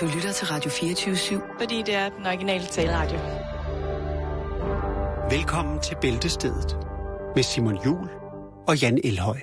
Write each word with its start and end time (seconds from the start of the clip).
Du 0.00 0.06
lytter 0.06 0.32
til 0.32 0.46
Radio 0.46 0.70
24-7. 0.70 1.58
Fordi 1.58 1.82
det 1.86 1.94
er 1.94 2.08
den 2.08 2.26
originale 2.26 2.66
taleradio. 2.66 3.18
Velkommen 5.30 5.80
til 5.80 5.96
Bæltestedet 6.00 6.78
med 7.34 7.42
Simon 7.42 7.84
Jul 7.84 8.08
og 8.68 8.80
Jan 8.82 8.98
Elhøj. 9.04 9.38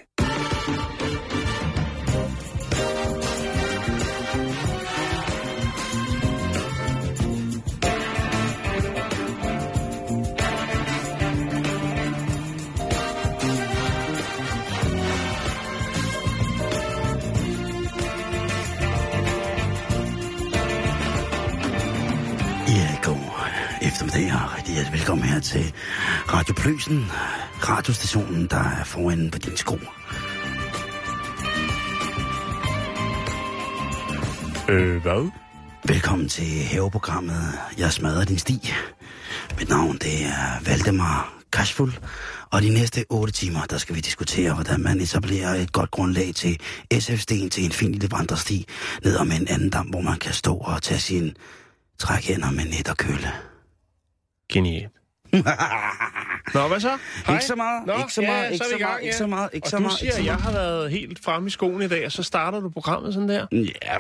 Til 25.56 25.74
Radio 26.34 26.54
Pløsen, 26.54 27.06
radiostationen, 27.70 28.48
der 28.48 28.64
er 28.80 28.84
foran 28.84 29.32
på 29.32 29.38
din 29.38 29.58
sko. 29.58 29.76
Øh, 34.70 35.02
hvad? 35.02 35.32
Velkommen 35.88 36.30
til 36.30 36.46
haveprogrammet 36.46 37.60
Jeg 37.78 37.92
smadrer 37.92 38.26
din 38.26 38.38
sti. 38.38 38.74
Mit 39.60 39.70
navn 39.70 39.98
det 39.98 40.26
er 40.26 40.64
Valdemar 40.66 41.34
Kashful, 41.52 41.92
og 42.52 42.62
de 42.62 42.70
næste 42.70 43.06
8 43.10 43.34
timer, 43.34 43.62
der 43.70 43.78
skal 43.78 43.96
vi 43.96 44.02
diskutere, 44.02 44.54
hvordan 44.54 44.80
man 44.80 45.02
etablerer 45.02 45.56
et 45.56 45.72
godt 45.72 45.92
grundlag 45.92 46.36
til 46.36 46.60
SF-sten 47.00 47.50
til 47.50 47.66
en 47.66 47.72
fin 47.72 47.92
lille 47.92 48.12
vandresti 48.12 48.66
ned 49.04 49.18
om 49.18 49.32
en 49.32 49.48
anden 49.48 49.70
dam, 49.70 49.86
hvor 49.86 50.02
man 50.02 50.20
kan 50.20 50.34
stå 50.34 50.56
og 50.58 50.82
tage 50.82 51.00
sin 51.00 51.36
trækhænder 52.00 52.52
med 52.52 52.66
net 52.66 52.90
og 52.90 52.98
køle. 52.98 53.32
Genialt. 54.54 55.05
Nå, 56.54 56.68
hvad 56.68 56.80
så? 56.80 56.98
Hej. 57.26 57.36
Ikke 57.36 57.46
så 57.46 57.56
meget, 57.56 57.86
Nå, 57.86 57.98
ikke 57.98 58.14
så 58.14 58.22
ja, 58.22 58.28
meget, 58.28 58.52
ikke 58.52 58.64
er 58.64 58.68
vi 58.68 58.70
så 58.70 58.76
i 58.76 58.80
gang, 58.80 58.92
meget, 58.92 59.04
ikke 59.04 59.18
så 59.18 59.28
meget, 59.28 59.50
ikke 59.54 59.66
og 59.66 59.70
så 59.70 59.78
du 59.78 59.82
meget, 59.82 60.00
siger, 60.00 60.06
ikke 60.06 60.14
så 60.14 60.20
at 60.20 60.26
jeg 60.26 60.36
har 60.36 60.52
været 60.52 60.92
helt 60.92 61.24
fremme 61.24 61.48
i 61.48 61.50
skoen 61.50 61.82
i 61.82 61.88
dag, 61.88 62.06
og 62.06 62.12
så 62.12 62.24
starter 62.24 62.60
du 62.60 62.70
programmet 62.70 63.14
sådan 63.14 63.30
der. 63.30 63.46
Ja, 63.52 63.98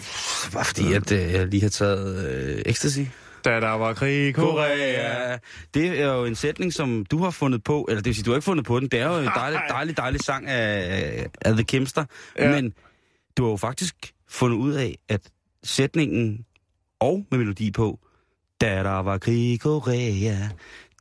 bare 0.53 0.65
fordi 0.65 0.93
at, 0.93 1.11
øh, 1.11 1.33
jeg 1.33 1.47
lige 1.47 1.61
har 1.61 1.69
taget 1.69 2.29
øh, 2.29 2.61
ecstasy. 2.65 2.99
Da 3.45 3.59
der 3.59 3.69
var 3.69 3.93
krig 3.93 4.27
i 4.27 4.31
Korea. 4.31 4.75
Ja, 4.75 5.37
det 5.73 6.01
er 6.01 6.13
jo 6.13 6.25
en 6.25 6.35
sætning, 6.35 6.73
som 6.73 7.05
du 7.05 7.23
har 7.23 7.31
fundet 7.31 7.63
på, 7.63 7.85
eller 7.89 8.01
det 8.01 8.05
vil 8.05 8.15
sige, 8.15 8.23
du 8.25 8.31
har 8.31 8.37
ikke 8.37 8.45
fundet 8.45 8.65
på 8.65 8.79
den. 8.79 8.87
Det 8.87 8.99
er 8.99 9.07
jo 9.07 9.19
en 9.19 9.29
dejlig, 9.35 9.59
dejlig, 9.69 9.97
dejlig 9.97 10.21
sang 10.21 10.47
af, 10.47 11.27
af 11.41 11.53
The 11.53 11.63
Kimster. 11.63 12.05
Ja. 12.39 12.51
Men 12.51 12.73
du 13.37 13.43
har 13.43 13.51
jo 13.51 13.57
faktisk 13.57 13.95
fundet 14.29 14.57
ud 14.57 14.73
af, 14.73 14.97
at 15.09 15.21
sætningen 15.63 16.45
og 16.99 17.25
med 17.31 17.39
melodi 17.39 17.71
på, 17.71 17.99
da 18.61 18.83
der 18.83 19.01
var 19.01 19.17
krig 19.17 19.53
i 19.53 19.57
Korea, 19.57 20.49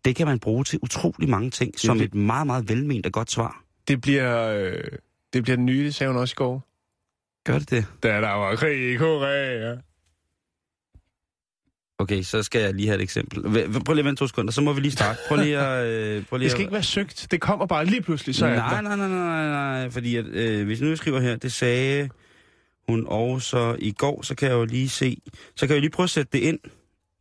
det 0.04 0.16
kan 0.16 0.26
man 0.26 0.38
bruge 0.38 0.64
til 0.64 0.78
utrolig 0.82 1.28
mange 1.28 1.50
ting, 1.50 1.78
som 1.80 1.98
det- 1.98 2.04
et 2.04 2.14
meget, 2.14 2.46
meget 2.46 2.68
velment 2.68 3.06
og 3.06 3.12
godt 3.12 3.30
svar. 3.30 3.64
Det 3.88 4.00
bliver, 4.00 4.48
øh, 4.48 4.80
det 5.32 5.42
bliver 5.42 5.56
den 5.56 5.66
nye, 5.66 5.84
det 5.84 5.94
sagde 5.94 6.12
hun 6.12 6.20
også 6.20 6.32
i 6.34 6.36
går. 6.36 6.68
Gør 7.44 7.58
det 7.58 7.70
det? 7.70 7.86
Da 8.02 8.08
der 8.08 8.30
var 8.30 8.56
krig 8.56 8.92
i 8.92 8.96
Korea. 8.96 9.76
Okay, 11.98 12.22
så 12.22 12.42
skal 12.42 12.60
jeg 12.62 12.74
lige 12.74 12.86
have 12.88 12.96
et 12.96 13.02
eksempel. 13.02 13.42
Prøv 13.42 13.94
lige 13.94 13.98
at 13.98 14.04
vente 14.04 14.20
to 14.20 14.26
sekunder, 14.26 14.52
så 14.52 14.60
må 14.60 14.72
vi 14.72 14.80
lige 14.80 14.92
starte. 14.92 15.18
Prøv 15.28 15.38
lige 15.38 15.58
at... 15.58 15.86
Øh, 15.86 16.24
prøv 16.26 16.36
lige 16.38 16.44
Det 16.44 16.50
skal 16.50 16.58
at... 16.60 16.60
ikke 16.62 16.72
være 16.72 16.82
søgt. 16.82 17.26
Det 17.30 17.40
kommer 17.40 17.66
bare 17.66 17.84
lige 17.86 18.02
pludselig, 18.02 18.34
så 18.34 18.46
nej, 18.46 18.56
nej, 18.82 18.96
nej, 18.96 18.96
nej, 18.96 19.08
nej, 19.08 19.48
nej, 19.48 19.90
fordi 19.90 20.16
at, 20.16 20.26
øh, 20.26 20.66
hvis 20.66 20.80
nu 20.80 20.88
jeg 20.88 20.98
skriver 20.98 21.20
her, 21.20 21.36
det 21.36 21.52
sagde 21.52 22.08
hun 22.88 23.06
også 23.06 23.76
i 23.78 23.92
går, 23.92 24.22
så 24.22 24.34
kan 24.34 24.48
jeg 24.48 24.54
jo 24.54 24.64
lige 24.64 24.88
se, 24.88 25.16
så 25.56 25.66
kan 25.66 25.68
jeg 25.68 25.76
jo 25.76 25.80
lige 25.80 25.90
prøve 25.90 26.04
at 26.04 26.10
sætte 26.10 26.32
det 26.32 26.38
ind. 26.38 26.58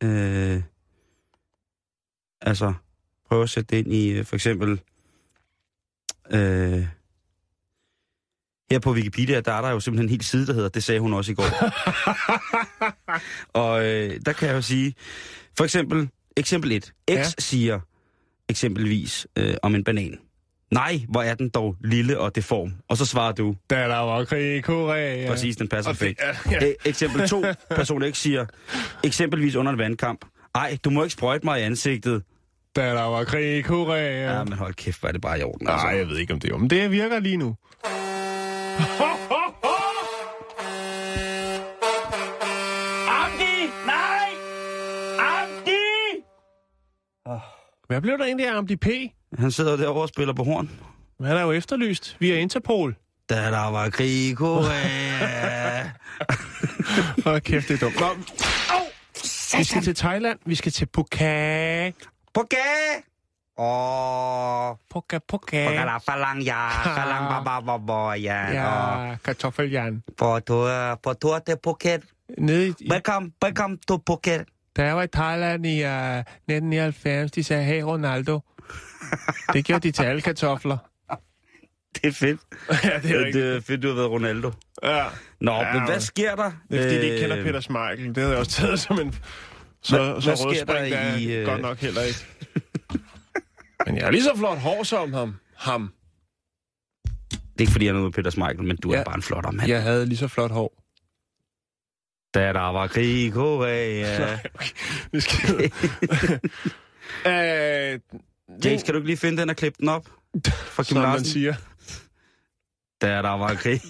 Øh, 0.02 0.62
altså, 2.40 2.74
prøve 3.28 3.42
at 3.42 3.50
sætte 3.50 3.76
det 3.76 3.84
ind 3.84 3.94
i, 3.94 4.08
øh, 4.10 4.24
for 4.24 4.36
eksempel, 4.36 4.80
øh, 6.30 6.86
her 8.70 8.78
på 8.78 8.92
Wikipedia, 8.92 9.40
der 9.40 9.52
er 9.52 9.60
der 9.62 9.70
jo 9.70 9.80
simpelthen 9.80 10.06
en 10.06 10.10
hel 10.10 10.22
side, 10.24 10.46
der 10.46 10.52
hedder, 10.52 10.68
det 10.68 10.84
sagde 10.84 11.00
hun 11.00 11.12
også 11.12 11.32
i 11.32 11.34
går. 11.34 11.44
Og 13.62 13.86
øh, 13.86 14.20
der 14.26 14.32
kan 14.32 14.48
jeg 14.48 14.54
jo 14.54 14.62
sige, 14.62 14.94
for 15.56 15.64
eksempel, 15.64 16.08
eksempel 16.36 16.72
1. 16.72 16.84
X 16.84 16.90
Ja. 17.08 17.14
ja. 17.14 17.24
siger 17.38 17.80
eksempelvis 18.48 19.26
øh, 19.38 19.54
om 19.62 19.74
en 19.74 19.84
banan. 19.84 20.18
Nej, 20.70 21.00
hvor 21.08 21.22
er 21.22 21.34
den 21.34 21.48
dog 21.48 21.76
lille 21.84 22.18
og 22.18 22.34
deform. 22.36 22.72
Og 22.88 22.96
så 22.96 23.06
svarer 23.06 23.32
du, 23.32 23.56
Da 23.70 23.80
der 23.88 23.96
var 23.96 24.24
krig 24.24 24.56
i 24.56 24.60
Korea. 24.60 25.20
ja. 25.22 25.30
præcis, 25.30 25.56
den 25.56 25.68
passer 25.68 25.92
perfekt. 25.92 26.20
er- 26.22 26.34
ja. 26.50 26.58
E- 26.58 26.74
eksempel 26.84 27.28
2, 27.28 27.44
person 27.76 28.12
X 28.12 28.16
siger, 28.16 28.46
eksempelvis 29.04 29.54
under 29.54 29.72
en 29.72 29.78
vandkamp. 29.78 30.24
Ej, 30.54 30.78
du 30.84 30.90
må 30.90 31.02
ikke 31.02 31.12
sprøjte 31.12 31.44
mig 31.46 31.60
i 31.60 31.62
ansigtet. 31.62 32.22
Da 32.76 32.94
der 32.94 33.02
var 33.02 33.24
krig 33.24 33.58
i 33.58 33.62
Korea. 33.62 34.32
Ja, 34.36 34.44
men 34.44 34.52
hold 34.52 34.74
kæft, 34.74 35.00
hvor 35.00 35.08
er 35.08 35.12
det 35.12 35.20
bare 35.20 35.38
i 35.40 35.42
orden. 35.42 35.68
altså. 35.68 35.86
Nej, 35.86 35.96
jeg 35.96 36.08
ved 36.08 36.18
ikke, 36.18 36.32
om 36.32 36.40
det 36.40 36.52
er. 36.52 36.56
Men 36.56 36.70
det 36.70 36.90
virker 36.90 37.18
lige 37.20 37.36
nu. 37.36 37.56
Amdi! 43.08 43.70
Nej! 43.86 44.28
Amdi! 45.18 46.22
Hvad 47.88 48.00
blev 48.00 48.18
der 48.18 48.24
egentlig 48.24 48.48
af 48.48 48.56
Amdi 48.58 48.76
P? 48.76 48.86
Han 49.38 49.50
sidder 49.50 49.76
derovre 49.76 50.02
og 50.02 50.08
spiller 50.08 50.34
på 50.34 50.44
horn. 50.44 50.70
Han 51.20 51.36
er 51.36 51.42
jo 51.42 51.52
efterlyst 51.52 52.16
via 52.20 52.36
Interpol. 52.38 52.96
Da 53.30 53.34
der 53.50 53.70
var 53.70 53.90
krig 53.90 54.30
i 54.30 54.34
Korea. 54.34 55.90
Hold 57.24 57.40
kæft, 57.40 57.68
det 57.68 57.82
er 57.82 57.86
dumt. 57.86 58.00
Nå, 58.00 58.06
vi 59.58 59.64
skal 59.64 59.82
til 59.82 59.94
Thailand. 59.94 60.38
Vi 60.46 60.54
skal 60.54 60.72
til 60.72 60.86
Phuket. 60.92 61.94
Poké! 62.34 62.56
Åh, 63.58 64.74
Phuket, 64.90 65.22
Phuket. 65.28 65.66
Pokala 65.68 65.98
falang 65.98 66.42
ja, 66.42 66.68
falang 66.96 67.28
baba 67.28 67.60
baba 67.60 68.14
ja. 68.14 68.46
og 68.48 68.54
Ja, 68.54 69.16
kartoffeljern. 69.24 70.02
På 70.16 70.40
tur, 70.40 70.94
på 71.02 71.14
tur 71.14 71.38
til 71.38 71.56
Phuket. 71.62 72.02
Nede 72.38 72.68
i, 72.68 72.90
Welcome, 72.90 73.32
welcome 73.44 73.78
to 73.88 73.98
Phuket. 74.06 74.44
da 74.76 74.82
jeg 74.84 74.96
var 74.96 75.02
i 75.02 75.06
Thailand 75.06 75.66
i 75.66 75.84
uh, 75.84 75.90
1999, 75.90 77.30
de 77.30 77.44
sagde, 77.44 77.64
hey 77.64 77.82
Ronaldo. 77.82 78.40
Det 79.52 79.64
gjorde 79.64 79.80
de 79.88 79.92
til 79.92 80.04
alle 80.04 80.20
kartofler. 80.22 80.78
Det 82.02 82.04
er 82.08 82.12
fedt. 82.12 82.40
ja, 82.84 82.98
det 83.02 83.10
er 83.10 83.32
Det 83.32 83.56
er 83.56 83.60
fedt, 83.60 83.82
du 83.82 83.88
har 83.88 83.94
været 83.94 84.10
Ronaldo. 84.10 84.52
Ja. 84.82 85.04
Nå, 85.40 85.52
Ja, 85.52 85.72
men 85.72 85.84
hvad 85.84 86.00
sker 86.00 86.34
der? 86.36 86.52
Det 86.70 86.78
er 86.78 86.82
fordi, 86.82 86.94
de 86.98 87.04
ikke 87.04 87.18
kender 87.20 87.38
Øh, 87.38 87.44
Peter 87.44 87.60
Smeichel. 87.60 88.08
Det 88.08 88.16
havde 88.16 88.30
jeg 88.30 88.38
også 88.38 88.50
taget 88.52 88.80
som 88.80 89.00
en... 89.00 89.14
Så, 89.82 89.96
Hvad- 90.02 90.22
så 90.22 90.28
hvad 90.28 90.54
sker 90.54 90.64
der 90.64 90.72
der 90.88 90.96
er 90.96 91.16
i, 91.16 91.32
øh, 91.34 91.46
godt 91.46 91.60
nok 91.60 91.78
heller 91.78 92.02
ikke. 92.02 92.18
Men 93.86 93.96
jeg 93.96 94.04
har 94.04 94.10
lige 94.10 94.22
så 94.22 94.32
flot 94.36 94.58
hår 94.58 94.82
som 94.82 95.12
ham. 95.12 95.34
ham. 95.56 95.92
Det 97.32 97.40
er 97.40 97.60
ikke 97.60 97.72
fordi, 97.72 97.84
jeg 97.84 97.90
er 97.90 97.94
noget 97.94 98.04
med 98.06 98.12
Peter 98.12 98.30
Smeichel, 98.30 98.64
men 98.64 98.76
du 98.76 98.92
Ja. 98.92 98.98
er 99.00 99.04
bare 99.04 99.14
en 99.16 99.22
flotter 99.22 99.50
mand. 99.50 99.68
Jeg 99.68 99.82
havde 99.82 100.06
lige 100.06 100.18
så 100.18 100.28
flot 100.28 100.50
hår. 100.50 100.80
Da 102.34 102.52
der 102.52 102.72
var 102.72 102.86
krig 102.86 103.26
i 103.26 103.30
Korea. 103.30 104.38
Vi 105.12 105.20
skal... 105.20 105.54
øh, 107.32 108.00
James, 108.64 108.82
kan 108.82 108.94
du 108.94 108.98
ikke 108.98 109.06
lige 109.06 109.16
finde 109.16 109.40
den 109.40 109.50
og 109.50 109.56
klippe 109.56 109.76
den 109.80 109.88
op? 109.88 110.08
Fra 110.46 110.82
Kim 110.82 110.94
som 110.94 111.02
man 111.08 111.24
siger. 111.24 111.54
Da 113.02 113.06
der 113.08 113.30
var 113.38 113.54
krig. 113.54 113.80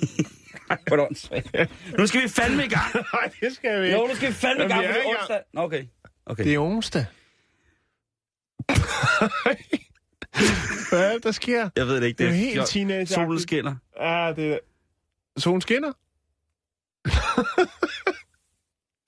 Hvor 0.67 0.77
er 0.93 0.97
det 0.97 1.01
åndssvagt. 1.01 1.57
nu 1.99 2.07
skal 2.07 2.23
vi 2.23 2.29
fandme 2.29 2.65
i 2.65 2.69
gang. 2.69 2.95
Nej, 3.13 3.31
det 3.41 3.55
skal 3.55 3.81
vi 3.83 3.87
ikke. 3.87 3.99
Jo, 3.99 4.07
nu 4.07 4.15
skal 4.15 4.29
vi 4.29 4.33
fandme 4.35 4.65
i 4.65 4.69
gang, 4.69 4.85
for 4.85 4.89
er 4.91 4.93
det 4.93 5.01
i 5.05 5.09
er 5.09 5.19
onsdag. 5.19 5.41
Nå, 5.53 5.61
okay. 5.63 5.85
okay. 6.27 6.45
Det 6.45 6.55
er 6.55 6.59
onsdag. 6.59 7.07
Hvad 10.91 11.09
er 11.09 11.13
det, 11.13 11.25
der 11.25 11.33
sker? 11.33 11.71
Jeg 11.77 11.87
ved 11.87 12.01
det 12.01 12.07
ikke. 12.07 12.19
Det 12.19 12.27
er 12.27 12.31
jo 12.31 12.37
fjol- 12.37 12.55
helt 12.55 12.67
teenage 12.67 13.07
Solen 13.07 13.41
skinner. 13.41 13.75
Ja, 14.01 14.33
det 14.37 14.53
er... 14.53 14.59
Solen 15.37 15.61
skinner? 15.61 15.93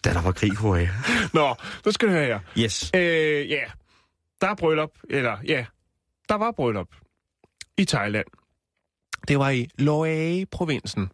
Da 0.05 0.12
der 0.12 0.23
var 0.23 0.32
krig 0.32 0.56
Korea. 0.56 0.88
Nå, 1.35 1.55
nu 1.85 1.93
skal 1.93 2.09
du 2.09 2.12
høre 2.12 2.25
her. 2.26 2.41
Yes. 2.59 2.91
Øh, 2.94 3.50
ja, 3.50 3.62
der 4.41 4.47
er 4.49 4.55
bryllup, 4.55 4.91
eller 5.11 5.38
ja, 5.47 5.67
der 6.29 6.35
var 6.35 6.50
bryllup 6.53 6.88
i 7.76 7.85
Thailand. 7.85 8.26
Det 9.28 9.38
var 9.38 9.50
i 9.50 9.69
Loei-provinsen. 9.78 11.11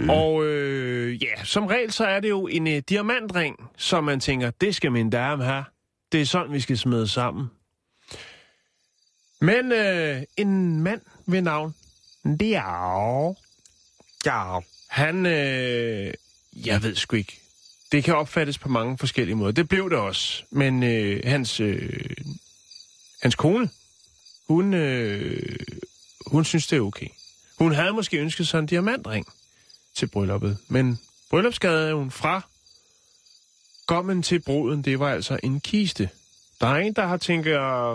Mm. 0.00 0.10
Og 0.10 0.44
øh, 0.46 1.22
ja, 1.22 1.44
som 1.44 1.66
regel 1.66 1.92
så 1.92 2.04
er 2.06 2.20
det 2.20 2.28
jo 2.28 2.46
en 2.46 2.66
øh, 2.66 2.82
diamantring, 2.88 3.56
som 3.76 4.04
man 4.04 4.20
tænker, 4.20 4.50
det 4.50 4.74
skal 4.74 4.92
min 4.92 5.10
dame 5.10 5.44
have. 5.44 5.64
Det 6.12 6.20
er 6.20 6.26
sådan, 6.26 6.52
vi 6.52 6.60
skal 6.60 6.78
smide 6.78 7.08
sammen. 7.08 7.46
Men 9.40 9.72
øh, 9.72 10.22
en 10.36 10.80
mand 10.82 11.00
ved 11.26 11.42
navn 11.42 11.74
Diao, 12.40 13.36
Ja. 14.26 14.58
han, 14.88 15.26
øh, 15.26 16.14
jeg 16.66 16.82
ved 16.82 16.94
sgu 16.94 17.16
ikke. 17.16 17.40
Det 17.92 18.04
kan 18.04 18.14
opfattes 18.16 18.58
på 18.58 18.68
mange 18.68 18.98
forskellige 18.98 19.34
måder. 19.36 19.52
Det 19.52 19.68
blev 19.68 19.90
det 19.90 19.98
også. 19.98 20.42
Men 20.50 20.82
øh, 20.82 21.20
hans, 21.24 21.60
øh, 21.60 22.10
hans 23.22 23.34
kone, 23.34 23.70
hun, 24.48 24.74
øh, 24.74 25.56
hun 26.26 26.44
synes, 26.44 26.66
det 26.66 26.76
er 26.76 26.80
okay. 26.80 27.06
Hun 27.58 27.72
havde 27.72 27.92
måske 27.92 28.18
ønsket 28.18 28.48
sig 28.48 28.58
en 28.58 28.66
diamantring 28.66 29.26
til 29.94 30.06
brylluppet, 30.06 30.58
men 30.68 30.98
bryllupsgaven 31.30 32.10
fra 32.10 32.40
Gommen 33.86 34.22
til 34.22 34.38
bruden, 34.40 34.82
det 34.82 34.98
var 35.00 35.10
altså 35.12 35.38
en 35.42 35.60
kiste. 35.60 36.10
Der 36.60 36.66
er 36.66 36.76
en, 36.76 36.92
der 36.92 37.06
har 37.06 37.16
tænkt 37.16 37.48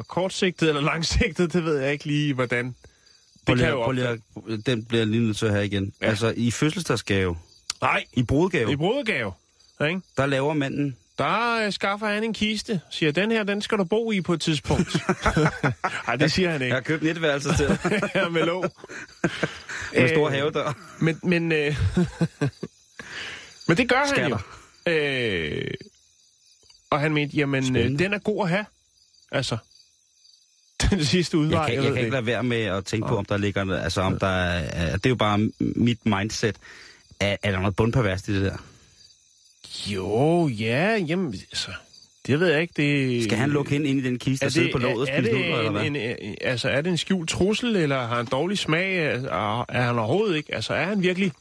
kortsigtet 0.07 0.69
eller 0.69 0.81
langsigtet, 0.81 1.53
det 1.53 1.65
ved 1.65 1.77
jeg 1.77 1.91
ikke 1.93 2.05
lige, 2.05 2.33
hvordan. 2.33 2.65
Det 2.65 2.75
Prøv 3.45 3.57
kan 3.57 3.69
jo 3.69 3.83
prøv 3.83 3.97
at- 3.97 4.65
den 4.65 4.85
bliver 4.85 5.05
lige 5.05 5.23
nødt 5.25 5.37
til 5.37 5.45
at 5.45 5.51
have 5.51 5.65
igen. 5.65 5.93
Ja. 6.01 6.05
Ja. 6.05 6.09
Altså, 6.09 6.33
i 6.37 6.51
fødselsdagsgave, 6.51 7.37
Nej, 7.81 8.05
i 8.13 8.23
brudgave, 8.23 8.71
i 8.71 8.75
brudegave. 8.75 9.33
Ikke? 9.87 10.01
der 10.17 10.25
laver 10.25 10.53
manden... 10.53 10.97
Der 11.17 11.65
øh, 11.65 11.73
skaffer 11.73 12.07
han 12.07 12.23
en 12.23 12.33
kiste. 12.33 12.81
Siger, 12.89 13.11
den 13.11 13.31
her, 13.31 13.43
den 13.43 13.61
skal 13.61 13.77
du 13.77 13.83
bo 13.83 14.11
i 14.11 14.21
på 14.21 14.33
et 14.33 14.41
tidspunkt. 14.41 14.97
Nej, 16.07 16.15
det 16.15 16.31
siger 16.31 16.51
han 16.51 16.61
Jeg 16.61 16.65
ikke. 16.67 16.73
har 16.73 16.81
købt 16.81 17.03
netværelse 17.03 17.49
til 17.57 17.67
dig, 17.67 17.77
Ja, 18.15 18.29
med 18.29 18.43
lov. 18.45 18.65
med 19.93 20.09
stor 20.09 20.27
Øh, 20.27 20.33
havedør. 20.33 20.73
Men, 20.99 21.19
men, 21.23 21.51
øh, 21.51 21.77
men 23.67 23.77
det 23.77 23.89
gør 23.89 23.95
han 23.95 24.29
jo. 24.29 24.37
Skatter. 24.37 24.37
Øh, 24.87 25.71
og 26.89 26.99
han 26.99 27.13
mente, 27.13 27.37
jamen, 27.37 27.75
øh, 27.77 27.99
den 27.99 28.13
er 28.13 28.19
god 28.19 28.43
at 28.43 28.49
have. 28.49 28.65
Altså, 29.31 29.57
den 30.89 31.05
sidste 31.05 31.37
udvej, 31.37 31.61
Jeg 31.61 31.67
kan, 31.67 31.75
jeg 31.75 31.83
ved 31.83 31.93
kan 31.93 31.99
ikke 32.05 32.11
lade 32.15 32.25
være 32.25 32.43
med 32.43 32.61
at 32.63 32.85
tænke 32.85 33.07
på, 33.07 33.17
om 33.17 33.25
der 33.25 33.37
ligger... 33.37 33.75
Altså, 33.83 34.01
om 34.01 34.19
der 34.19 34.27
er, 34.27 34.91
det 34.97 35.05
er 35.05 35.09
jo 35.09 35.15
bare 35.15 35.49
mit 35.59 36.05
mindset. 36.05 36.55
Er, 37.19 37.37
er 37.43 37.51
der 37.51 37.59
noget 37.59 37.75
bundperverst 37.75 38.27
i 38.27 38.33
det 38.35 38.41
der? 38.51 38.57
Jo, 39.87 40.47
ja, 40.47 40.97
jamen, 41.07 41.33
altså, 41.33 41.71
det 42.27 42.39
ved 42.39 42.47
jeg 42.51 42.61
ikke. 42.61 42.73
Det, 42.77 43.23
Skal 43.23 43.37
han 43.37 43.49
lukke 43.49 43.71
hende 43.71 43.89
ind 43.89 43.99
i 43.99 44.03
den 44.03 44.19
kiste 44.19 44.43
og 44.43 44.51
sidde 44.51 44.71
på 44.71 44.77
låget 44.77 45.01
og 45.01 45.07
spise 45.07 45.31
nudler, 45.31 45.57
eller 45.57 45.71
hvad? 45.71 45.83
en, 45.83 45.95
en, 45.95 46.35
altså, 46.41 46.69
er 46.69 46.81
det 46.81 46.89
en 46.89 46.97
skjult 46.97 47.29
trussel, 47.29 47.75
eller 47.75 48.07
har 48.07 48.15
han 48.15 48.25
dårlig 48.25 48.57
smag? 48.57 48.97
Er, 48.97 49.65
er 49.69 49.81
han 49.81 49.99
overhovedet 49.99 50.35
ikke? 50.35 50.55
Altså, 50.55 50.73
er 50.73 50.85
han 50.85 51.01
virkelig... 51.01 51.31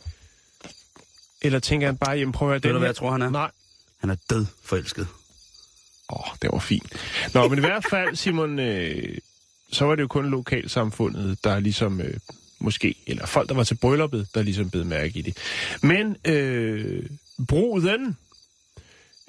Eller 1.43 1.58
tænker 1.58 1.87
han 1.87 1.96
bare, 1.96 2.17
jamen 2.17 2.32
prøv 2.32 2.49
at 2.49 2.52
høre, 2.52 2.62
Ved 2.62 2.73
du, 2.73 2.79
hvad 2.79 2.88
jeg 2.88 2.96
tror, 2.96 3.11
han 3.11 3.23
er? 3.23 3.31
Nej. 3.31 3.50
Han 4.00 4.11
er 4.11 4.17
død 4.31 4.46
forelsket. 4.64 5.06
Åh, 6.11 6.20
oh, 6.20 6.37
det 6.43 6.50
var 6.52 6.58
fint. 6.58 6.93
Nå, 7.34 7.49
men 7.49 7.58
i 7.58 7.61
hvert 7.61 7.84
fald, 7.90 8.17
Simon, 8.17 8.58
øh, 8.58 9.19
så 9.73 9.84
var 9.84 9.94
det 9.94 10.02
jo 10.02 10.08
kun 10.08 10.31
lokalsamfundet, 10.31 11.44
der 11.44 11.61
ligesom... 11.61 12.00
Øh, 12.00 12.14
måske, 12.58 12.94
eller 13.06 13.26
folk, 13.26 13.49
der 13.49 13.55
var 13.55 13.64
til 13.64 13.75
brylluppet, 13.75 14.29
der 14.34 14.43
ligesom 14.43 14.70
bed 14.70 14.84
mærke 14.84 15.19
i 15.19 15.23
det. 15.23 15.37
Men 15.82 16.17
øh, 16.25 17.06
bruden, 17.49 18.17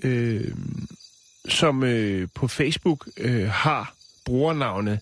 øh, 0.04 0.56
som 1.50 1.84
øh, 1.84 2.28
på 2.36 2.48
Facebook 2.48 3.10
øh, 3.18 3.50
har 3.50 3.94
brugernavnet 4.26 5.00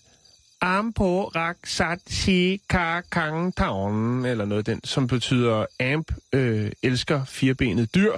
Ampo 0.60 1.24
Raksat 1.24 2.00
Si 2.06 2.60
Ka 2.68 3.00
Kang 3.00 3.56
Taon, 3.56 4.24
eller 4.24 4.44
noget 4.44 4.66
den, 4.66 4.80
som 4.84 5.06
betyder 5.06 5.66
Amp 5.80 6.12
øh, 6.32 6.72
elsker 6.82 7.24
firbenet 7.24 7.94
dyr 7.94 8.12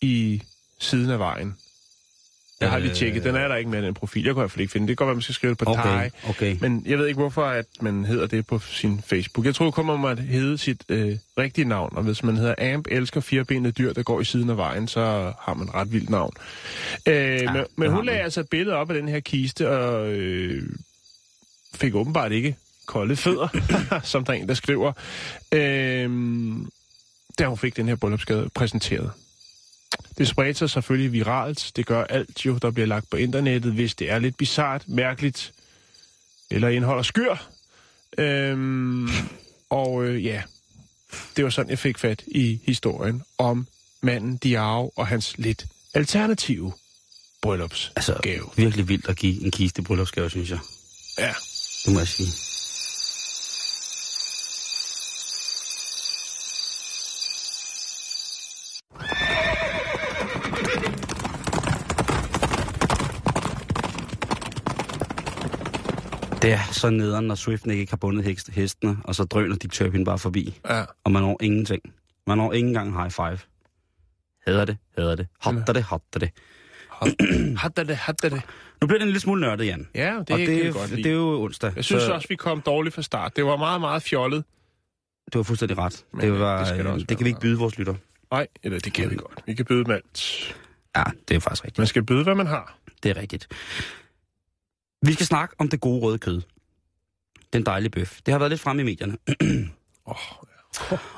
i 0.00 0.42
siden 0.78 1.10
af 1.10 1.18
vejen. 1.18 1.56
Jeg 2.62 2.70
har 2.70 2.78
lige 2.78 2.90
Øh. 2.90 2.96
tjekket, 2.96 3.24
den 3.24 3.34
er 3.36 3.48
der 3.48 3.56
ikke 3.56 3.70
med 3.70 3.82
den 3.82 3.94
profil. 3.94 4.24
Jeg 4.24 4.34
kunne 4.34 4.40
i 4.40 4.42
hvert 4.42 4.50
fald 4.50 4.60
ikke 4.60 4.72
finde 4.72 4.84
det. 4.84 4.88
Det 4.88 4.98
kan 4.98 5.04
godt 5.04 5.08
være, 5.08 5.14
man 5.14 5.22
skal 5.22 5.34
skrive 5.34 5.50
det 5.50 5.58
på 5.58 5.64
Okay, 5.70 5.82
Thai. 5.82 6.10
okay. 6.28 6.56
Men 6.60 6.82
jeg 6.86 6.98
ved 6.98 7.06
ikke, 7.06 7.20
hvorfor 7.20 7.44
at 7.44 7.66
man 7.80 8.04
hedder 8.04 8.26
det 8.26 8.46
på 8.46 8.58
sin 8.58 9.02
Facebook. 9.06 9.46
Jeg 9.46 9.54
tror 9.54 9.70
kun, 9.70 9.86
man 9.86 9.98
må 9.98 10.14
hedde 10.14 10.58
sit 10.58 10.82
øh, 10.88 11.16
rigtige 11.38 11.64
navn. 11.68 11.96
Og 11.96 12.02
hvis 12.02 12.22
man 12.22 12.36
hedder 12.36 12.74
Amp 12.74 12.86
elsker 12.90 13.20
firbenede 13.20 13.72
dyr, 13.72 13.92
der 13.92 14.02
går 14.02 14.20
i 14.20 14.24
siden 14.24 14.50
af 14.50 14.56
vejen, 14.56 14.88
så 14.88 15.32
har 15.40 15.54
man 15.54 15.68
et 15.68 15.74
ret 15.74 15.92
vildt 15.92 16.10
navn. 16.10 16.32
Øh, 17.08 17.14
ja, 17.14 17.52
men 17.52 17.64
men 17.76 17.90
hun 17.92 18.06
lagde 18.06 18.20
altså 18.20 18.40
et 18.40 18.48
billede 18.48 18.76
op 18.76 18.90
af 18.90 18.96
den 18.96 19.08
her 19.08 19.20
kiste, 19.20 19.68
og 19.70 20.08
øh, 20.12 20.62
fik 21.74 21.94
åbenbart 21.94 22.32
ikke 22.32 22.56
kolde 22.86 23.16
fødder, 23.16 23.48
som 24.02 24.24
der 24.24 24.32
er 24.32 24.36
en, 24.36 24.48
der 24.48 24.54
skriver, 24.54 24.92
øh, 25.52 26.10
da 27.38 27.46
hun 27.46 27.58
fik 27.58 27.76
den 27.76 27.88
her 27.88 27.94
bryllupsgade 27.94 28.48
præsenteret. 28.54 29.10
Det 30.18 30.28
spredte 30.28 30.58
sig 30.58 30.70
selvfølgelig 30.70 31.12
viralt. 31.12 31.72
Det 31.76 31.86
gør 31.86 32.04
alt 32.04 32.46
jo, 32.46 32.58
der 32.62 32.70
bliver 32.70 32.86
lagt 32.86 33.10
på 33.10 33.16
internettet, 33.16 33.72
hvis 33.72 33.94
det 33.94 34.10
er 34.10 34.18
lidt 34.18 34.36
bizart, 34.36 34.88
mærkeligt 34.88 35.52
eller 36.50 36.68
indeholder 36.68 37.02
skyr. 37.02 37.36
Øhm, 38.18 39.08
og 39.70 40.04
øh, 40.04 40.24
ja, 40.24 40.42
det 41.36 41.44
var 41.44 41.50
sådan, 41.50 41.70
jeg 41.70 41.78
fik 41.78 41.98
fat 41.98 42.22
i 42.26 42.60
historien 42.64 43.22
om 43.38 43.66
manden 44.00 44.36
Diao 44.36 44.92
og 44.96 45.06
hans 45.06 45.38
lidt 45.38 45.66
alternative 45.94 46.72
bryllupsgave. 47.42 47.92
Altså, 47.96 48.50
virkelig 48.56 48.88
vildt 48.88 49.08
at 49.08 49.16
give 49.16 49.44
en 49.44 49.50
kiste 49.50 49.82
bryllupsgave, 49.82 50.30
synes 50.30 50.50
jeg. 50.50 50.58
Ja. 51.18 51.32
Det 51.84 51.92
må 51.92 51.98
jeg 51.98 52.08
sige. 52.08 52.51
Det 66.42 66.52
er 66.52 66.72
så 66.72 66.90
nederen, 66.90 67.24
når 67.24 67.34
Swift 67.34 67.66
ikke 67.66 67.92
har 67.92 67.96
bundet 67.96 68.48
hestene, 68.48 68.96
og 69.04 69.14
så 69.14 69.24
drøner 69.24 69.56
de 69.56 69.68
Turpin 69.68 70.04
bare 70.04 70.18
forbi, 70.18 70.60
ja. 70.68 70.84
og 71.04 71.12
man 71.12 71.22
når 71.22 71.36
ingenting. 71.42 71.82
Man 72.26 72.38
når 72.38 72.52
ikke 72.52 72.68
engang 72.68 73.00
high 73.00 73.10
five. 73.10 73.38
Hader 74.46 74.64
det, 74.64 74.76
hader 74.98 75.14
det, 75.16 75.26
hatter 75.40 75.72
det, 75.72 75.82
hatter 75.84 76.18
det. 76.18 76.30
Hatter 77.58 77.82
det, 77.82 77.96
hatter 77.96 78.28
det. 78.28 78.42
Nu 78.80 78.86
bliver 78.86 78.98
det 78.98 79.02
en 79.02 79.08
lille 79.08 79.20
smule 79.20 79.40
nørdet, 79.40 79.66
Jan. 79.66 79.88
Ja, 79.94 80.14
det, 80.18 80.30
og 80.30 80.38
det 80.38 80.48
det, 80.48 80.62
kan 80.62 80.72
godt 80.72 80.90
det 80.90 80.98
lide. 80.98 81.08
er 81.08 81.12
jo 81.12 81.42
onsdag. 81.42 81.72
Jeg 81.76 81.84
synes 81.84 82.02
så 82.02 82.12
også, 82.12 82.28
vi 82.28 82.36
kom 82.36 82.60
dårligt 82.60 82.94
fra 82.94 83.02
start. 83.02 83.36
Det 83.36 83.44
var 83.44 83.56
meget, 83.56 83.80
meget 83.80 84.02
fjollet. 84.02 84.44
Du 85.32 85.38
har 85.38 85.42
fuldstændig 85.42 85.78
ret. 85.78 86.04
Men, 86.12 86.20
det, 86.20 86.28
øh, 86.32 86.40
var, 86.40 86.58
det 86.58 86.68
skal 86.68 86.84
det, 86.84 86.86
også 86.86 87.06
det 87.06 87.16
kan 87.16 87.24
vi 87.24 87.28
ikke 87.28 87.40
byde 87.40 87.58
vores 87.58 87.78
lytter. 87.78 87.94
Nej, 88.32 88.46
eller 88.62 88.78
det 88.78 88.92
kan 88.92 89.10
vi 89.10 89.16
godt. 89.16 89.42
Vi 89.46 89.54
kan 89.54 89.64
byde 89.64 89.84
dem 89.84 89.90
alt. 89.90 90.54
Ja, 90.96 91.02
det 91.28 91.34
er 91.34 91.40
faktisk 91.40 91.64
rigtigt. 91.64 91.78
Man 91.78 91.86
skal 91.86 92.02
byde, 92.02 92.22
hvad 92.22 92.34
man 92.34 92.46
har. 92.46 92.78
Det 93.02 93.10
er 93.10 93.20
rigtigt. 93.20 93.48
Vi 95.02 95.12
skal 95.12 95.26
snakke 95.26 95.54
om 95.58 95.68
det 95.68 95.80
gode 95.80 96.00
røde 96.00 96.18
kød. 96.18 96.42
Den 97.52 97.66
dejlige 97.66 97.90
bøf. 97.90 98.18
Det 98.26 98.32
har 98.32 98.38
været 98.38 98.50
lidt 98.50 98.60
fremme 98.60 98.82
i 98.82 98.84
medierne. 98.84 99.16
Oh, 100.06 100.16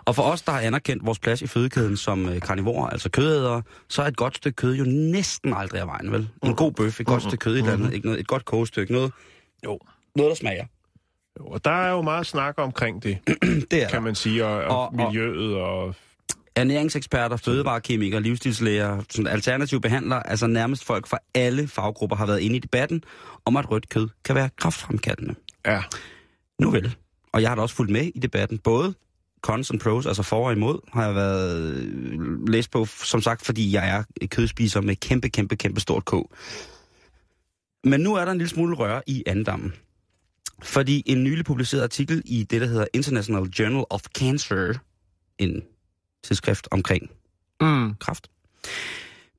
Og 0.04 0.14
for 0.14 0.22
os, 0.22 0.42
der 0.42 0.52
har 0.52 0.60
anerkendt 0.60 1.06
vores 1.06 1.18
plads 1.18 1.42
i 1.42 1.46
fødekæden 1.46 1.96
som 1.96 2.28
øh, 2.28 2.40
karnivorer, 2.40 2.86
altså 2.90 3.08
kødædere, 3.10 3.62
så 3.88 4.02
er 4.02 4.06
et 4.06 4.16
godt 4.16 4.36
stykke 4.36 4.56
kød 4.56 4.74
jo 4.76 4.84
næsten 4.86 5.54
aldrig 5.54 5.80
af 5.80 5.86
vejen, 5.86 6.12
vel? 6.12 6.28
En 6.44 6.54
god 6.56 6.72
bøf, 6.72 7.00
et 7.00 7.06
godt 7.06 7.22
stykke 7.22 7.36
kød 7.36 7.56
i 7.56 7.60
et 7.60 7.68
andet, 7.68 7.92
ikke 7.92 8.06
noget, 8.06 8.20
et 8.20 8.26
godt 8.26 8.44
kogestykke, 8.44 8.92
noget, 8.92 9.12
jo. 9.64 9.78
noget, 10.16 10.30
der 10.30 10.34
smager. 10.36 10.64
jo. 11.40 11.46
Og 11.46 11.64
der 11.64 11.70
er 11.70 11.90
jo 11.90 12.02
meget 12.02 12.26
snak 12.26 12.54
omkring 12.58 13.02
det, 13.02 13.18
Det 13.70 13.82
er 13.82 13.88
kan 13.88 13.90
der. 13.96 14.00
man 14.00 14.14
sige, 14.14 14.46
og, 14.46 14.64
Og- 14.64 14.88
og 14.88 14.94
miljøet 14.94 15.54
og... 15.56 15.94
Ernæringseksperter, 16.56 17.36
fødevarekemikere, 17.36 18.20
livsstilslæger, 18.20 19.02
sådan 19.10 19.26
alternative 19.26 19.80
behandlere, 19.80 20.26
altså 20.26 20.46
nærmest 20.46 20.84
folk 20.84 21.06
fra 21.06 21.18
alle 21.34 21.68
faggrupper 21.68 22.16
har 22.16 22.26
været 22.26 22.40
inde 22.40 22.56
i 22.56 22.58
debatten 22.58 23.04
om, 23.44 23.56
at 23.56 23.70
rødt 23.70 23.88
kød 23.88 24.08
kan 24.24 24.34
være 24.34 24.48
kraftfremkaldende. 24.58 25.34
Ja, 25.66 25.82
Nu 26.58 26.70
vel. 26.70 26.96
Og 27.32 27.42
jeg 27.42 27.50
har 27.50 27.54
da 27.54 27.62
også 27.62 27.74
fulgt 27.74 27.92
med 27.92 28.10
i 28.14 28.18
debatten. 28.18 28.58
Både 28.58 28.94
cons 29.42 29.70
and 29.70 29.80
pros, 29.80 30.06
altså 30.06 30.22
for 30.22 30.46
og 30.46 30.52
imod, 30.52 30.78
har 30.92 31.06
jeg 31.06 31.14
været 31.14 31.74
øh, 31.74 32.48
læst 32.48 32.70
på, 32.70 32.84
som 32.84 33.20
sagt, 33.20 33.44
fordi 33.46 33.72
jeg 33.72 33.88
er 33.88 34.26
kødspiser 34.26 34.80
med 34.80 34.96
kæmpe, 34.96 35.28
kæmpe, 35.28 35.56
kæmpe 35.56 35.80
stort 35.80 36.04
K. 36.04 36.12
Men 37.84 38.00
nu 38.00 38.14
er 38.14 38.24
der 38.24 38.32
en 38.32 38.38
lille 38.38 38.50
smule 38.50 38.76
røre 38.76 39.02
i 39.06 39.22
andendammen. 39.26 39.72
Fordi 40.62 41.02
en 41.06 41.24
nylig 41.24 41.44
publiceret 41.44 41.82
artikel 41.82 42.22
i 42.24 42.42
det, 42.42 42.60
der 42.60 42.66
hedder 42.66 42.86
International 42.94 43.42
Journal 43.42 43.84
of 43.90 44.02
Cancer, 44.18 44.74
en 45.38 45.62
tidsskrift 46.24 46.68
omkring 46.70 47.10
mm. 47.60 47.94
kræft, 47.94 48.30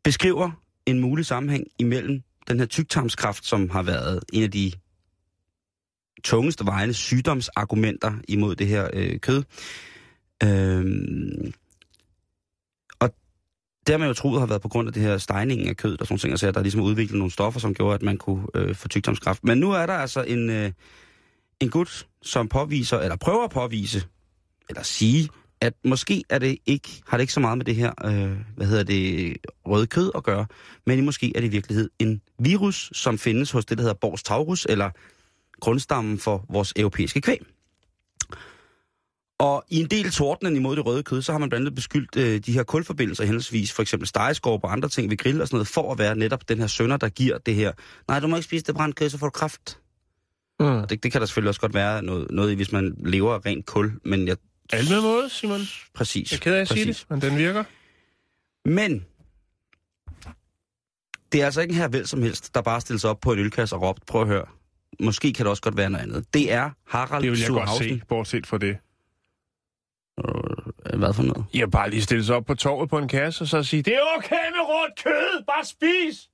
beskriver 0.04 0.52
en 0.86 1.00
mulig 1.00 1.26
sammenhæng 1.26 1.68
imellem 1.80 2.24
den 2.48 2.60
her 2.60 2.66
tyktarmskræft, 2.66 3.46
som 3.46 3.70
har 3.70 3.84
været 3.84 4.20
en 4.34 4.44
af 4.44 4.52
de 4.52 4.72
tungeste 6.24 6.66
vejende 6.66 6.94
sygdomsargumenter 6.94 8.14
imod 8.28 8.56
det 8.56 8.68
her 8.68 8.90
øh, 8.94 9.20
kød. 9.20 9.44
Øhm, 10.44 11.54
og 13.00 13.16
det 13.88 13.94
har 13.94 13.98
man 13.98 14.08
jo 14.08 14.14
troet 14.14 14.40
har 14.40 14.48
været 14.48 14.62
på 14.62 14.68
grund 14.68 14.88
af 14.88 14.94
det 14.94 15.04
her 15.04 15.18
stejningen 15.18 15.68
af 15.68 15.78
kød, 15.78 16.02
og 16.02 16.08
sådan 16.08 16.20
ting, 16.20 16.32
altså, 16.32 16.52
der 16.52 16.60
er 16.60 16.64
ligesom 16.64 16.82
udviklet 16.82 17.18
nogle 17.18 17.32
stoffer, 17.32 17.60
som 17.60 17.74
gjorde, 17.74 17.96
at 17.96 18.02
man 18.02 18.18
kunne 18.18 18.48
øh, 18.56 18.76
få 18.76 18.88
tyktarmskræft. 18.88 19.44
Men 19.44 19.58
nu 19.58 19.72
er 19.72 19.86
der 19.86 19.94
altså 19.94 20.24
en, 20.24 20.50
øh, 20.50 20.72
en 21.60 21.70
gut, 21.70 22.08
som 22.22 22.48
påviser, 22.48 23.00
eller 23.00 23.16
prøver 23.16 23.44
at 23.44 23.52
påvise, 23.52 24.08
eller 24.70 24.84
sige, 24.84 25.30
at 25.66 25.74
måske 25.86 26.24
er 26.30 26.40
det 26.40 26.58
ikke, 26.66 26.90
har 27.08 27.18
det 27.18 27.22
ikke 27.22 27.34
så 27.34 27.40
meget 27.40 27.58
med 27.58 27.66
det 27.66 27.76
her, 27.76 27.92
øh, 28.06 28.38
hvad 28.56 28.68
hedder 28.68 28.84
det, 28.84 29.38
røde 29.66 29.88
kød 29.88 30.12
at 30.16 30.24
gøre, 30.24 30.46
men 30.86 31.06
måske 31.06 31.32
er 31.36 31.42
det 31.42 31.48
i 31.48 31.52
virkelighed 31.52 31.90
en 32.00 32.22
virus, 32.40 32.90
som 32.94 33.18
findes 33.18 33.52
hos 33.52 33.66
det, 33.66 33.78
der 33.78 33.82
hedder 33.82 33.98
Bors 34.02 34.24
taurus, 34.24 34.66
eller 34.70 34.90
grundstammen 35.60 36.20
for 36.20 36.46
vores 36.50 36.74
europæiske 36.76 37.22
kvæg. 37.22 37.40
Og 39.40 39.64
i 39.70 39.80
en 39.80 39.88
del 39.88 40.12
tordnen 40.12 40.56
imod 40.56 40.76
det 40.76 40.86
røde 40.86 41.04
kød, 41.04 41.22
så 41.22 41.32
har 41.32 41.40
man 41.40 41.50
blandt 41.50 41.62
andet 41.62 41.76
beskyldt 41.76 42.18
øh, 42.18 42.40
de 42.40 42.52
her 42.52 42.64
kulforbindelser, 42.64 43.24
henholdsvis 43.24 43.74
for 43.74 43.82
eksempel 43.82 44.08
stegeskorp 44.08 44.64
og 44.64 44.72
andre 44.72 44.90
ting 44.90 45.10
ved 45.10 45.18
grill 45.18 45.42
og 45.42 45.48
sådan 45.48 45.56
noget, 45.56 45.68
for 45.68 45.92
at 45.92 46.00
være 46.00 46.16
netop 46.16 46.50
den 46.50 46.60
her 46.60 46.68
sønder, 46.68 46.98
der 46.98 47.10
giver 47.10 47.38
det 47.38 47.56
her. 47.56 47.72
Nej, 48.08 48.20
du 48.20 48.28
må 48.28 48.36
ikke 48.36 48.46
spise 48.46 48.66
det 48.66 48.76
brændt 48.76 48.96
kød, 48.96 49.10
så 49.10 49.18
får 49.18 49.28
du 49.28 49.32
kraft. 49.32 49.80
Mm. 50.60 50.66
Og 50.66 50.90
det, 50.90 51.04
det 51.04 51.12
kan 51.12 51.22
der 51.22 51.28
selvfølgelig 51.28 51.50
også 51.50 51.62
godt 51.62 51.74
være 51.74 52.04
noget, 52.04 52.32
noget 52.32 52.52
i, 52.52 52.56
hvis 52.56 52.72
man 52.72 52.96
lever 53.06 53.34
af 53.34 53.46
rent 53.46 53.66
kul, 53.66 53.92
men 54.06 54.28
jeg... 54.28 54.38
Alt 54.74 54.90
med 54.90 55.02
måde, 55.02 55.30
Simon. 55.30 55.62
Præcis. 55.94 56.32
Jeg 56.32 56.38
er 56.38 56.42
ked 56.42 56.54
af 56.54 56.62
at 56.62 56.68
sige 56.68 56.86
det, 56.86 57.06
men 57.10 57.22
den 57.22 57.38
virker. 57.38 57.64
Men 58.70 59.06
det 61.32 61.42
er 61.42 61.46
altså 61.46 61.62
ikke 61.62 61.72
en 61.72 61.78
her 61.78 61.88
vel 61.88 62.08
som 62.08 62.22
helst, 62.22 62.56
der 62.56 62.62
bare 62.62 62.82
stiller 62.82 63.00
sig 63.00 63.10
op 63.10 63.20
på 63.20 63.34
en 63.34 63.40
ølkasse 63.40 63.76
og 63.76 63.82
råbt, 63.82 64.06
prøv 64.06 64.22
at 64.22 64.28
høre. 64.28 64.46
Måske 65.00 65.34
kan 65.34 65.46
det 65.46 65.50
også 65.50 65.62
godt 65.64 65.78
være 65.78 65.90
noget 65.90 66.04
andet. 66.04 66.34
Det 66.34 66.52
er 66.52 66.70
Harald 66.88 67.24
Det 67.24 67.32
vil 67.32 67.40
jeg 67.40 67.50
godt 67.50 67.70
se, 67.70 68.02
bortset 68.10 68.48
fra 68.48 68.58
det. 68.58 68.78
Øh, 70.94 71.00
Hvad 71.00 71.14
for 71.14 71.24
noget? 71.24 71.46
Jeg 71.54 71.72
bare 71.72 71.90
lige 71.90 72.02
stille 72.02 72.24
sig 72.26 72.36
op 72.36 72.46
på 72.46 72.56
torvet 72.56 72.90
på 72.90 72.98
en 72.98 73.08
kasse, 73.08 73.44
og 73.44 73.48
så 73.48 73.64
sige, 73.64 73.82
det 73.84 73.94
er 73.96 74.00
okay 74.18 74.36
med 74.52 74.60
råt 74.62 75.04
kød, 75.04 75.44
bare 75.48 75.66
spis! 75.66 76.30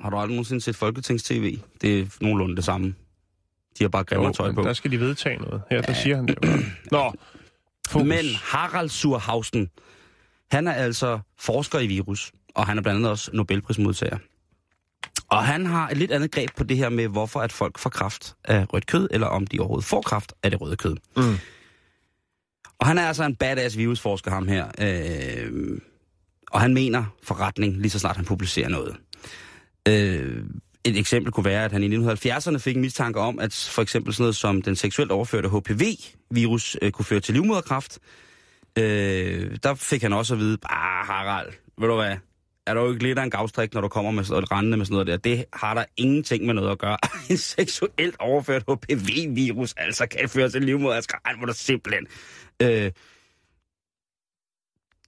Har 0.00 0.10
du 0.10 0.16
aldrig 0.16 0.34
nogensinde 0.34 0.60
set 0.60 0.76
Folketings-TV? 0.76 1.58
Det 1.80 2.00
er 2.00 2.06
nogenlunde 2.20 2.56
det 2.56 2.64
samme. 2.64 2.94
De 3.78 3.84
har 3.84 3.88
bare 3.88 4.04
grimmere 4.04 4.32
tøj 4.32 4.52
på. 4.52 4.62
der 4.62 4.72
skal 4.72 4.90
de 4.90 5.00
vedtage 5.00 5.36
noget. 5.36 5.62
Her, 5.70 5.82
der 5.82 5.92
siger 5.92 6.16
han 6.16 6.26
det. 6.26 6.38
Nå, 6.90 7.12
fokus. 7.92 8.08
Men 8.08 8.24
Harald 8.42 8.88
Surhausen, 8.88 9.70
han 10.50 10.66
er 10.66 10.72
altså 10.72 11.20
forsker 11.38 11.78
i 11.78 11.86
virus, 11.86 12.32
og 12.54 12.66
han 12.66 12.78
er 12.78 12.82
blandt 12.82 12.96
andet 12.96 13.10
også 13.10 13.30
Nobelprismodtager. 13.34 14.18
Og 15.28 15.44
han 15.44 15.66
har 15.66 15.88
et 15.88 15.96
lidt 15.96 16.12
andet 16.12 16.30
greb 16.30 16.50
på 16.56 16.64
det 16.64 16.76
her 16.76 16.88
med, 16.88 17.08
hvorfor 17.08 17.40
at 17.40 17.52
folk 17.52 17.78
får 17.78 17.90
kraft 17.90 18.34
af 18.44 18.72
rødt 18.72 18.86
kød, 18.86 19.08
eller 19.10 19.26
om 19.26 19.46
de 19.46 19.58
overhovedet 19.58 19.84
får 19.84 20.02
kraft 20.02 20.32
af 20.42 20.50
det 20.50 20.60
røde 20.60 20.76
kød. 20.76 20.96
Mm. 21.16 21.38
Og 22.78 22.86
han 22.86 22.98
er 22.98 23.02
altså 23.02 23.24
en 23.24 23.36
badass 23.36 23.76
virusforsker, 23.76 24.30
ham 24.30 24.48
her. 24.48 24.66
Øh, 24.78 25.78
og 26.50 26.60
han 26.60 26.74
mener 26.74 27.04
forretning, 27.22 27.76
lige 27.76 27.90
så 27.90 27.98
snart 27.98 28.16
han 28.16 28.24
publicerer 28.24 28.68
noget. 28.68 28.96
Øh, 29.88 30.44
et 30.84 30.96
eksempel 30.98 31.32
kunne 31.32 31.44
være, 31.44 31.64
at 31.64 31.72
han 31.72 31.82
i 31.82 31.96
1970'erne 31.96 32.58
fik 32.58 32.76
en 32.76 32.80
mistanke 32.80 33.20
om, 33.20 33.38
at 33.38 33.68
for 33.70 33.82
eksempel 33.82 34.14
sådan 34.14 34.22
noget 34.22 34.36
som 34.36 34.62
den 34.62 34.76
seksuelt 34.76 35.10
overførte 35.10 35.48
HPV-virus 35.48 36.76
øh, 36.82 36.90
kunne 36.90 37.04
føre 37.04 37.20
til 37.20 37.34
livmoderkræft. 37.34 37.98
Øh, 38.78 39.56
der 39.62 39.74
fik 39.74 40.02
han 40.02 40.12
også 40.12 40.34
at 40.34 40.40
vide, 40.40 40.58
ah 40.62 41.06
Harald, 41.06 41.52
ved 41.78 41.88
du 41.88 41.94
hvad, 41.94 42.16
er 42.66 42.74
du 42.74 42.92
ikke 42.92 43.02
lidt 43.02 43.18
af 43.18 43.22
en 43.22 43.30
gavstrik, 43.30 43.74
når 43.74 43.80
du 43.80 43.88
kommer 43.88 44.10
med 44.10 44.24
sådan 44.24 44.34
noget, 44.34 44.52
rendende 44.52 44.76
med 44.76 44.86
sådan 44.86 44.94
noget 44.94 45.06
der? 45.06 45.16
Det 45.16 45.44
har 45.52 45.74
der 45.74 45.84
ingenting 45.96 46.46
med 46.46 46.54
noget 46.54 46.70
at 46.70 46.78
gøre. 46.78 46.98
en 47.30 47.36
seksuelt 47.36 48.16
overført 48.18 48.62
HPV-virus, 48.62 49.74
altså 49.76 50.06
kan 50.06 50.28
føre 50.28 50.48
til 50.48 50.62
livmoderkræft. 50.62 51.36
Hvor 51.36 51.42
er 51.42 51.46
det 51.46 51.56
simpelthen. 51.56 52.06
Øh, 52.62 52.92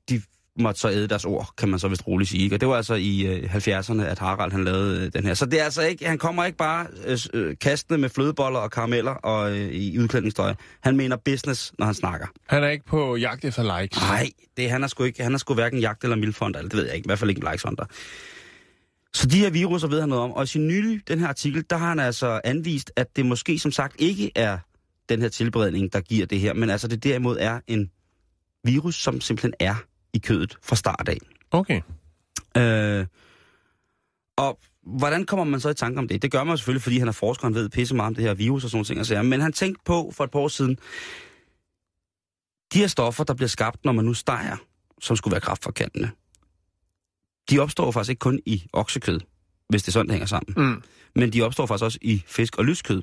de 0.09 0.23
måtte 0.59 0.81
så 0.81 0.91
æde 0.91 1.09
deres 1.09 1.25
ord, 1.25 1.51
kan 1.59 1.69
man 1.69 1.79
så 1.79 1.89
vist 1.89 2.07
roligt 2.07 2.31
sige. 2.31 2.55
Og 2.55 2.61
det 2.61 2.69
var 2.69 2.77
altså 2.77 2.95
i 2.95 3.27
øh, 3.27 3.55
70'erne, 3.55 4.03
at 4.03 4.19
Harald 4.19 4.53
han 4.53 4.65
lavede 4.65 5.05
øh, 5.05 5.13
den 5.13 5.27
her. 5.27 5.35
Så 5.35 5.47
det 5.47 5.61
er 5.61 5.65
altså 5.65 5.83
ikke, 5.83 6.07
han 6.09 6.19
kommer 6.19 6.45
ikke 6.45 6.59
bare 6.59 6.87
øh, 7.07 7.19
øh, 7.35 7.57
kastende 7.61 8.01
med 8.01 8.09
flødeboller 8.09 8.59
og 8.59 8.71
karameller 8.71 9.13
og 9.13 9.59
øh, 9.59 9.69
i 9.73 9.99
udklædningstøj. 9.99 10.55
Han 10.81 10.97
mener 10.97 11.17
business, 11.17 11.73
når 11.79 11.87
han 11.87 11.95
snakker. 11.95 12.27
Han 12.49 12.65
er 12.65 12.69
ikke 12.69 12.85
på 12.85 13.17
jagt 13.17 13.45
efter 13.45 13.81
likes. 13.81 14.01
Nej, 14.01 14.29
det 14.57 14.71
han 14.71 14.83
er 14.83 14.87
sgu 14.87 15.05
ikke. 15.05 15.23
Han 15.23 15.35
er 15.35 15.39
sgu 15.39 15.55
hverken 15.55 15.79
jagt 15.79 16.05
eller 16.05 16.17
mildfond, 16.17 16.57
eller 16.57 16.69
det 16.69 16.79
ved 16.79 16.87
jeg 16.87 16.95
ikke. 16.95 17.07
I 17.07 17.09
hvert 17.09 17.19
fald 17.19 17.31
ikke 17.31 17.47
en 17.47 17.53
likesonder. 17.53 17.85
Så 19.15 19.27
de 19.27 19.39
her 19.39 19.51
viruser 19.51 19.89
ved 19.89 20.01
han 20.01 20.09
noget 20.09 20.25
om. 20.25 20.33
Og 20.33 20.45
i 20.45 20.47
sin 20.47 20.67
nylige, 20.67 21.01
den 21.09 21.19
her 21.19 21.29
artikel, 21.29 21.65
der 21.71 21.77
har 21.77 21.89
han 21.89 22.01
altså 22.01 22.41
anvist, 22.45 22.93
at 22.97 23.17
det 23.17 23.27
måske 23.27 23.59
som 23.59 23.73
sagt 23.73 23.97
ikke 23.99 24.31
er 24.35 24.59
den 25.09 25.23
her 25.23 25.29
tilberedning, 25.29 25.93
der 25.93 26.01
giver 26.01 26.27
det 26.27 26.41
her, 26.41 26.55
men 26.55 26.71
altså 26.71 26.89
det 26.89 27.05
derimod 27.05 27.37
er 27.41 27.61
en 27.67 27.91
virus, 28.65 29.03
som 29.03 29.21
simpelthen 29.21 29.55
er 29.61 29.75
i 30.15 30.19
kødet 30.19 30.59
fra 30.63 30.77
start 30.77 31.09
af. 31.09 31.19
Okay. 31.51 31.81
Øh, 32.57 33.07
og 34.37 34.59
hvordan 34.83 35.27
kommer 35.27 35.45
man 35.45 35.61
så 35.61 35.69
i 35.69 35.75
tanke 35.75 35.99
om 35.99 36.09
det? 36.09 36.23
Det 36.23 36.31
gør 36.31 36.45
man 36.45 36.59
selvfølgelig, 36.59 36.83
fordi 36.83 36.99
han 36.99 37.09
er 37.09 37.13
forsker, 37.13 37.47
han 37.47 37.55
ved 37.55 37.69
pisse 37.69 37.95
meget 37.95 38.07
om 38.07 38.15
det 38.15 38.25
her 38.25 38.35
virus 38.35 38.65
og 38.65 38.71
sådan 38.71 38.85
ting. 38.85 39.01
Og 39.01 39.07
sager. 39.07 39.23
Men 39.23 39.41
han 39.41 39.53
tænkte 39.53 39.83
på 39.85 40.13
for 40.15 40.25
et 40.25 40.31
par 40.31 40.39
år 40.39 40.49
siden, 40.49 40.79
de 42.73 42.79
her 42.79 42.87
stoffer, 42.87 43.25
der 43.25 43.35
bliver 43.35 43.49
skabt, 43.49 43.85
når 43.85 43.93
man 43.93 44.05
nu 44.05 44.15
steger, 44.15 44.57
som 45.01 45.17
skulle 45.17 45.33
være 45.33 45.41
kraftforkantende, 45.41 46.11
de 47.51 47.59
opstår 47.59 47.91
faktisk 47.91 48.11
ikke 48.11 48.21
kun 48.21 48.41
i 48.47 48.67
oksekød, 48.73 49.21
hvis 49.69 49.83
det 49.83 49.93
sådan, 49.93 50.11
hænger 50.11 50.27
sammen. 50.27 50.55
Mm. 50.57 50.83
Men 51.15 51.33
de 51.33 51.43
opstår 51.43 51.67
faktisk 51.67 51.85
også 51.85 51.99
i 52.03 52.23
fisk 52.27 52.59
og 52.59 52.65
lyskød. 52.65 53.03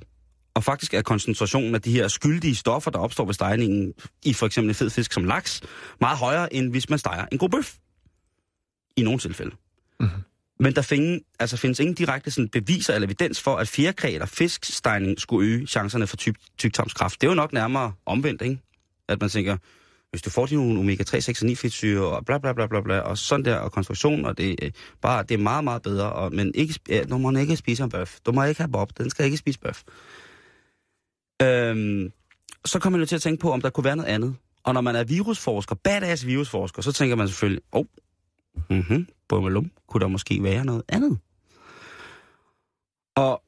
Og 0.53 0.63
faktisk 0.63 0.93
er 0.93 1.01
koncentrationen 1.01 1.75
af 1.75 1.81
de 1.81 1.91
her 1.91 2.07
skyldige 2.07 2.55
stoffer, 2.55 2.91
der 2.91 2.99
opstår 2.99 3.25
ved 3.25 3.33
stegningen 3.33 3.93
i 4.25 4.33
for 4.33 4.45
eksempel 4.45 4.69
en 4.69 4.75
fed 4.75 4.89
fisk 4.89 5.13
som 5.13 5.23
laks, 5.23 5.61
meget 6.01 6.17
højere, 6.17 6.53
end 6.53 6.71
hvis 6.71 6.89
man 6.89 6.99
steger 6.99 7.25
en 7.31 7.37
god 7.37 7.49
bøf. 7.49 7.75
I 8.97 9.01
nogle 9.01 9.19
tilfælde. 9.19 9.55
Mhm. 9.99 10.09
Men 10.59 10.75
der 10.75 10.81
findes, 10.81 11.21
altså 11.39 11.57
findes 11.57 11.79
ingen 11.79 11.95
direkte 11.95 12.31
sådan 12.31 12.49
beviser 12.49 12.93
eller 12.93 13.05
evidens 13.05 13.41
for, 13.41 13.55
at 13.55 13.67
fjerkræ 13.67 14.13
eller 14.13 14.25
fiskstegning 14.25 15.19
skulle 15.19 15.47
øge 15.47 15.67
chancerne 15.67 16.07
for 16.07 16.17
tyk, 16.17 16.35
tyktarmskræft. 16.57 17.21
Det 17.21 17.27
er 17.27 17.31
jo 17.31 17.35
nok 17.35 17.53
nærmere 17.53 17.93
omvendt, 18.05 18.41
ikke? 18.41 18.59
At 19.07 19.21
man 19.21 19.29
tænker, 19.29 19.57
hvis 20.11 20.21
du 20.21 20.29
får 20.29 20.55
nogle 20.55 20.79
omega-3, 20.79 21.19
6 21.19 21.41
og 21.41 21.47
9 21.47 21.55
fedtsyre 21.55 22.05
og 22.05 22.25
bla 22.25 22.37
bla 22.37 22.53
bla 22.53 22.67
bla 22.67 22.81
bla, 22.81 22.99
og 22.99 23.17
sådan 23.17 23.45
der, 23.45 23.55
og 23.55 23.71
konstruktion, 23.71 24.25
og 24.25 24.37
det, 24.37 24.63
er 24.63 24.69
bare, 25.01 25.23
det 25.23 25.33
er 25.33 25.37
meget, 25.37 25.63
meget 25.63 25.81
bedre, 25.81 26.11
og, 26.13 26.33
men 26.33 26.51
ikke, 26.55 26.79
ja, 26.89 27.03
du 27.03 27.17
må 27.17 27.37
ikke 27.37 27.55
spise 27.55 27.83
en 27.83 27.89
bøf. 27.89 28.17
Du 28.25 28.31
må 28.31 28.43
ikke 28.43 28.61
have 28.61 28.71
bob, 28.71 28.97
den 28.97 29.09
skal 29.09 29.25
ikke 29.25 29.37
spise 29.37 29.59
bøf. 29.59 29.83
Øhm, 31.41 32.11
så 32.65 32.79
kommer 32.79 32.97
man 32.97 33.03
jo 33.03 33.05
til 33.05 33.15
at 33.15 33.21
tænke 33.21 33.41
på, 33.41 33.51
om 33.51 33.61
der 33.61 33.69
kunne 33.69 33.83
være 33.83 33.95
noget 33.95 34.09
andet. 34.09 34.35
Og 34.63 34.73
når 34.73 34.81
man 34.81 34.95
er 34.95 35.03
virusforsker, 35.03 35.75
badass 35.75 36.25
virusforsker, 36.25 36.81
så 36.81 36.91
tænker 36.91 37.15
man 37.15 37.27
selvfølgelig, 37.27 37.63
åh, 37.73 37.79
oh, 37.79 38.77
mhm, 38.77 39.07
bummelum, 39.29 39.71
kunne 39.87 40.01
der 40.01 40.07
måske 40.07 40.43
være 40.43 40.65
noget 40.65 40.83
andet? 40.89 41.17
Og 43.15 43.43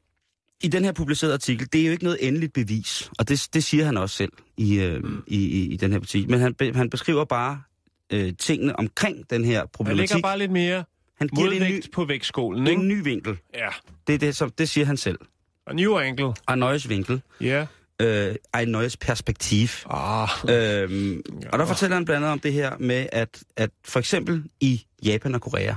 i 0.64 0.68
den 0.68 0.84
her 0.84 0.92
publicerede 0.92 1.34
artikel, 1.34 1.68
det 1.74 1.82
er 1.82 1.86
jo 1.86 1.92
ikke 1.92 2.04
noget 2.04 2.28
endeligt 2.28 2.54
bevis, 2.54 3.12
og 3.20 3.30
det, 3.30 3.48
det 3.54 3.64
siger 3.64 3.86
han 3.86 3.98
også 3.98 4.16
selv 4.16 4.32
i, 4.58 4.80
øh, 4.80 5.04
i, 5.28 5.38
i, 5.38 5.74
i 5.74 5.78
den 5.78 5.92
her 5.92 6.00
artikel, 6.00 6.30
men 6.32 6.40
han, 6.40 6.56
han 6.76 6.90
beskriver 6.90 7.26
bare 7.26 7.62
øh, 8.10 8.34
tingene 8.40 8.80
omkring 8.80 9.30
den 9.30 9.46
her 9.46 9.60
Han 9.60 9.68
problematik. 9.74 10.10
lægger 10.10 10.28
bare 10.28 10.38
lidt 10.38 10.52
mere 10.52 10.84
han 11.20 11.28
giver 11.28 11.50
det 11.50 11.62
en 11.62 11.72
ny, 11.72 11.92
på 11.92 12.06
vægtskålen, 12.06 12.66
det 12.66 12.72
er 12.72 12.76
en 12.76 12.82
ikke? 12.92 12.96
ny 12.96 13.04
vinkel. 13.04 13.38
Ja. 13.54 13.70
Det, 14.08 14.16
er 14.16 14.20
det, 14.20 14.36
som, 14.36 14.50
det 14.50 14.70
siger 14.70 14.86
han 14.86 14.98
selv. 14.98 15.20
Og 15.66 15.76
new 15.76 15.98
angle. 15.98 16.34
Ein 16.50 16.60
neues 16.60 16.90
vinkel. 16.90 17.22
Ja. 17.42 17.66
Øh, 18.04 18.36
ein 18.58 18.68
neues 18.68 18.98
perspektiv. 18.98 19.68
Ah. 19.90 20.30
Øhm, 20.50 21.22
og 21.52 21.60
der 21.60 21.66
fortæller 21.66 21.96
han 21.96 22.06
blandt 22.06 22.18
andet 22.18 22.32
om 22.32 22.40
det 22.40 22.54
her 22.54 22.78
med, 22.80 23.08
at, 23.12 23.44
at 23.58 23.70
for 23.86 24.00
eksempel 24.00 24.44
i 24.60 24.86
Japan 25.06 25.36
og 25.36 25.42
Korea, 25.42 25.74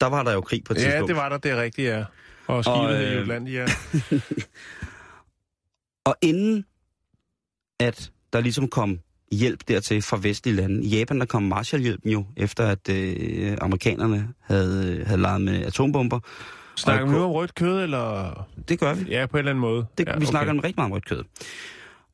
der 0.00 0.06
var 0.06 0.22
der 0.22 0.32
jo 0.32 0.40
krig 0.40 0.64
på 0.64 0.72
et 0.72 0.76
Ja, 0.76 0.82
tidspunkt. 0.82 1.08
det 1.08 1.16
var 1.16 1.28
der, 1.28 1.38
det 1.38 1.50
er 1.50 1.62
rigtigt, 1.62 1.88
ja. 1.88 2.04
Og 2.46 2.56
Og, 2.56 2.64
skibet 2.64 3.30
øh, 3.30 3.46
i 3.46 3.52
ja. 3.52 3.66
Og 6.10 6.16
inden 6.22 6.64
at 7.80 8.10
der 8.32 8.40
ligesom 8.40 8.68
kom 8.68 9.00
hjælp 9.32 9.68
dertil 9.68 10.02
fra 10.02 10.18
vestlige 10.22 10.56
lande. 10.56 10.84
I 10.84 10.98
Japan 10.98 11.20
der 11.20 11.26
kom 11.26 11.42
Marshallhjælpen 11.42 12.10
jo, 12.10 12.26
efter 12.36 12.66
at 12.66 12.88
øh, 12.88 13.56
amerikanerne 13.60 14.28
havde, 14.40 15.04
havde 15.06 15.20
leget 15.20 15.40
med 15.40 15.66
atombomber. 15.66 16.20
Snakker 16.76 17.06
vi 17.06 17.12
nu 17.12 17.22
om 17.24 17.30
rødt 17.30 17.54
kød, 17.54 17.82
eller... 17.82 18.32
Det 18.68 18.78
gør 18.80 18.94
vi. 18.94 19.04
Ja, 19.10 19.26
på 19.26 19.36
en 19.36 19.38
eller 19.38 19.50
anden 19.50 19.60
måde. 19.60 19.86
Det, 19.98 20.06
ja, 20.06 20.12
ja, 20.12 20.18
vi 20.18 20.26
snakker 20.26 20.52
om 20.52 20.58
rigtig 20.58 20.74
meget 20.76 20.86
om 20.86 20.92
rødt 20.92 21.04
kød. 21.08 21.24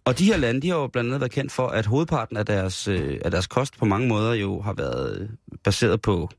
Og 0.04 0.18
de 0.18 0.24
her 0.24 0.36
lande, 0.36 0.60
de 0.60 0.68
har 0.68 0.76
jo 0.76 0.86
blandt 0.86 1.08
andet 1.08 1.20
været 1.20 1.32
kendt 1.32 1.52
for, 1.52 1.68
at 1.68 1.86
hovedparten 1.86 2.36
af 2.36 2.46
deres, 2.46 2.88
øh, 2.88 3.18
af 3.24 3.30
deres 3.30 3.46
kost 3.46 3.78
på 3.78 3.84
mange 3.84 4.08
måder 4.08 4.34
jo 4.34 4.60
har 4.60 4.72
været 4.72 5.20
øh, 5.20 5.28
baseret 5.64 6.02
på 6.02 6.30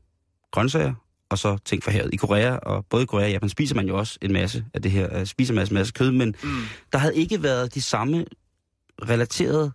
grøntsager, 0.50 0.94
og 1.30 1.38
så 1.38 1.58
ting 1.64 1.82
fra 1.82 1.90
havet. 1.92 2.10
I 2.14 2.16
Korea, 2.16 2.56
og 2.56 2.86
både 2.90 3.02
i 3.02 3.06
Korea 3.06 3.24
og 3.24 3.30
Japan, 3.30 3.48
spiser 3.48 3.74
man 3.74 3.86
jo 3.88 3.98
også 3.98 4.18
en 4.22 4.32
masse 4.32 4.64
af 4.74 4.82
det 4.82 4.90
her, 4.90 5.18
øh, 5.18 5.26
spiser 5.26 5.52
en 5.52 5.56
masse, 5.56 5.74
masse 5.74 5.92
kød, 5.92 6.10
men 6.10 6.34
Mm. 6.42 6.48
der 6.92 6.98
havde 6.98 7.16
ikke 7.16 7.42
været 7.42 7.74
de 7.74 7.82
samme 7.82 8.24
relaterede 9.08 9.72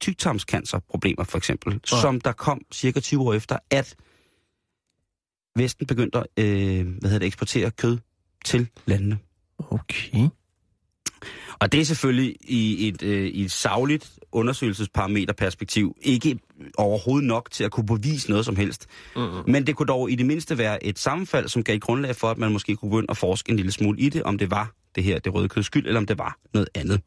tyktarmscancerproblemer, 0.00 1.24
for 1.24 1.38
eksempel, 1.38 1.72
Nej. 1.72 2.00
som 2.00 2.20
der 2.20 2.32
kom 2.32 2.60
cirka 2.72 3.00
20 3.00 3.22
år 3.22 3.34
efter, 3.34 3.58
at 3.70 3.94
Vesten 5.56 5.86
begyndte 5.86 6.18
at 6.18 6.26
øh, 6.36 6.86
hvad 6.86 7.10
hedder 7.10 7.18
det, 7.18 7.26
eksportere 7.26 7.70
kød 7.70 7.98
til 8.44 8.68
landene. 8.86 9.18
Okay. 9.58 10.28
Og 11.58 11.72
det 11.72 11.80
er 11.80 11.84
selvfølgelig 11.84 12.36
i 12.40 12.88
et, 12.88 13.02
øh, 13.02 13.26
i 13.26 13.44
et 13.44 13.50
savligt 13.50 14.18
undersøgelsesparameterperspektiv 14.32 15.96
ikke 16.02 16.38
overhovedet 16.78 17.28
nok 17.28 17.50
til 17.50 17.64
at 17.64 17.70
kunne 17.70 17.86
bevise 17.86 18.30
noget 18.30 18.44
som 18.44 18.56
helst. 18.56 18.86
Mm-hmm. 19.16 19.50
Men 19.50 19.66
det 19.66 19.76
kunne 19.76 19.86
dog 19.86 20.10
i 20.10 20.14
det 20.14 20.26
mindste 20.26 20.58
være 20.58 20.84
et 20.84 20.98
sammenfald, 20.98 21.48
som 21.48 21.64
gav 21.64 21.78
grundlag 21.78 22.16
for, 22.16 22.30
at 22.30 22.38
man 22.38 22.52
måske 22.52 22.76
kunne 22.76 22.90
begynde 22.90 23.10
at 23.10 23.16
forske 23.16 23.50
en 23.50 23.56
lille 23.56 23.72
smule 23.72 23.98
i 23.98 24.08
det, 24.08 24.22
om 24.22 24.38
det 24.38 24.50
var 24.50 24.72
det 24.94 25.04
her, 25.04 25.18
det 25.18 25.34
røde 25.34 25.48
køds 25.48 25.66
skyld, 25.66 25.86
eller 25.86 26.00
om 26.00 26.06
det 26.06 26.18
var 26.18 26.38
noget 26.54 26.68
andet. 26.74 27.00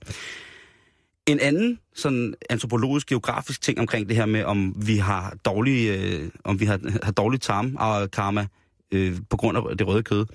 En 1.28 1.40
anden 1.40 1.80
sådan 1.96 2.34
antropologisk, 2.50 3.08
geografisk 3.08 3.62
ting 3.62 3.80
omkring 3.80 4.08
det 4.10 4.16
her 4.16 4.26
med, 4.26 4.44
om 4.44 4.88
vi 4.88 4.98
har 4.98 5.36
dårlig, 5.46 5.90
øh, 5.90 6.30
om 6.44 6.60
vi 6.60 6.66
har, 6.66 6.80
har 7.04 7.12
dårlig 7.12 7.42
tarm 7.42 7.76
og 7.80 8.12
karma 8.12 8.48
øh, 8.92 9.18
på 9.30 9.38
grund 9.38 9.58
af 9.58 9.78
det 9.78 9.88
røde 9.88 10.04
kød, 10.04 10.26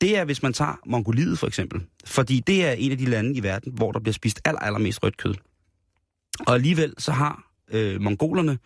det 0.00 0.16
er, 0.16 0.24
hvis 0.24 0.42
man 0.42 0.52
tager 0.52 0.80
Mongoliet 0.86 1.38
for 1.38 1.46
eksempel. 1.46 1.82
Fordi 2.04 2.40
det 2.46 2.64
er 2.66 2.72
en 2.72 2.92
af 2.92 2.98
de 2.98 3.04
lande 3.04 3.34
i 3.34 3.42
verden, 3.42 3.72
hvor 3.72 3.92
der 3.92 4.00
bliver 4.00 4.12
spist 4.12 4.40
aller, 4.44 4.60
allermest 4.60 5.02
rødt 5.02 5.16
kød. 5.16 5.34
Og 6.46 6.54
alligevel 6.54 6.94
så 6.98 7.12
har 7.12 7.50
øh, 7.70 8.00
mongolerne 8.00 8.58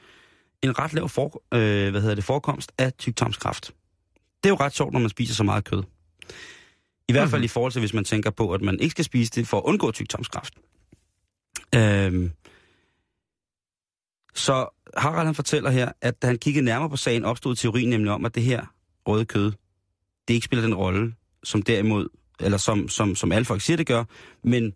en 0.62 0.78
ret 0.78 0.92
lav 0.92 1.08
for, 1.08 1.42
øh, 1.54 1.90
hvad 1.90 2.00
hedder 2.00 2.14
det, 2.14 2.24
forekomst 2.24 2.72
af 2.78 2.92
tyktarmskræft. 2.92 3.66
Det 4.42 4.48
er 4.48 4.48
jo 4.48 4.56
ret 4.60 4.74
sjovt, 4.74 4.92
når 4.92 5.00
man 5.00 5.10
spiser 5.10 5.34
så 5.34 5.44
meget 5.44 5.64
kød. 5.64 5.82
I 7.08 7.12
hvert 7.12 7.30
fald 7.30 7.40
Mhm. 7.40 7.44
i 7.44 7.48
forhold 7.48 7.72
til, 7.72 7.80
hvis 7.80 7.94
man 7.94 8.04
tænker 8.04 8.30
på, 8.30 8.52
at 8.52 8.62
man 8.62 8.80
ikke 8.80 8.90
skal 8.90 9.04
spise 9.04 9.30
det 9.34 9.46
for 9.48 9.56
at 9.56 9.62
undgå 9.64 9.90
tyktarmskræft. 9.92 10.54
Øhm, 11.76 12.30
Så 14.34 14.68
Harald 14.96 15.26
han 15.26 15.34
fortæller 15.34 15.70
her, 15.70 15.92
at 16.00 16.22
da 16.22 16.26
han 16.26 16.38
kiggede 16.38 16.64
nærmere 16.64 16.90
på 16.90 16.96
sagen, 16.96 17.24
opstod 17.24 17.56
teorien 17.56 17.90
nemlig 17.90 18.12
om, 18.12 18.24
at 18.24 18.34
det 18.34 18.42
her 18.42 18.66
røde 19.06 19.24
kød, 19.24 19.52
det 20.28 20.34
ikke 20.34 20.44
spiller 20.44 20.62
den 20.66 20.74
rolle, 20.74 21.14
som 21.44 21.62
derimod, 21.62 22.08
eller 22.40 22.58
som, 22.58 22.88
som, 22.88 23.14
som 23.14 23.32
alle 23.32 23.44
folk 23.44 23.60
siger, 23.60 23.76
det 23.76 23.86
gør, 23.86 24.04
men 24.44 24.72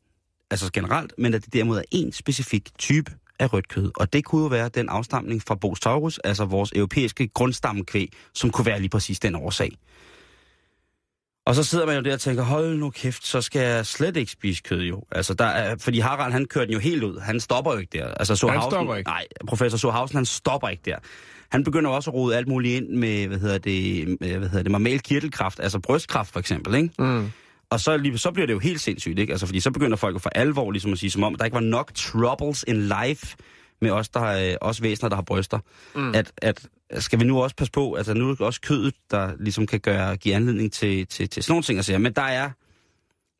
altså 0.51 0.73
generelt, 0.73 1.15
men 1.19 1.35
at 1.35 1.45
det 1.45 1.53
derimod 1.53 1.79
er 1.79 1.83
en 1.91 2.13
specifik 2.13 2.79
type 2.79 3.13
af 3.39 3.53
rødt 3.53 3.69
kød. 3.69 3.91
Og 3.97 4.13
det 4.13 4.25
kunne 4.25 4.43
jo 4.43 4.49
være 4.49 4.69
den 4.69 4.89
afstamning 4.89 5.43
fra 5.43 5.55
Bos 5.55 5.81
taurus, 5.81 6.19
altså 6.19 6.45
vores 6.45 6.73
europæiske 6.77 7.29
grundstammekvæg, 7.29 8.13
som 8.35 8.51
kunne 8.51 8.67
være 8.67 8.81
lige 8.81 8.89
præcis 8.91 9.21
den 9.21 9.35
årsag. 9.35 9.73
Og 11.47 11.55
så 11.55 11.65
sidder 11.65 11.87
man 11.87 11.97
jo 11.97 12.03
der 12.03 12.13
og 12.13 12.21
tænker, 12.21 12.43
hold 12.43 12.79
nu 12.79 12.91
kæft, 12.91 13.27
så 13.27 13.41
skal 13.41 13.61
jeg 13.63 13.87
slet 13.87 14.17
ikke 14.17 14.33
spise 14.33 14.63
kød 14.63 14.83
jo. 14.83 15.03
Altså, 15.13 15.35
der 15.35 15.45
er, 15.45 15.77
fordi 15.81 15.99
Harald, 15.99 16.33
han 16.33 16.45
kører 16.45 16.65
den 16.65 16.75
jo 16.75 16.79
helt 16.81 17.03
ud. 17.03 17.21
Han 17.21 17.41
stopper 17.41 17.73
jo 17.73 17.79
ikke 17.79 17.99
der. 17.99 18.07
Altså, 18.09 18.37
så 18.37 18.49
han 18.49 18.63
stopper 18.71 18.95
ikke? 18.95 19.11
Nej, 19.11 19.27
professor 19.47 19.79
Sohausen, 19.79 20.17
han 20.17 20.27
stopper 20.27 20.69
ikke 20.69 20.83
der. 20.85 20.97
Han 21.49 21.65
begynder 21.65 21.91
også 21.91 22.11
at 22.11 22.15
rode 22.15 22.37
alt 22.37 22.49
muligt 22.49 22.77
ind 22.77 22.89
med, 22.89 23.27
hvad 23.27 23.39
hedder 23.39 23.59
det, 23.59 24.09
med, 24.21 24.39
hvad 24.39 24.49
hedder 24.49 24.63
det, 24.63 24.73
normal 24.73 25.01
kirtelkraft, 25.01 25.61
altså 25.61 25.79
brystkræft 25.79 26.33
for 26.33 26.41
eksempel, 26.41 26.75
ikke? 26.75 26.91
Mm. 26.99 27.33
Og 27.71 27.81
så, 27.81 28.11
så 28.17 28.31
bliver 28.31 28.47
det 28.47 28.55
jo 28.55 28.59
helt 28.59 28.81
sindssygt, 28.81 29.19
ikke? 29.19 29.33
Altså, 29.33 29.47
fordi 29.47 29.61
så 29.61 29.71
begynder 29.71 29.97
folk 29.97 30.15
jo 30.15 30.19
for 30.19 30.31
alvor 30.35 30.71
ligesom 30.71 30.93
at 30.93 30.99
sige, 30.99 31.11
som 31.11 31.23
om, 31.23 31.35
at 31.35 31.39
der 31.39 31.45
ikke 31.45 31.55
var 31.55 31.61
nok 31.61 31.95
troubles 31.95 32.65
in 32.69 32.77
life 32.77 33.37
med 33.81 33.91
os, 33.91 34.09
der 34.09 34.21
har, 34.21 34.39
øh, 34.39 34.55
os 34.61 34.83
væsener, 34.83 35.09
der 35.09 35.17
har 35.17 35.23
bryster. 35.23 35.59
Mm. 35.95 36.15
At, 36.15 36.33
at, 36.37 36.67
skal 37.01 37.21
vi 37.21 37.25
nu 37.25 37.43
også 37.43 37.57
passe 37.57 37.73
på, 37.73 37.95
altså 37.95 38.15
nu 38.15 38.31
er 38.31 38.35
det 38.35 38.41
også 38.41 38.61
kødet, 38.61 38.95
der 39.11 39.33
ligesom 39.41 39.67
kan 39.67 39.81
gøre, 39.81 40.17
give 40.17 40.35
anledning 40.35 40.73
til, 40.73 41.07
til, 41.07 41.29
til 41.29 41.43
sådan 41.43 41.53
nogle 41.53 41.63
ting 41.63 41.79
at 41.79 41.85
sige. 41.85 41.99
Men 41.99 42.13
der 42.13 42.23
er 42.23 42.51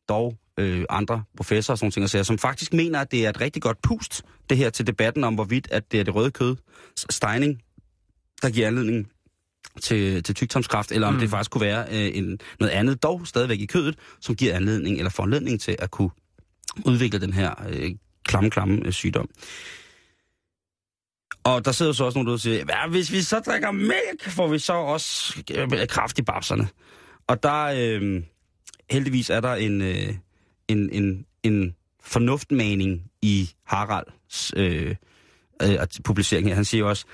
dog 0.09 0.37
øh, 0.59 0.85
andre 0.89 1.23
professorer 1.37 1.73
og 1.73 1.77
sådan 1.77 1.85
nogle 1.85 2.09
ting 2.09 2.19
at 2.19 2.25
som 2.25 2.37
faktisk 2.37 2.73
mener, 2.73 2.99
at 2.99 3.11
det 3.11 3.25
er 3.25 3.29
et 3.29 3.41
rigtig 3.41 3.61
godt 3.61 3.81
pust, 3.81 4.23
det 4.49 4.57
her 4.57 4.69
til 4.69 4.87
debatten 4.87 5.23
om, 5.23 5.35
hvorvidt 5.35 5.67
at 5.71 5.91
det 5.91 5.99
er 5.99 6.03
det 6.03 6.15
røde 6.15 6.31
kød, 6.31 6.55
stejning, 7.09 7.61
der 8.41 8.49
giver 8.49 8.67
anledning 8.67 9.11
til, 9.81 10.23
til 10.23 10.35
tygtomskræft, 10.35 10.91
eller 10.91 11.07
om 11.07 11.13
mm. 11.13 11.19
det 11.19 11.29
faktisk 11.29 11.51
kunne 11.51 11.65
være 11.65 11.85
øh, 11.91 12.17
en, 12.17 12.39
noget 12.59 12.71
andet, 12.71 13.03
dog 13.03 13.27
stadigvæk 13.27 13.59
i 13.59 13.65
kødet, 13.65 13.95
som 14.21 14.35
giver 14.35 14.55
anledning 14.55 14.97
eller 14.97 15.09
foranledning 15.09 15.61
til 15.61 15.75
at 15.79 15.91
kunne 15.91 16.09
udvikle 16.85 17.19
den 17.19 17.33
her 17.33 17.53
øh, 17.69 17.91
klamme, 18.23 18.49
klamme 18.49 18.81
øh, 18.85 18.91
sygdom. 18.91 19.29
Og 21.45 21.65
der 21.65 21.71
sidder 21.71 21.93
så 21.93 22.03
også 22.03 22.17
nogen, 22.17 22.31
der 22.31 22.37
siger, 22.37 22.63
ja, 22.69 22.87
hvis 22.87 23.11
vi 23.11 23.21
så 23.21 23.39
drikker 23.39 23.71
mælk, 23.71 24.29
får 24.29 24.47
vi 24.47 24.59
så 24.59 24.73
også 24.73 25.43
øh, 25.51 25.87
kraft 25.87 26.19
i 26.19 26.21
babserne. 26.21 26.67
Og 27.27 27.43
der, 27.43 27.63
øh, 27.63 28.23
heldigvis 28.89 29.29
er 29.29 29.39
der 29.39 29.53
en, 29.53 29.81
øh, 29.81 30.13
en, 30.67 30.89
en, 30.91 31.25
en 31.43 31.75
fornuftmaning 32.03 33.01
i 33.21 33.49
Haralds 33.65 34.53
øh, 34.55 34.95
øh, 35.61 35.77
publicering 36.03 36.47
her. 36.47 36.55
Han 36.55 36.65
siger 36.65 36.79
jo 36.79 36.89
også, 36.89 37.05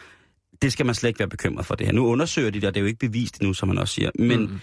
det 0.61 0.73
skal 0.73 0.85
man 0.85 0.95
slet 0.95 1.09
ikke 1.09 1.19
være 1.19 1.29
bekymret 1.29 1.65
for 1.65 1.75
det 1.75 1.87
her. 1.87 1.93
Nu 1.93 2.07
undersøger 2.07 2.49
de 2.49 2.61
det, 2.61 2.67
og 2.67 2.73
det 2.73 2.79
er 2.79 2.81
jo 2.81 2.87
ikke 2.87 3.07
bevist 3.07 3.37
endnu, 3.37 3.53
som 3.53 3.69
han 3.69 3.77
også 3.77 3.93
siger. 3.93 4.11
Men 4.15 4.39
mm. 4.39 4.59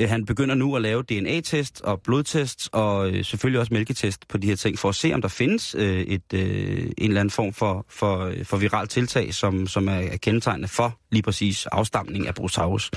Øh, 0.00 0.08
han 0.08 0.26
begynder 0.26 0.54
nu 0.54 0.76
at 0.76 0.82
lave 0.82 1.02
DNA-test 1.02 1.80
og 1.80 2.02
blodtest 2.02 2.68
og 2.72 3.10
øh, 3.10 3.24
selvfølgelig 3.24 3.60
også 3.60 3.74
mælketest 3.74 4.28
på 4.28 4.38
de 4.38 4.46
her 4.46 4.56
ting, 4.56 4.78
for 4.78 4.88
at 4.88 4.94
se, 4.94 5.14
om 5.14 5.22
der 5.22 5.28
findes 5.28 5.74
øh, 5.78 6.00
et, 6.00 6.32
øh, 6.34 6.90
en 6.98 7.08
eller 7.08 7.20
anden 7.20 7.30
form 7.30 7.52
for, 7.52 7.86
for, 7.88 8.18
øh, 8.18 8.44
for 8.44 8.56
viral 8.56 8.88
tiltag, 8.88 9.34
som, 9.34 9.66
som 9.66 9.88
er, 9.88 9.92
er 9.92 10.16
kendetegnende 10.16 10.68
for 10.68 10.98
lige 11.10 11.22
præcis 11.22 11.66
afstamning 11.66 12.26
af 12.26 12.34
Brosaurus. 12.34 12.90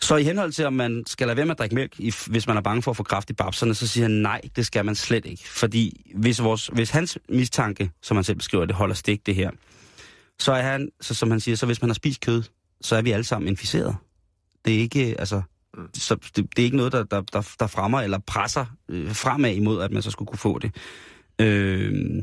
Så 0.00 0.16
i 0.16 0.22
henhold 0.22 0.52
til, 0.52 0.66
om 0.66 0.72
man 0.72 1.04
skal 1.06 1.26
lade 1.26 1.36
være 1.36 1.46
med 1.46 1.54
at 1.54 1.58
drikke 1.58 1.74
mælk, 1.74 1.96
hvis 2.26 2.46
man 2.46 2.56
er 2.56 2.60
bange 2.60 2.82
for 2.82 2.90
at 2.90 2.96
få 2.96 3.02
kraft 3.02 3.30
i 3.30 3.32
babserne, 3.32 3.74
så 3.74 3.86
siger 3.86 4.04
han 4.04 4.10
nej, 4.10 4.40
det 4.56 4.66
skal 4.66 4.84
man 4.84 4.94
slet 4.94 5.26
ikke. 5.26 5.48
Fordi 5.48 6.12
hvis, 6.14 6.42
vores, 6.42 6.66
hvis 6.66 6.90
hans 6.90 7.18
mistanke, 7.28 7.90
som 8.02 8.16
han 8.16 8.24
selv 8.24 8.36
beskriver 8.36 8.64
det, 8.64 8.74
holder 8.74 8.94
stik 8.94 9.26
det 9.26 9.34
her, 9.34 9.50
så 10.38 10.52
er 10.52 10.62
han, 10.62 10.88
så 11.00 11.14
som 11.14 11.30
han 11.30 11.40
siger, 11.40 11.56
så 11.56 11.66
hvis 11.66 11.82
man 11.82 11.90
har 11.90 11.94
spist 11.94 12.20
kød, 12.20 12.42
så 12.80 12.96
er 12.96 13.02
vi 13.02 13.10
alle 13.10 13.24
sammen 13.24 13.48
inficeret. 13.48 13.96
Det 14.64 14.74
er 14.74 14.78
ikke, 14.78 15.10
øh, 15.10 15.16
altså, 15.18 15.42
mm. 15.76 15.88
så 15.94 16.14
det, 16.14 16.36
det 16.36 16.58
er 16.58 16.64
ikke 16.64 16.76
noget, 16.76 16.92
der, 16.92 17.04
der, 17.04 17.20
der, 17.20 17.54
der 17.60 17.66
fremmer 17.66 18.00
eller 18.00 18.18
presser 18.18 18.66
øh, 18.88 19.14
fremad 19.14 19.54
imod, 19.54 19.82
at 19.82 19.90
man 19.90 20.02
så 20.02 20.10
skulle 20.10 20.26
kunne 20.26 20.38
få 20.38 20.58
det. 20.58 20.74
Øh, 21.40 22.22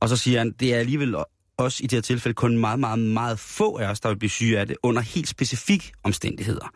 og 0.00 0.08
så 0.08 0.16
siger 0.16 0.38
han, 0.38 0.54
det 0.60 0.74
er 0.74 0.78
alligevel 0.78 1.16
også 1.56 1.84
i 1.84 1.86
det 1.86 1.96
her 1.96 2.02
tilfælde 2.02 2.34
kun 2.34 2.58
meget, 2.58 2.80
meget, 2.80 2.98
meget 2.98 3.38
få 3.38 3.78
af 3.78 3.86
os, 3.86 4.00
der 4.00 4.08
vil 4.08 4.18
blive 4.18 4.30
syge 4.30 4.58
af 4.58 4.66
det 4.66 4.76
under 4.82 5.02
helt 5.02 5.28
specifikke 5.28 5.92
omstændigheder. 6.02 6.72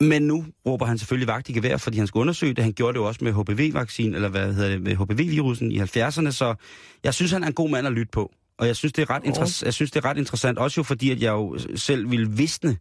Men 0.00 0.22
nu 0.22 0.46
råber 0.66 0.86
han 0.86 0.98
selvfølgelig 0.98 1.28
vagt 1.28 1.48
i 1.48 1.52
gevær, 1.52 1.76
fordi 1.76 1.98
han 1.98 2.06
skal 2.06 2.18
undersøge 2.18 2.54
det. 2.54 2.64
Han 2.64 2.72
gjorde 2.72 2.92
det 2.92 2.98
jo 2.98 3.06
også 3.06 3.24
med 3.24 3.32
HPV-vaccin, 3.32 4.14
eller 4.14 4.28
hvad 4.28 4.54
hedder 4.54 4.70
det, 4.70 4.82
med 4.82 4.96
HPV-virusen 4.96 5.72
i 5.72 5.80
70'erne, 5.80 6.30
så 6.30 6.54
jeg 7.04 7.14
synes, 7.14 7.32
han 7.32 7.42
er 7.42 7.46
en 7.46 7.52
god 7.52 7.70
mand 7.70 7.86
at 7.86 7.92
lytte 7.92 8.10
på. 8.12 8.32
Og 8.58 8.66
jeg 8.66 8.76
synes, 8.76 8.92
det 8.92 9.02
er 9.02 9.10
ret, 9.10 9.22
interess- 9.24 9.64
jeg 9.64 9.74
synes, 9.74 9.90
det 9.90 10.04
er 10.04 10.08
ret 10.08 10.18
interessant, 10.18 10.58
også 10.58 10.78
jo 10.78 10.82
fordi, 10.82 11.10
at 11.10 11.22
jeg 11.22 11.30
jo 11.30 11.58
selv 11.76 12.10
ville 12.10 12.30
visne, 12.30 12.76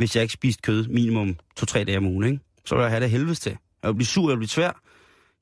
hvis 0.00 0.16
jeg 0.16 0.22
ikke 0.22 0.32
spiste 0.32 0.62
kød 0.62 0.88
minimum 0.88 1.36
to-tre 1.56 1.84
dage 1.84 1.98
om 1.98 2.06
ugen, 2.06 2.24
ikke? 2.24 2.38
Så 2.64 2.74
ville 2.74 2.82
jeg 2.84 2.90
have 2.90 3.02
det 3.02 3.10
helvedes 3.10 3.40
til. 3.40 3.56
Jeg 3.82 3.88
vil 3.88 3.94
blive 3.94 4.06
sur, 4.06 4.22
jeg 4.22 4.30
vil 4.30 4.38
blive 4.38 4.48
svær. 4.48 4.80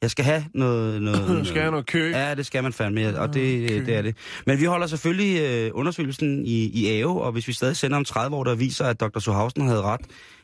Jeg 0.03 0.11
skal 0.11 0.25
have 0.25 0.45
noget... 0.55 1.03
noget 1.03 1.29
du 1.29 1.45
skal 1.51 1.61
have 1.61 1.71
noget 1.71 1.87
kø. 1.87 2.11
Ja, 2.11 2.35
det 2.35 2.47
skal 2.47 2.63
man 2.63 2.73
fandme, 2.73 3.21
og 3.21 3.35
det, 3.35 3.69
det 3.87 3.97
er 3.97 4.03
det. 4.03 4.17
Men 4.47 4.61
vi 4.61 4.65
holder 4.65 4.87
selvfølgelig 4.87 5.41
øh, 5.41 5.71
undersøgelsen 5.75 6.47
i, 6.47 6.65
i 6.65 6.87
AVE, 6.87 7.23
og 7.23 7.33
hvis 7.33 7.49
vi 7.49 7.53
stadig 7.53 7.77
sender 7.77 7.97
om 7.97 8.05
30 8.05 8.37
år, 8.37 8.45
der 8.45 8.55
viser, 8.55 8.85
at 8.85 9.01
Dr. 9.01 9.19
Suhausen 9.19 9.67
havde 9.69 9.83
ret, 9.83 10.01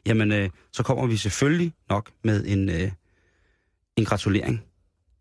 jamen, 0.06 0.32
øh, 0.32 0.50
så 0.72 0.82
kommer 0.82 1.06
vi 1.06 1.16
selvfølgelig 1.16 1.72
nok 1.88 2.10
med 2.24 2.44
en, 2.46 2.68
øh, 2.68 2.90
en 3.96 4.04
gratulering. 4.04 4.62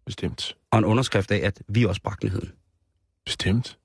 Bestemt. 0.06 0.56
Og 0.72 0.80
en 0.80 0.86
underskrift 0.86 1.32
af, 1.32 1.48
at 1.48 1.62
vi 1.68 1.86
også 1.86 2.02
bragte 2.02 2.26
nyheden. 2.26 2.52
Bestemt. 3.26 3.78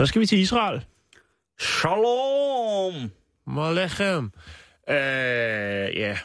Så 0.00 0.06
skal 0.06 0.20
vi 0.20 0.26
til 0.26 0.38
Israel. 0.38 0.86
Shalom! 1.58 3.10
Malechem. 3.46 4.32
Øh, 4.88 4.94
ja. 5.98 6.18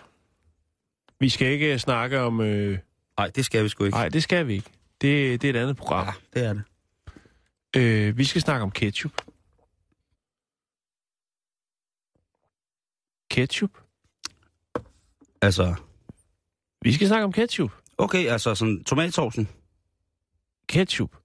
Vi 1.19 1.29
skal 1.29 1.47
ikke 1.47 1.79
snakke 1.79 2.19
om... 2.19 2.41
Øh... 2.41 2.79
Nej, 3.17 3.27
det 3.27 3.45
skal 3.45 3.63
vi 3.63 3.69
sgu 3.69 3.83
ikke. 3.83 3.97
Nej, 3.97 4.09
det 4.09 4.23
skal 4.23 4.47
vi 4.47 4.53
ikke. 4.53 4.69
Det, 5.01 5.41
det 5.41 5.49
er 5.49 5.53
et 5.53 5.61
andet 5.61 5.77
program. 5.77 6.05
Ja, 6.05 6.13
det 6.33 6.47
er 6.47 6.53
det. 6.53 6.63
Øh, 7.75 8.17
vi 8.17 8.23
skal 8.23 8.41
snakke 8.41 8.63
om 8.63 8.71
ketchup. 8.71 9.21
Ketchup? 13.29 13.71
Altså... 15.41 15.75
Vi 16.81 16.93
skal 16.93 17.07
snakke 17.07 17.25
om 17.25 17.31
ketchup. 17.31 17.71
Okay, 17.97 18.27
altså 18.27 18.55
sådan 18.55 18.83
tomatsovsen. 18.83 19.49
Ketchup. 20.67 21.24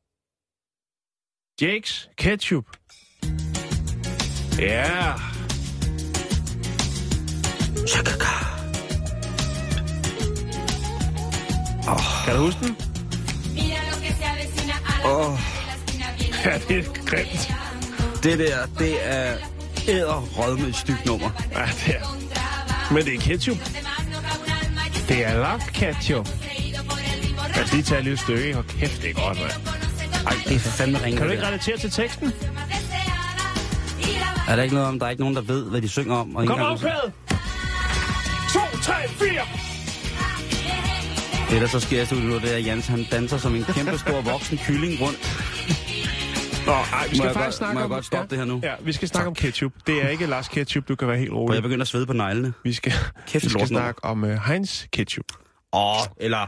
Jakes 1.60 2.08
ketchup. 2.16 2.64
Ja. 4.58 5.14
Shakaka. 7.86 8.34
Oh. 11.88 12.24
Kan 12.24 12.36
du 12.36 12.42
huske 12.42 12.60
den? 12.64 12.76
Oh, 15.04 15.38
Ja, 16.44 16.58
det 16.68 16.78
er 16.78 16.84
grimt. 17.06 17.52
det 18.22 18.38
der, 18.38 18.66
det 18.78 18.96
er 19.06 19.36
æderrød 19.88 20.56
med 20.58 20.68
et 20.68 20.76
stykke 20.76 21.02
nummer. 21.06 21.30
Ja, 21.52 21.64
det 21.86 21.96
er. 21.96 22.92
Men 22.94 23.04
det 23.04 23.14
er 23.14 23.20
ketchup. 23.20 23.56
Det 25.08 25.26
er 25.26 25.38
lagt 25.38 25.72
ketchup. 25.72 26.28
Lad 27.56 27.64
os 27.64 27.72
lige 27.72 27.82
tage 27.82 27.98
et 27.98 28.04
lille 28.04 28.18
stykke. 28.18 28.54
Hold 28.54 28.64
kæft, 28.68 29.02
det 29.02 29.10
er 29.10 29.14
godt, 29.14 29.38
mand. 29.38 29.69
Ej, 30.26 30.34
det 30.48 30.54
er 30.56 30.58
fandme 30.60 30.98
ringe. 31.04 31.18
Kan 31.18 31.26
du 31.26 31.32
ikke 31.32 31.46
relatere 31.46 31.76
til 31.78 31.90
teksten? 31.90 32.32
Er 34.48 34.56
der 34.56 34.62
ikke 34.62 34.74
noget 34.74 34.88
om, 34.88 34.98
der 34.98 35.06
er 35.06 35.10
ikke 35.10 35.22
nogen, 35.22 35.36
der 35.36 35.42
ved, 35.42 35.64
hvad 35.70 35.82
de 35.82 35.88
synger 35.88 36.16
om? 36.16 36.36
Og 36.36 36.46
Kom 36.46 36.58
engang- 36.58 36.72
op, 36.72 36.78
Pæde! 36.78 37.12
2, 38.52 38.60
3, 38.82 39.08
4! 39.08 39.30
Det, 41.50 41.60
der 41.60 41.66
så 41.66 41.80
sker 41.80 42.02
i 42.02 42.06
studiet, 42.06 42.42
det 42.42 42.52
er, 42.52 42.56
at 42.56 42.66
Jens 42.66 42.86
han 42.86 43.06
danser 43.10 43.38
som 43.38 43.54
en 43.54 43.64
kæmpe 43.64 43.98
stor 43.98 44.20
voksen 44.20 44.58
kylling 44.58 45.00
rundt. 45.00 45.18
Nå, 46.66 46.72
ej, 46.72 46.82
vi 46.82 47.08
Må 47.08 47.14
skal 47.14 47.24
jeg 47.26 47.34
faktisk 47.34 47.36
godt- 47.44 47.54
snakke 47.54 47.74
må 47.78 47.84
om... 47.84 47.90
godt 47.90 48.04
stoppe 48.04 48.30
det 48.30 48.38
her 48.38 48.44
nu? 48.44 48.60
Ja, 48.62 48.74
vi 48.80 48.92
skal 48.92 49.08
snakke 49.08 49.28
om 49.28 49.34
ketchup. 49.34 49.72
Det 49.86 50.04
er 50.04 50.08
ikke 50.08 50.26
Lars 50.26 50.48
Ketchup, 50.48 50.88
du 50.88 50.96
kan 50.96 51.08
være 51.08 51.18
helt 51.18 51.30
Og 51.30 51.36
jeg 51.36 51.48
rolig. 51.48 51.62
begynder 51.62 51.82
at 51.84 51.88
svede 51.88 52.06
på 52.06 52.12
neglene. 52.12 52.52
Vi 52.64 52.72
skal, 52.72 52.92
Kæft, 53.28 53.44
vi 53.44 53.50
skal 53.50 53.66
snakke 53.68 54.04
om 54.04 54.22
uh, 54.22 54.30
Heinz 54.30 54.84
Ketchup. 54.92 55.24
Åh, 55.72 55.96
eller 56.16 56.46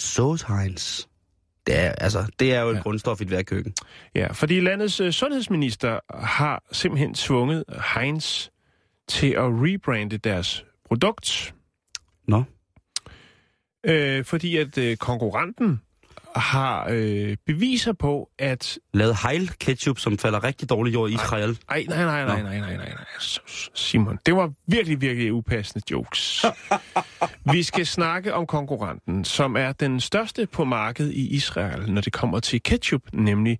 Sauce 0.00 0.46
Heinz. 0.48 1.04
Det 1.66 1.78
er, 1.78 1.90
altså, 1.92 2.32
det 2.38 2.54
er 2.54 2.60
jo 2.60 2.68
et 2.70 2.74
Ja. 2.74 2.80
grundstof 2.80 3.20
i 3.20 3.22
et 3.22 3.28
hver 3.28 3.42
køkken. 3.42 3.74
Ja, 4.14 4.32
fordi 4.32 4.60
landets 4.60 5.00
uh, 5.00 5.10
sundhedsminister 5.10 6.00
har 6.14 6.62
simpelthen 6.72 7.14
tvunget 7.14 7.64
Heinz 7.96 8.48
til 9.08 9.30
at 9.30 9.42
rebrande 9.44 10.18
deres 10.18 10.64
produkt. 10.88 11.54
Nå. 12.28 12.42
Øh, 13.86 14.24
fordi 14.24 14.56
at 14.56 14.78
øh, 14.78 14.96
konkurrenten 14.96 15.80
har 16.40 16.86
øh, 16.90 17.36
beviser 17.46 17.92
på, 17.92 18.30
at... 18.38 18.78
Lavet 18.94 19.16
hejl 19.22 19.48
ketchup, 19.48 19.98
som 19.98 20.18
falder 20.18 20.44
rigtig 20.44 20.70
dårligt 20.70 20.94
jord 20.94 21.10
i 21.10 21.14
Israel. 21.14 21.58
Ej, 21.68 21.84
nej, 21.88 22.04
nej, 22.04 22.24
nej, 22.24 22.42
nej, 22.42 22.58
nej, 22.60 22.76
nej, 22.76 22.88
nej. 22.88 23.04
S- 23.20 23.70
Simon, 23.74 24.18
det 24.26 24.36
var 24.36 24.52
virkelig, 24.66 25.00
virkelig 25.00 25.32
upassende 25.32 25.84
jokes. 25.90 26.44
Vi 27.52 27.62
skal 27.62 27.86
snakke 27.86 28.34
om 28.34 28.46
konkurrenten, 28.46 29.24
som 29.24 29.56
er 29.56 29.72
den 29.72 30.00
største 30.00 30.46
på 30.46 30.64
markedet 30.64 31.12
i 31.12 31.28
Israel, 31.28 31.92
når 31.92 32.00
det 32.00 32.12
kommer 32.12 32.40
til 32.40 32.62
ketchup, 32.62 33.02
nemlig 33.12 33.58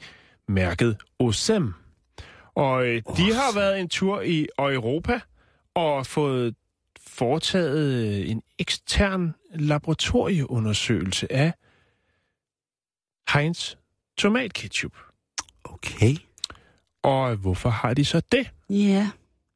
mærket 0.49 0.97
Osem. 1.19 1.75
Og 2.55 2.87
øh, 2.87 3.03
de 3.17 3.33
har 3.35 3.55
været 3.55 3.81
en 3.81 3.89
tur 3.89 4.21
i 4.21 4.47
Europa 4.59 5.21
og 5.75 6.07
fået 6.07 6.55
foretaget 7.07 8.31
en 8.31 8.43
ekstern 8.59 9.35
laboratorieundersøgelse 9.55 11.33
af 11.33 11.53
Heinz 13.35 13.75
tomatketchup. 14.19 14.93
Okay. 15.65 16.17
Og 17.03 17.37
hvorfor 17.37 17.69
har 17.69 17.95
de 17.95 18.05
så 18.05 18.23
det? 18.33 18.51
Ja. 18.71 18.75
Yeah. 18.75 19.07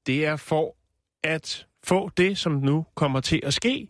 Det 0.06 0.26
er 0.26 0.36
for 0.36 0.76
at 1.22 1.66
få 1.84 2.10
det, 2.16 2.38
som 2.38 2.52
nu 2.52 2.86
kommer 2.94 3.20
til 3.20 3.40
at 3.42 3.54
ske 3.54 3.88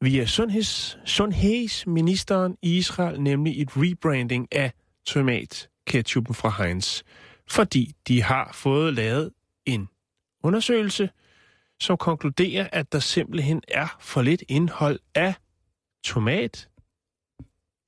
via 0.00 0.26
sundheds, 0.26 0.98
sundhedsministeren 1.04 2.56
i 2.62 2.76
Israel, 2.76 3.20
nemlig 3.20 3.62
et 3.62 3.68
rebranding 3.76 4.48
af 4.52 4.72
tomatketchupen 5.06 6.34
fra 6.34 6.62
Heinz. 6.62 7.02
Fordi 7.50 7.92
de 8.08 8.22
har 8.22 8.50
fået 8.52 8.94
lavet 8.94 9.30
en 9.66 9.88
undersøgelse, 10.42 11.10
som 11.80 11.96
konkluderer, 11.96 12.68
at 12.72 12.92
der 12.92 12.98
simpelthen 12.98 13.62
er 13.68 13.96
for 14.00 14.22
lidt 14.22 14.42
indhold 14.48 15.00
af 15.14 15.34
tomat 16.04 16.68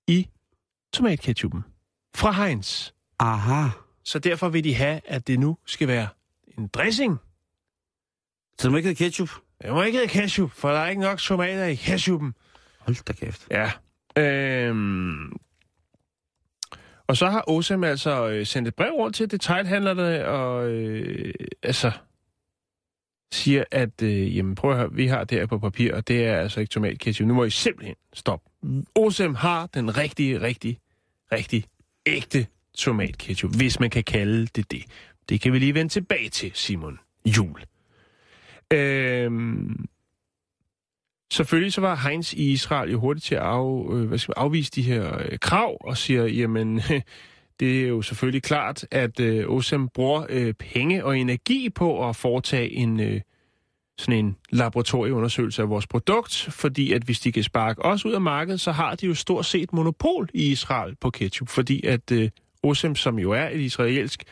i 0.09 0.29
tomatketchupen 0.97 1.65
fra 2.15 2.33
Heinz. 2.33 2.91
Aha. 3.19 3.69
Så 4.05 4.19
derfor 4.19 4.49
vil 4.49 4.65
de 4.65 4.75
have, 4.75 5.01
at 5.05 5.27
det 5.27 5.41
nu 5.41 5.57
skal 5.67 5.89
være 5.89 6.09
en 6.59 6.69
dressing. 6.69 7.19
Så 8.59 8.63
det 8.63 8.71
må 8.71 8.77
ikke 8.77 8.89
hedde 8.89 9.05
ketchup? 9.05 9.31
Det 9.63 9.73
må 9.73 9.83
ikke 9.83 9.99
hedde 9.99 10.11
ketchup, 10.11 10.51
for 10.51 10.69
der 10.69 10.79
er 10.79 10.89
ikke 10.89 11.03
nok 11.03 11.19
tomater 11.19 11.65
i 11.65 11.75
ketchupen. 11.75 12.35
Hold 12.79 13.05
da 13.05 13.13
kæft. 13.13 13.49
Ja. 13.51 13.73
Øhm. 14.17 15.33
Og 17.07 17.17
så 17.17 17.27
har 17.27 17.45
Osam 17.51 17.85
altså 17.85 18.29
øh, 18.29 18.47
sendt 18.47 18.69
et 18.69 18.75
brev 18.75 18.93
rundt 18.93 19.17
til 19.17 19.31
detailhandlerne, 19.31 20.27
og 20.27 20.69
øh, 20.69 21.35
altså 21.63 21.91
siger, 23.33 23.65
at 23.71 24.03
øh, 24.03 24.37
jamen, 24.37 24.55
prøv 24.55 24.71
at 24.71 24.77
høre, 24.77 24.93
vi 24.93 25.07
har 25.07 25.25
det 25.25 25.39
her 25.39 25.47
på 25.47 25.59
papir, 25.59 25.95
og 25.95 26.09
det 26.09 26.27
er 26.27 26.37
altså 26.37 26.61
ikke 26.61 26.71
tomatketchup. 26.71 27.29
Nu 27.29 27.35
må 27.35 27.45
I 27.45 27.51
simpelthen 27.51 27.97
stoppe. 28.13 28.51
Osam 28.95 29.35
har 29.35 29.67
den 29.67 29.97
rigtige, 29.97 30.41
rigtig, 30.41 30.79
rigtig 31.33 31.65
ægte 32.07 32.47
tomatketchup, 32.75 33.57
hvis 33.57 33.81
man 33.81 33.91
kan 33.91 34.05
kalde 34.05 34.47
det 34.47 34.71
det. 34.71 34.85
Det 35.29 35.41
kan 35.41 35.53
vi 35.53 35.59
lige 35.59 35.75
vende 35.75 35.93
tilbage 35.93 36.29
til, 36.29 36.51
Simon 36.55 36.99
Jul. 37.27 37.61
Øhm, 38.73 39.87
selvfølgelig 41.33 41.73
så 41.73 41.81
var 41.81 42.09
Heinz 42.09 42.33
i 42.33 42.53
Israel 42.53 42.91
jo 42.91 43.01
hurtigt 43.01 43.27
til 43.27 43.35
at 43.35 43.43
af, 43.43 43.95
øh, 43.95 44.09
hvad 44.09 44.19
skal 44.19 44.35
man, 44.37 44.45
afvise 44.45 44.71
de 44.71 44.83
her 44.83 45.19
øh, 45.19 45.39
krav 45.39 45.77
og 45.81 45.97
siger, 45.97 46.25
jamen, 46.25 46.81
det 47.61 47.85
er 47.85 47.89
jo 47.89 48.03
selvfølgelig 48.03 48.43
klart, 48.43 48.87
at 48.91 49.21
øh, 49.21 49.51
Osam 49.51 49.89
bruger 49.89 50.27
øh, 50.29 50.55
penge 50.55 51.05
og 51.05 51.19
energi 51.19 51.71
på 51.71 52.09
at 52.09 52.17
foretage 52.17 52.73
en 52.73 53.01
øh, 53.01 53.21
sådan 53.99 54.25
en 54.25 54.37
laboratorieundersøgelse 54.51 55.63
af 55.63 55.69
vores 55.69 55.87
produkt, 55.87 56.49
fordi 56.51 56.93
at 56.93 57.03
hvis 57.03 57.21
de 57.21 57.33
kan 57.33 57.43
sparke 57.43 57.85
os 57.85 58.05
ud 58.05 58.13
af 58.13 58.21
markedet, 58.21 58.61
så 58.61 58.73
har 58.73 58.95
de 58.95 59.07
jo 59.07 59.15
stort 59.15 59.47
set 59.47 59.73
monopol 59.73 60.29
i 60.35 60.51
Israel 60.51 60.97
på 61.01 61.11
ketchup, 61.11 61.49
fordi 61.49 61.87
at 61.87 62.13
øh, 62.13 62.31
Osem, 62.63 62.95
som 62.95 63.19
jo 63.19 63.31
er 63.33 63.49
et 63.49 63.61
israelsk 63.61 64.25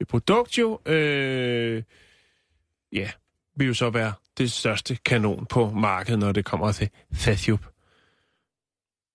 øh, 0.00 0.06
produkt 0.06 0.58
jo, 0.58 0.80
øh, 0.86 1.82
ja, 2.92 3.10
vil 3.56 3.66
jo 3.66 3.74
så 3.74 3.90
være 3.90 4.12
det 4.38 4.52
største 4.52 4.98
kanon 5.04 5.46
på 5.46 5.70
markedet, 5.70 6.18
når 6.18 6.32
det 6.32 6.44
kommer 6.44 6.72
til 6.72 6.88
ketchup. 7.24 7.60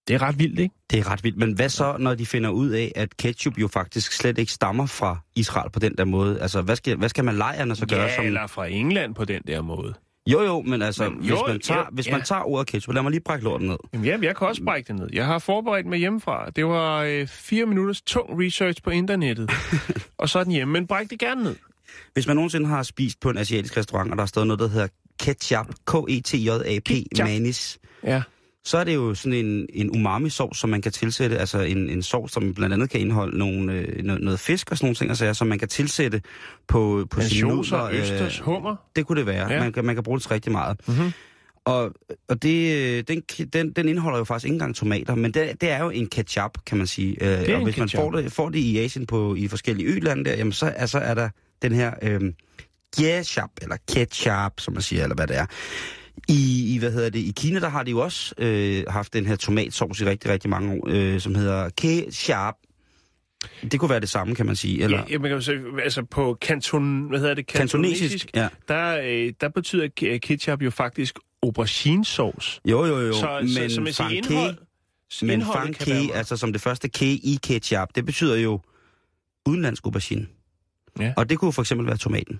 Det 0.08 0.13
er 0.13 0.22
ret 0.22 0.39
vildt, 0.39 0.60
ikke? 0.60 0.76
Det 0.91 1.00
er 1.00 1.12
ret 1.12 1.24
vildt. 1.24 1.38
Men 1.38 1.54
hvad 1.54 1.70
så, 1.70 1.96
når 2.00 2.15
de 2.15 2.26
finder 2.26 2.50
ud 2.50 2.70
af, 2.70 2.91
at 2.96 3.18
ketchup 3.18 3.58
jo 3.58 3.68
faktisk 3.68 4.12
slet 4.12 4.38
ikke 4.38 4.52
stammer 4.52 4.86
fra 4.86 5.18
Israel 5.36 5.70
på 5.72 5.80
den 5.80 5.98
der 5.98 6.06
måde? 6.06 6.41
Altså, 6.41 6.62
hvad 6.62 6.76
skal, 6.76 6.98
hvad 6.98 7.10
skal 7.10 7.24
malajerne 7.26 7.76
så 7.76 7.86
gøre? 7.86 8.02
Ja, 8.02 8.15
som... 8.15 8.26
eller 8.26 8.48
fra 8.48 8.65
England 8.68 9.15
på 9.15 9.26
den 9.26 9.41
der 9.48 9.62
måde. 9.62 9.94
Jo, 10.28 10.41
jo, 10.41 10.62
men 10.62 10.82
altså, 10.82 11.10
Men 11.10 11.20
hvis, 11.20 11.30
jo, 11.30 11.48
man 11.48 11.60
tager, 11.60 11.80
ja, 11.80 11.86
hvis 11.91 12.12
man 12.12 12.22
tager 12.22 12.41
ordet 12.41 12.68
ketchup, 12.68 12.96
lad 12.96 13.04
mig 13.04 13.12
lige 13.12 13.22
brække 13.22 13.44
lorten 13.44 13.68
ned. 13.68 13.78
Jamen, 13.94 14.06
jamen, 14.06 14.24
jeg 14.24 14.36
kan 14.36 14.48
også 14.48 14.63
brække 14.63 14.88
det 14.88 14.96
ned. 14.96 15.10
Jeg 15.13 15.26
har 15.26 15.39
forberedt 15.39 15.86
mig 15.88 16.00
hjemmefra. 16.00 16.50
Det 16.50 16.65
var 16.65 17.02
øh, 17.02 17.28
fire 17.28 17.65
minutters 17.65 18.02
tung 18.02 18.44
research 18.46 18.84
på 18.84 18.89
internettet. 18.89 19.52
og 20.18 20.30
så 20.30 20.39
er 20.39 20.44
den 20.44 20.54
hjemme, 20.54 20.72
men 20.72 20.88
bræk 20.88 21.10
det 21.10 21.20
gerne 21.20 21.44
ned. 21.44 21.56
Hvis 22.13 22.28
man 22.28 22.36
nogensinde 22.36 22.68
har 22.68 22.84
spist 22.84 23.20
på 23.20 23.30
en 23.30 23.38
asiatisk 23.38 23.78
restaurant, 23.78 24.12
og 24.12 24.18
der 24.18 24.24
er 24.24 24.28
stået 24.28 24.48
noget, 24.48 24.60
der 24.60 24.68
hedder 24.68 24.88
ketchup, 25.20 25.68
K-E-T-J-A-P, 25.88 26.86
Ketchup. 26.86 27.28
manis, 27.28 27.80
Ja. 28.04 28.22
Så 28.65 28.78
er 28.78 28.84
det 28.84 28.95
jo 28.95 29.13
sådan 29.13 29.45
en, 29.45 29.67
en 29.73 29.89
umami-sovs, 29.95 30.58
som 30.58 30.69
man 30.69 30.82
kan 30.82 30.91
tilsætte, 30.91 31.38
altså 31.38 31.60
en, 31.60 31.89
en 31.89 32.04
sovs, 32.04 32.32
som 32.32 32.54
blandt 32.54 32.73
andet 32.73 32.89
kan 32.89 32.99
indeholde 32.99 33.38
nogle, 33.38 33.73
øh, 33.73 34.04
noget, 34.04 34.21
noget 34.21 34.39
fisk 34.39 34.71
og 34.71 34.78
sådan 34.78 34.86
nogle 34.86 34.95
ting, 34.95 35.10
altså, 35.10 35.34
som 35.34 35.47
man 35.47 35.60
kan 35.60 35.67
tilsætte 35.67 36.21
på, 36.67 37.08
på 37.10 37.21
sine 37.21 37.49
nudler. 37.49 37.89
østers, 37.91 38.39
hummer. 38.39 38.75
Det 38.95 39.06
kunne 39.06 39.19
det 39.19 39.28
være. 39.28 39.51
Ja. 39.51 39.60
Man, 39.60 39.73
kan, 39.73 39.86
man 39.86 39.95
kan 39.95 40.04
bruge 40.04 40.17
det 40.17 40.23
til 40.23 40.30
rigtig 40.30 40.51
meget. 40.51 40.88
Mhm. 40.88 41.12
Og, 41.65 41.91
og 42.28 42.43
det, 42.43 42.75
øh, 42.75 43.04
den, 43.08 43.21
den, 43.54 43.71
den 43.71 43.88
indeholder 43.89 44.17
jo 44.17 44.23
faktisk 44.23 44.45
ikke 44.45 44.54
engang 44.54 44.75
tomater, 44.75 45.15
men 45.15 45.34
det, 45.34 45.62
det 45.62 45.69
er 45.71 45.84
jo 45.84 45.89
en 45.89 46.08
ketchup, 46.08 46.51
kan 46.65 46.78
man 46.78 46.88
sige. 46.88 47.23
Øh, 47.23 47.28
er 47.28 47.54
og 47.54 47.60
en 47.60 47.63
hvis 47.63 47.78
man 47.78 47.88
ketchup. 47.88 48.01
får 48.01 48.12
det, 48.12 48.32
får 48.32 48.49
det 48.49 48.60
i 48.60 48.80
Asien 48.80 49.06
på, 49.06 49.36
i 49.36 49.47
forskellige 49.47 49.88
ø-lande 49.89 50.25
der, 50.25 50.36
jamen 50.36 50.54
så 50.54 50.65
altså 50.65 50.99
er 50.99 51.13
der 51.13 51.30
den 51.62 51.71
her 51.71 51.93
øh, 52.01 52.21
ketchup, 52.97 53.49
eller 53.62 53.78
ketchup, 53.93 54.54
som 54.60 54.73
man 54.73 54.82
siger, 54.82 55.04
eller 55.04 55.15
hvad 55.15 55.28
det 55.28 55.38
er. 55.38 55.45
I, 56.28 56.73
I, 56.75 56.78
hvad 56.78 56.91
hedder 56.91 57.10
det, 57.10 57.19
i 57.19 57.34
Kina, 57.38 57.60
der 57.60 57.69
har 57.69 57.84
de 57.84 57.91
jo 57.91 57.99
også 57.99 58.36
øh, 58.38 58.84
haft 58.88 59.13
den 59.13 59.25
her 59.25 59.36
tomatsovs 59.36 60.01
i 60.01 60.06
rigtig, 60.06 60.32
rigtig 60.32 60.49
mange 60.49 60.73
år, 60.73 60.88
øh, 60.88 61.19
som 61.19 61.36
hedder 61.36 61.69
ketchup. 61.69 62.56
Det 63.71 63.80
kunne 63.80 63.89
være 63.89 63.99
det 63.99 64.10
samme, 64.10 64.36
kan 64.36 64.45
man 64.45 64.56
sige. 64.56 64.84
Eller 64.84 65.04
Ja, 65.10 65.17
man 65.17 65.30
kan 65.32 65.41
sige, 65.41 65.60
altså 65.84 66.04
på 66.04 66.38
kanton, 66.41 67.08
hvad 67.10 67.19
hedder 67.19 67.34
det? 67.34 67.47
kantonesisk. 67.47 68.30
Ja. 68.36 68.47
Der, 68.67 68.99
øh, 69.04 69.34
der 69.41 69.49
betyder 69.49 69.88
ke- 70.01 70.17
ketchup 70.17 70.62
jo 70.62 70.69
faktisk 70.71 71.19
auberginesauce. 71.43 72.62
Jo, 72.65 72.86
jo, 72.86 72.99
jo. 72.99 73.13
Så, 73.13 73.39
men 73.41 73.49
så, 73.69 73.75
så 73.75 73.82
man 73.82 73.93
siger, 73.93 74.08
fanke- 74.08 74.15
indhold, 74.17 74.58
Men 75.21 75.41
fang 75.41 75.75
ke, 75.75 76.15
altså 76.17 76.38
som 76.38 76.51
det 76.54 76.62
første 76.62 76.89
ke 76.89 77.06
i 77.06 77.39
ketchup, 77.43 77.89
det 77.95 78.06
betyder 78.06 78.36
jo 78.36 78.60
udenlandsk 79.45 79.86
aubergine. 79.86 80.28
Ja. 80.99 81.13
Og 81.17 81.30
det 81.30 81.39
kunne 81.39 81.54
for 81.54 81.62
eksempel 81.62 81.88
være 81.88 81.97
tomaten. 81.97 82.39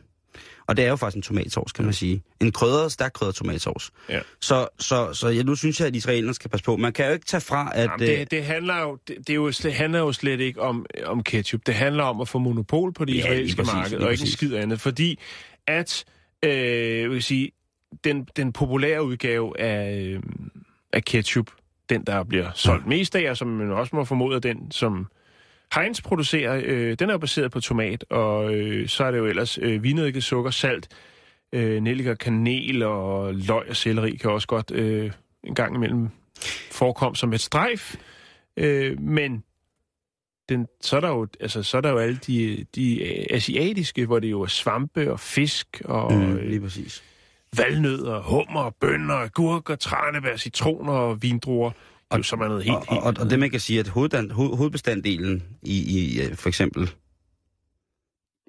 Og 0.68 0.78
det 0.78 0.86
er 0.86 0.90
jo 0.90 0.96
faktisk 0.96 1.16
en 1.16 1.22
tomatsovs, 1.22 1.72
kan 1.72 1.86
man 1.86 1.94
sige. 1.94 2.24
En 2.42 2.52
krydret, 2.52 2.92
stærk 2.92 3.12
krydret 3.14 3.36
tomatsovs. 3.36 3.92
Ja. 4.10 4.20
Så, 4.42 4.68
så, 4.80 5.14
så 5.14 5.28
ja, 5.28 5.44
nu 5.44 5.56
synes 5.56 5.80
jeg, 5.80 5.88
at 5.88 5.96
israelerne 5.96 6.34
skal 6.34 6.50
passe 6.50 6.64
på. 6.64 6.78
Man 6.78 6.94
kan 6.94 7.06
jo 7.06 7.14
ikke 7.14 7.26
tage 7.26 7.42
fra, 7.42 7.72
at... 7.76 7.84
Jamen, 7.84 8.00
det, 8.00 8.32
det, 8.32 8.44
handler 8.44 8.82
jo, 8.82 8.98
det, 9.08 9.18
det 9.18 9.30
er 9.30 9.34
jo 9.34 9.52
handler 9.72 10.00
jo 10.00 10.12
slet 10.12 10.40
ikke 10.40 10.62
om, 10.62 10.86
om 11.06 11.24
ketchup. 11.24 11.62
Det 11.66 11.74
handler 11.74 12.04
om 12.04 12.22
at 12.22 12.28
få 12.28 12.40
monopol 12.40 12.94
på 12.94 13.06
det 13.06 13.14
Ja, 13.14 13.20
israelske 13.20 13.58
præcis, 13.58 13.74
marked, 13.74 13.98
og 13.98 14.12
ikke 14.12 14.22
en 14.22 14.28
skid 14.28 14.54
andet. 14.54 14.82
Fordi 14.82 15.20
at, 15.68 16.06
øh, 16.44 17.00
jeg 17.00 17.10
vil 17.10 17.24
sige, 17.24 17.52
den, 18.04 18.28
den 18.36 18.54
populære 18.54 19.04
udgave 19.04 19.60
af, 19.60 20.02
øh, 20.02 20.24
af 20.94 21.04
ketchup, 21.04 21.52
den 21.90 22.04
der 22.04 22.24
bliver 22.24 22.52
solgt 22.54 22.88
mest 22.88 23.16
af, 23.16 23.30
og 23.30 23.38
som 23.38 23.48
man 23.48 23.72
også 23.72 23.96
må 23.96 24.06
formode, 24.06 24.40
den, 24.40 24.72
som 24.72 25.08
Heinz 25.76 26.02
producerer, 26.02 26.62
øh, 26.66 26.96
den 27.00 27.10
er 27.10 27.14
jo 27.14 27.18
baseret 27.18 27.52
på 27.52 27.60
tomat, 27.60 28.06
og 28.10 28.54
øh, 28.56 28.88
så 28.88 29.04
er 29.04 29.12
det 29.12 29.18
jo 29.18 29.26
ellers 29.26 29.58
øh, 29.62 29.84
vinedike, 29.84 30.22
sukker, 30.22 30.52
salt, 30.52 30.88
øh, 31.54 31.82
nellik 31.82 32.08
og 32.08 32.18
kanel, 32.18 32.84
og 32.84 33.36
løg 33.36 33.70
og 33.70 33.76
selleri 33.76 34.12
kan 34.16 34.30
også 34.32 34.48
godt 34.48 34.72
øh, 34.72 35.12
en 35.44 35.56
gang 35.56 35.76
imellem 35.76 36.10
forekomme 36.72 37.16
som 37.16 37.34
et 37.34 37.42
strejf. 37.42 37.96
Øh, 38.58 39.00
men 39.00 39.44
den, 40.50 40.68
så, 40.82 40.96
er 40.96 41.02
der 41.02 41.10
jo, 41.10 41.28
altså, 41.40 41.64
så 41.64 41.78
er 41.78 41.82
der 41.82 41.90
jo 41.90 41.98
alle 41.98 42.20
de, 42.28 42.66
de 42.76 43.02
asiatiske, 43.34 44.06
hvor 44.06 44.20
det 44.20 44.32
jo 44.32 44.42
er 44.42 44.48
svampe 44.48 45.12
og 45.12 45.20
fisk 45.20 45.82
og 45.86 46.14
Mm, 46.14 46.20
mm, 46.20 46.38
lige 46.38 46.62
præcis. 46.62 47.04
valnødder, 47.58 48.22
hummer, 48.22 48.70
bønner, 48.82 49.14
agurker, 49.16 49.76
tranebær, 49.76 50.36
citroner 50.38 50.94
og 50.94 51.22
vindruer. 51.24 51.72
Det 52.14 52.32
er 52.32 52.38
jo 52.38 52.48
noget 52.48 52.64
helt, 52.64 52.76
Og, 52.76 52.84
og, 52.88 52.98
og, 53.04 53.14
og 53.20 53.30
det 53.30 53.40
man 53.40 53.50
kan 53.50 53.60
sige, 53.60 53.80
at 53.80 53.88
hoveddan, 53.88 54.32
hoved, 54.32 54.58
hovedbestanddelen 54.58 55.44
i, 55.64 55.78
i 55.78 56.34
for 56.36 56.48
eksempel 56.50 56.90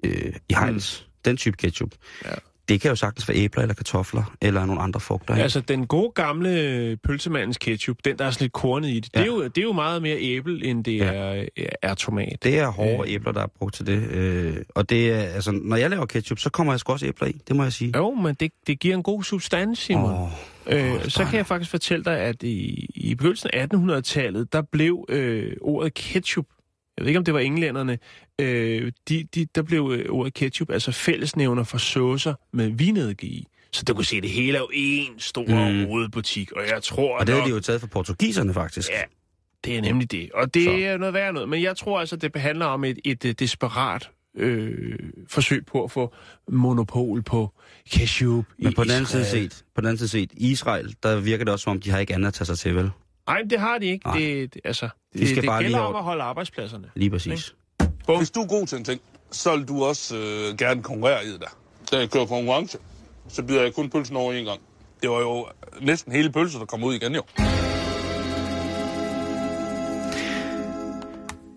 øh, 0.05 0.33
i 0.49 0.53
Heinz, 0.63 1.01
mm. 1.01 1.07
den 1.25 1.37
type 1.37 1.57
ketchup, 1.57 1.89
Ja. 2.25 2.29
det 2.69 2.81
kan 2.81 2.89
jo 2.89 2.95
sagtens 2.95 3.29
være 3.29 3.37
æbler 3.37 3.61
eller 3.61 3.73
kartofler 3.75 4.35
eller 4.41 4.65
nogle 4.65 4.81
andre 4.81 4.99
frugter. 4.99 5.33
ikke? 5.33 5.43
Altså, 5.43 5.59
den 5.61 5.87
gode 5.87 6.11
gamle 6.15 6.97
pølsemandens 7.03 7.57
ketchup, 7.57 7.97
den 8.05 8.17
der 8.19 8.25
er 8.25 8.31
sådan 8.31 8.43
lidt 8.43 8.53
kornet 8.53 8.89
i 8.89 8.99
det, 8.99 9.09
ja. 9.15 9.19
Ja. 9.19 9.25
det, 9.25 9.31
er 9.31 9.35
jo, 9.35 9.43
det 9.47 9.57
er 9.57 9.61
jo 9.63 9.71
meget 9.71 10.01
mere 10.01 10.17
æble, 10.19 10.65
end 10.65 10.83
det 10.83 10.97
Ja. 10.97 11.13
er, 11.13 11.45
er 11.81 11.93
tomat. 11.93 12.43
Det 12.43 12.59
er 12.59 12.67
hårde 12.67 13.09
Øh. 13.09 13.13
æbler, 13.15 13.31
der 13.31 13.41
er 13.41 13.47
brugt 13.47 13.75
til 13.75 13.85
det. 13.87 14.09
Øh, 14.11 14.57
og 14.75 14.89
det 14.89 15.11
er, 15.11 15.17
altså, 15.19 15.51
når 15.51 15.75
jeg 15.75 15.89
laver 15.89 16.05
ketchup, 16.05 16.39
så 16.39 16.49
kommer 16.49 16.73
jeg 16.73 16.79
sgu 16.79 16.91
også 16.93 17.05
æbler 17.05 17.27
i, 17.27 17.31
det 17.47 17.55
må 17.55 17.63
jeg 17.63 17.73
sige. 17.73 17.91
Jo, 17.97 18.13
men 18.13 18.35
det, 18.35 18.51
det 18.67 18.79
giver 18.79 18.95
en 18.95 19.03
god 19.03 19.23
substans, 19.23 19.79
Simon. 19.79 20.13
Åh, 20.13 20.29
Øh, 20.69 21.09
så 21.09 21.25
kan 21.25 21.37
jeg 21.37 21.45
faktisk 21.45 21.71
fortælle 21.71 22.05
dig, 22.05 22.17
at 22.19 22.43
i, 22.43 22.87
i 22.95 23.15
begyndelsen 23.15 23.49
af 23.53 23.67
1800-tallet, 23.73 24.53
der 24.53 24.61
blev 24.61 25.05
øh, 25.09 25.53
ordet 25.61 25.93
ketchup, 25.93 26.45
jeg 26.97 27.03
ved 27.03 27.07
ikke, 27.09 27.17
om 27.17 27.25
det 27.25 27.33
var 27.33 27.39
englænderne, 27.39 27.97
øh, 28.41 28.91
de, 29.09 29.23
de, 29.35 29.47
der 29.55 29.61
blev 29.61 29.93
øh, 29.99 30.05
ordet 30.09 30.33
ketchup, 30.33 30.69
altså 30.69 30.91
fællesnævner 30.91 31.63
for 31.63 31.77
saucer 31.77 32.33
med 32.53 32.69
vinedike 32.69 33.27
i. 33.27 33.47
Så 33.73 33.83
du 33.83 33.93
kunne 33.93 34.05
se, 34.05 34.17
at 34.17 34.23
det 34.23 34.31
hele 34.31 34.57
er 34.57 34.61
jo 34.61 34.69
en 34.73 35.19
stor 35.19 35.45
Mm. 35.71 35.85
rodebutik, 35.85 36.51
og 36.51 36.61
jeg 36.73 36.83
tror 36.83 37.17
Og 37.19 37.27
det 37.27 37.35
har 37.35 37.43
de 37.45 37.49
jo 37.49 37.59
taget 37.59 37.81
fra 37.81 37.87
portugiserne, 37.87 38.53
faktisk. 38.53 38.89
Ja, 38.89 39.01
det 39.65 39.77
er 39.77 39.81
nemlig 39.81 40.11
det. 40.11 40.31
Og 40.33 40.53
det 40.53 40.63
Så. 40.63 40.71
er 40.71 40.97
noget 40.97 41.13
værd 41.13 41.33
noget. 41.33 41.49
Men 41.49 41.61
jeg 41.61 41.77
tror 41.77 41.99
altså, 41.99 42.15
det 42.15 42.35
handler 42.35 42.65
om 42.65 42.83
et, 42.83 42.99
et, 43.05 43.25
et 43.25 43.39
desperat 43.39 44.09
øh, 44.37 44.99
forsøg 45.29 45.65
på 45.65 45.83
at 45.83 45.91
få 45.91 46.13
monopol 46.51 47.21
på 47.23 47.51
Men 47.95 48.71
i 48.71 48.75
på 48.75 48.83
den 48.83 48.91
anden 48.91 49.05
side 49.05 49.25
set, 49.25 49.63
på 49.75 49.81
den 49.81 49.87
anden 49.87 49.97
side 49.97 50.09
set, 50.09 50.31
i 50.33 50.51
Israel, 50.51 50.95
der 51.03 51.19
virker 51.19 51.45
det 51.45 51.51
også, 51.53 51.63
som 51.63 51.71
om 51.71 51.81
de 51.81 51.89
har 51.91 51.99
ikke 51.99 52.13
andet 52.13 52.27
at 52.27 52.33
tage 52.33 52.45
sig 52.45 52.57
til, 52.59 52.75
vel? 52.75 52.91
Nej, 53.27 53.41
det 53.49 53.59
har 53.59 53.77
de 53.77 53.85
ikke. 53.85 54.05
Nej. 54.07 54.17
Det, 54.17 54.53
det, 54.53 54.61
altså, 54.65 54.89
De 55.13 55.27
skal 55.27 55.35
det 55.41 55.45
bare 55.47 55.61
lige 55.61 55.67
gælder 55.67 55.77
have- 55.79 55.89
om 55.89 55.95
at 55.95 56.03
holde 56.03 56.23
arbejdspladserne. 56.23 56.89
Lige 56.95 57.09
præcis. 57.09 57.55
Hvis 58.17 58.31
du 58.31 58.39
er 58.41 58.47
god 58.47 58.67
til 58.67 58.77
en 58.77 58.83
ting, 58.83 59.01
så 59.31 59.55
vil 59.57 59.67
du 59.67 59.83
også 59.83 60.15
øh, 60.17 60.57
gerne 60.57 60.83
konkurrere 60.83 61.25
i 61.25 61.31
det 61.31 61.39
der. 61.41 61.57
Da 61.91 61.97
jeg 61.99 62.09
kører 62.09 62.25
konkurrence, 62.25 62.77
så 63.27 63.43
byder 63.43 63.61
jeg 63.61 63.73
kun 63.73 63.89
pølsen 63.89 64.15
over 64.15 64.33
en 64.33 64.45
gang. 64.45 64.59
Det 65.01 65.09
var 65.09 65.19
jo 65.19 65.47
næsten 65.81 66.11
hele 66.11 66.31
pølsen, 66.31 66.59
der 66.59 66.65
kom 66.65 66.83
ud 66.83 66.93
igen 66.95 67.15
jo. 67.15 67.23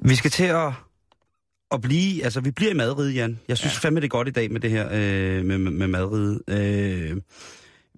Vi 0.03 0.15
skal 0.15 0.31
til 0.31 0.45
at, 0.45 0.73
at 1.73 1.81
blive, 1.81 2.25
altså 2.25 2.41
vi 2.41 2.51
bliver 2.51 2.71
i 2.71 2.75
madride, 2.75 3.13
Jan. 3.13 3.39
Jeg 3.49 3.59
synes 3.59 3.75
ja. 3.75 3.79
fandme, 3.79 4.01
det 4.01 4.05
er 4.07 4.09
godt 4.09 4.29
i 4.29 4.31
dag 4.31 4.53
med 4.53 4.61
det 4.61 4.71
her 4.71 4.89
øh, 4.93 5.45
med, 5.45 5.59
med, 5.59 5.73
med 5.73 5.87
madride. 5.87 6.41
Øh, 6.49 7.17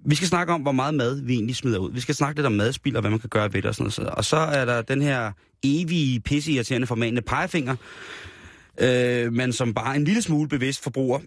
vi 0.07 0.15
skal 0.15 0.29
snakke 0.29 0.53
om, 0.53 0.61
hvor 0.61 0.73
meget 0.73 0.95
mad 0.95 1.21
vi 1.21 1.35
egentlig 1.35 1.57
smider 1.57 1.79
ud. 1.79 1.93
Vi 1.93 2.01
skal 2.01 2.15
snakke 2.15 2.39
lidt 2.39 2.47
om 2.47 2.53
madspil 2.53 2.97
og 2.97 3.01
hvad 3.01 3.11
man 3.11 3.21
kan 3.21 3.29
gøre 3.29 3.53
ved 3.53 3.63
det 3.63 3.69
og 3.69 3.75
sådan 3.75 3.93
noget. 3.99 4.15
Og 4.15 4.25
så 4.25 4.37
er 4.37 4.65
der 4.65 4.83
den 4.83 5.03
her 5.03 5.33
evige, 5.63 6.21
pisseirriterende, 6.21 6.87
formanende 6.87 7.23
pegefinger, 7.23 7.77
øh, 8.81 9.33
men 9.33 9.53
som 9.53 9.75
bare 9.75 9.97
en 9.97 10.05
lille 10.05 10.23
smule 10.23 10.49
bevidst 10.49 10.83
forbruger 10.83 11.21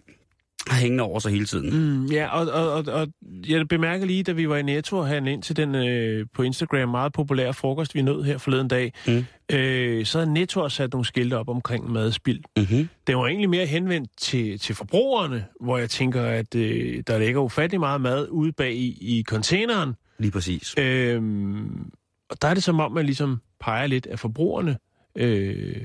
har 0.68 0.80
hængende 0.80 1.04
over 1.04 1.18
sig 1.18 1.32
hele 1.32 1.44
tiden. 1.46 1.70
Mm, 2.00 2.06
ja, 2.06 2.26
og, 2.28 2.46
og, 2.52 2.72
og, 2.72 2.84
og 2.92 3.08
jeg 3.48 3.68
bemærker 3.68 4.06
lige, 4.06 4.22
da 4.22 4.32
vi 4.32 4.48
var 4.48 4.56
i 4.56 4.62
Netto 4.62 4.96
og 4.98 5.06
handlede 5.06 5.34
ind 5.34 5.42
til 5.42 5.56
den 5.56 5.74
øh, 5.74 6.26
på 6.34 6.42
Instagram 6.42 6.88
meget 6.88 7.12
populære 7.12 7.54
frokost, 7.54 7.94
vi 7.94 8.02
nød 8.02 8.22
her 8.22 8.38
forleden 8.38 8.68
dag, 8.68 8.92
Mm. 9.06 9.24
øh, 9.56 10.06
så 10.06 10.18
havde 10.18 10.32
Netto 10.32 10.60
også 10.60 10.76
sat 10.76 10.92
nogle 10.92 11.04
skilte 11.04 11.34
op 11.38 11.48
omkring 11.48 11.90
madspild. 11.92 12.40
Mm-hmm. 12.56 12.88
Det 13.06 13.16
var 13.16 13.26
egentlig 13.26 13.50
mere 13.50 13.66
henvendt 13.66 14.10
til, 14.20 14.58
til 14.58 14.74
forbrugerne, 14.74 15.44
hvor 15.60 15.78
jeg 15.78 15.90
tænker, 15.90 16.22
at 16.22 16.54
øh, 16.54 17.02
der 17.06 17.18
ligger 17.18 17.40
ufattelig 17.40 17.80
meget 17.80 18.00
mad 18.00 18.28
ude 18.30 18.52
bag 18.52 18.72
i, 18.74 18.98
i 19.18 19.22
containeren. 19.28 19.94
Lige 20.18 20.30
præcis. 20.30 20.74
Øhm, 20.78 21.90
og 22.30 22.42
der 22.42 22.48
er 22.48 22.54
det 22.54 22.62
som 22.62 22.80
om, 22.80 22.92
man 22.92 23.06
ligesom 23.06 23.40
peger 23.60 23.86
lidt 23.86 24.06
af 24.06 24.18
forbrugerne. 24.18 24.76
Øh, 25.16 25.76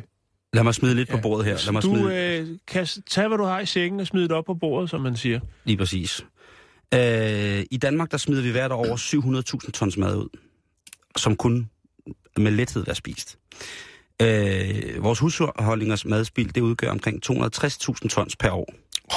Lad 0.53 0.63
mig 0.63 0.75
smide 0.75 0.95
lidt 0.95 1.09
ja. 1.09 1.15
på 1.15 1.21
bordet 1.21 1.45
her. 1.45 1.57
Lad 1.65 1.71
mig 1.71 1.83
du 1.83 1.87
smide... 1.87 2.39
øh, 2.39 2.57
kan 2.67 2.87
tage, 3.09 3.27
hvad 3.27 3.37
du 3.37 3.43
har 3.43 3.59
i 3.59 3.65
sækken 3.65 3.99
og 3.99 4.07
smide 4.07 4.23
det 4.23 4.31
op 4.31 4.45
på 4.45 4.53
bordet, 4.53 4.89
som 4.89 5.01
man 5.01 5.15
siger. 5.15 5.39
Lige 5.63 5.77
præcis. 5.77 6.25
Øh, 6.93 7.63
I 7.71 7.77
Danmark, 7.77 8.11
der 8.11 8.17
smider 8.17 8.41
vi 8.41 8.49
hvert 8.49 8.71
år 8.71 8.85
over 8.85 8.97
700.000 9.65 9.71
tons 9.71 9.97
mad 9.97 10.15
ud, 10.15 10.29
som 11.17 11.35
kun 11.35 11.69
med 12.37 12.51
lethed 12.51 12.87
er 12.87 12.93
spist. 12.93 13.37
Øh, 14.21 15.03
vores 15.03 15.19
husholdningers 15.19 16.05
madspil, 16.05 16.55
det 16.55 16.61
udgør 16.61 16.91
omkring 16.91 17.31
260.000 17.31 18.07
tons 18.07 18.35
per 18.35 18.51
år. 18.51 18.73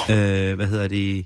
Øh, 0.09 0.55
hvad 0.55 0.67
hedder 0.67 0.87
det? 0.87 1.25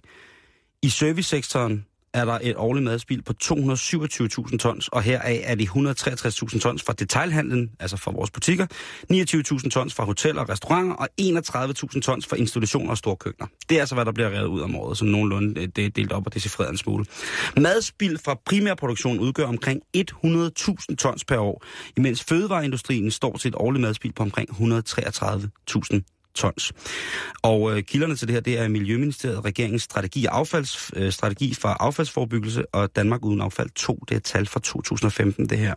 I 0.81 0.89
servicesektoren 0.89 1.85
er 2.13 2.25
der 2.25 2.39
et 2.41 2.55
årligt 2.57 2.83
madspild 2.83 3.21
på 3.21 3.33
227.000 3.43 4.57
tons, 4.57 4.87
og 4.87 5.03
heraf 5.03 5.41
er 5.43 5.55
det 5.55 5.67
163.000 5.67 6.59
tons 6.59 6.83
fra 6.83 6.93
detailhandlen, 6.93 7.69
altså 7.79 7.97
fra 7.97 8.11
vores 8.11 8.31
butikker, 8.31 8.65
29.000 9.13 9.69
tons 9.69 9.93
fra 9.93 10.05
hoteller 10.05 10.41
og 10.41 10.49
restauranter, 10.49 10.95
og 10.95 11.07
31.000 11.21 12.01
tons 12.01 12.27
fra 12.27 12.35
institutioner 12.35 12.89
og 12.89 12.97
storkøkkener. 12.97 13.47
Det 13.69 13.77
er 13.77 13.79
altså, 13.79 13.95
hvad 13.95 14.05
der 14.05 14.11
bliver 14.11 14.29
revet 14.29 14.47
ud 14.47 14.61
om 14.61 14.75
året, 14.75 14.97
som 14.97 15.07
nogenlunde 15.07 15.61
øh, 15.61 15.67
det 15.75 15.85
er 15.85 15.89
delt 15.89 16.11
op 16.11 16.25
og 16.25 16.33
decifreret 16.33 16.71
en 16.71 16.77
smule. 16.77 17.05
Madspild 17.57 18.17
fra 18.17 18.39
primærproduktion 18.45 19.19
udgør 19.19 19.45
omkring 19.45 19.81
100.000 19.97 20.95
tons 20.95 21.25
per 21.25 21.37
år, 21.37 21.63
imens 21.97 22.23
fødevareindustrien 22.23 23.11
står 23.11 23.37
til 23.37 23.49
et 23.49 23.55
årligt 23.55 23.81
madspild 23.81 24.13
på 24.13 24.23
omkring 24.23 24.49
133.000 24.49 26.18
tons. 26.39 26.73
Og 27.41 27.77
øh, 27.77 27.83
kilderne 27.83 28.15
til 28.15 28.27
det 28.27 28.33
her, 28.33 28.41
det 28.41 28.59
er 28.59 28.67
Miljøministeriet, 28.67 29.45
regeringens 29.45 29.83
strategi, 29.83 30.25
affalds, 30.25 30.91
øh, 30.95 31.11
strategi 31.11 31.53
for 31.53 31.69
affaldsforebyggelse 31.69 32.75
og 32.75 32.95
Danmark 32.95 33.25
uden 33.25 33.41
affald 33.41 33.69
2. 33.69 34.03
Det 34.09 34.15
er 34.15 34.19
tal 34.19 34.45
fra 34.45 34.59
2015, 34.59 35.49
det 35.49 35.57
her. 35.57 35.73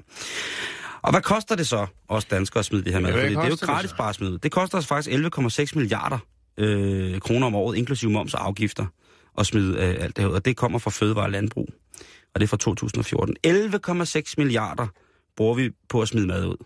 Og 1.02 1.10
hvad 1.10 1.20
koster 1.20 1.54
det 1.54 1.66
så, 1.66 1.86
os 2.08 2.24
danskere, 2.24 2.58
at 2.58 2.64
smide 2.64 2.84
det 2.84 2.92
her? 2.92 3.00
Ja, 3.00 3.10
hvad 3.10 3.22
Fordi 3.22 3.34
det 3.34 3.40
er 3.40 3.48
jo 3.48 3.54
det 3.54 3.60
gratis 3.60 3.92
bare 3.92 4.08
at 4.08 4.14
smide. 4.14 4.38
Det 4.42 4.52
koster 4.52 4.78
os 4.78 4.86
faktisk 4.86 5.16
11,6 5.38 5.78
milliarder 5.78 6.18
øh, 6.58 7.20
kroner 7.20 7.46
om 7.46 7.54
året, 7.54 7.76
inklusive 7.76 8.10
moms 8.10 8.34
og 8.34 8.46
afgifter, 8.46 8.86
at 9.38 9.46
smide 9.46 9.76
øh, 9.78 10.04
alt 10.04 10.16
det 10.16 10.24
her 10.24 10.30
ud. 10.30 10.34
Og 10.34 10.44
det 10.44 10.56
kommer 10.56 10.78
fra 10.78 10.90
Fødevare 10.90 11.24
og 11.24 11.30
Landbrug. 11.30 11.68
Og 12.34 12.40
det 12.40 12.46
er 12.46 12.48
fra 12.48 12.56
2014. 12.56 13.36
11,6 13.46 14.34
milliarder 14.38 14.86
bruger 15.36 15.54
vi 15.54 15.70
på 15.88 16.02
at 16.02 16.08
smide 16.08 16.26
mad 16.26 16.46
ud. 16.46 16.56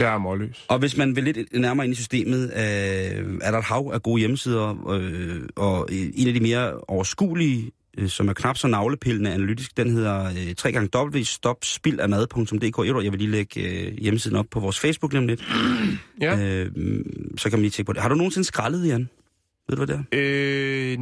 Jeg 0.00 0.14
er 0.14 0.18
målløs. 0.18 0.64
Og 0.68 0.78
hvis 0.78 0.96
man 0.96 1.16
vil 1.16 1.24
lidt 1.24 1.38
nærmere 1.52 1.86
ind 1.86 1.92
i 1.92 1.96
systemet, 1.96 2.42
øh, 2.42 2.50
er 3.42 3.50
der 3.50 3.58
et 3.58 3.64
hav 3.64 3.90
af 3.94 4.02
gode 4.02 4.20
hjemmesider, 4.20 4.90
øh, 4.90 5.40
og 5.56 5.88
en 5.92 6.28
af 6.28 6.34
de 6.34 6.40
mere 6.40 6.72
overskuelige, 6.88 7.70
øh, 7.98 8.08
som 8.08 8.28
er 8.28 8.32
knap 8.32 8.56
så 8.56 8.68
navlepillende 8.68 9.32
analytisk, 9.32 9.76
den 9.76 9.90
hedder 9.90 10.24
øh, 10.24 10.54
www.stopspildafmad.dk. 10.64 13.04
Jeg 13.04 13.12
vil 13.12 13.18
lige 13.18 13.30
lægge 13.30 13.60
øh, 13.60 13.92
hjemmesiden 13.98 14.36
op 14.36 14.46
på 14.50 14.60
vores 14.60 14.80
Facebook 14.80 15.12
lige 15.12 15.20
om 15.20 15.26
lidt. 15.26 15.44
Ja. 16.20 16.38
Øh, 16.38 16.70
så 17.36 17.50
kan 17.50 17.58
man 17.58 17.62
lige 17.62 17.70
tjekke 17.70 17.86
på 17.86 17.92
det. 17.92 18.02
Har 18.02 18.08
du 18.08 18.14
nogensinde 18.14 18.46
skrællet, 18.46 18.88
Jan? 18.88 19.08
Ved 19.68 19.76
du, 19.76 19.84
hvad 19.84 19.86
det 19.86 19.94
er? 19.94 20.02
Øh, 20.12 20.98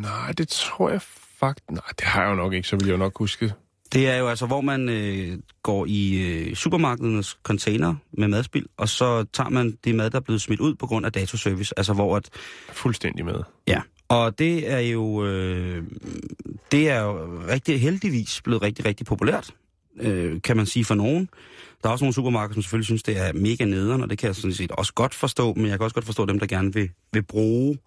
nej, 0.00 0.32
det 0.32 0.48
tror 0.48 0.90
jeg 0.90 1.00
faktisk... 1.40 1.70
Nej, 1.70 1.82
det 1.98 2.06
har 2.06 2.22
jeg 2.22 2.30
jo 2.30 2.34
nok 2.34 2.52
ikke, 2.52 2.68
så 2.68 2.76
vil 2.76 2.86
jeg 2.86 2.92
jo 2.92 2.98
nok 2.98 3.18
huske. 3.18 3.52
Det 3.92 4.08
er 4.08 4.16
jo 4.16 4.28
altså, 4.28 4.46
hvor 4.46 4.60
man 4.60 4.88
øh, 4.88 5.38
går 5.62 5.86
i 5.88 6.22
øh, 6.22 6.54
supermarkedernes 6.54 7.38
container 7.42 7.94
med 8.12 8.28
madspil, 8.28 8.66
og 8.76 8.88
så 8.88 9.24
tager 9.32 9.50
man 9.50 9.78
det 9.84 9.94
mad, 9.94 10.10
der 10.10 10.16
er 10.16 10.20
blevet 10.20 10.40
smidt 10.40 10.60
ud 10.60 10.74
på 10.74 10.86
grund 10.86 11.06
af 11.06 11.12
datoservice. 11.12 11.74
Altså 11.76 11.92
hvor 11.92 12.16
at 12.16 12.28
Fuldstændig 12.72 13.24
med. 13.24 13.42
Ja, 13.66 13.80
og 14.08 14.38
det 14.38 14.72
er 14.72 14.78
jo 14.78 15.24
øh, 15.26 15.82
det 16.72 16.90
er 16.90 17.00
jo 17.00 17.42
rigtig 17.48 17.80
heldigvis 17.80 18.42
blevet 18.42 18.62
rigtig, 18.62 18.84
rigtig 18.84 19.06
populært, 19.06 19.50
øh, 20.00 20.42
kan 20.42 20.56
man 20.56 20.66
sige 20.66 20.84
for 20.84 20.94
nogen. 20.94 21.28
Der 21.82 21.88
er 21.88 21.92
også 21.92 22.04
nogle 22.04 22.14
supermarkeder, 22.14 22.54
som 22.54 22.62
selvfølgelig 22.62 22.86
synes, 22.86 23.02
det 23.02 23.18
er 23.18 23.32
mega 23.32 23.64
nederen, 23.64 24.02
og 24.02 24.10
det 24.10 24.18
kan 24.18 24.26
jeg 24.26 24.36
sådan 24.36 24.52
set 24.52 24.72
også 24.72 24.94
godt 24.94 25.14
forstå, 25.14 25.54
men 25.54 25.66
jeg 25.66 25.78
kan 25.78 25.84
også 25.84 25.94
godt 25.94 26.04
forstå 26.04 26.26
dem, 26.26 26.38
der 26.38 26.46
gerne 26.46 26.74
vil, 26.74 26.90
vil 27.12 27.22
bruge 27.22 27.78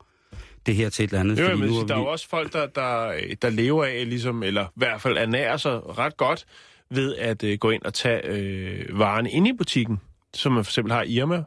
det 0.65 0.75
her 0.75 0.89
til 0.89 1.03
et 1.05 1.07
eller 1.09 1.19
andet. 1.19 1.39
Jo, 1.39 1.55
men 1.55 1.69
nu 1.69 1.75
er 1.77 1.85
der 1.85 1.93
er 1.95 1.99
vi- 1.99 2.03
jo 2.03 2.11
også 2.11 2.29
folk, 2.29 2.53
der, 2.53 2.65
der, 2.67 3.13
der 3.41 3.49
lever 3.49 3.85
af, 3.85 4.09
ligesom, 4.09 4.43
eller 4.43 4.63
i 4.65 4.69
hvert 4.75 5.01
fald 5.01 5.17
ernærer 5.17 5.57
sig 5.57 5.97
ret 5.97 6.17
godt 6.17 6.45
ved 6.89 7.15
at 7.15 7.43
øh, 7.43 7.57
gå 7.57 7.69
ind 7.69 7.81
og 7.83 7.93
tage 7.93 8.25
øh, 8.25 8.99
varerne 8.99 9.31
ind 9.31 9.47
i 9.47 9.53
butikken, 9.53 9.99
som 10.33 10.51
man 10.51 10.63
for 10.65 10.69
eksempel 10.69 10.93
har 10.93 11.03
i 11.03 11.09
Irma, 11.13 11.43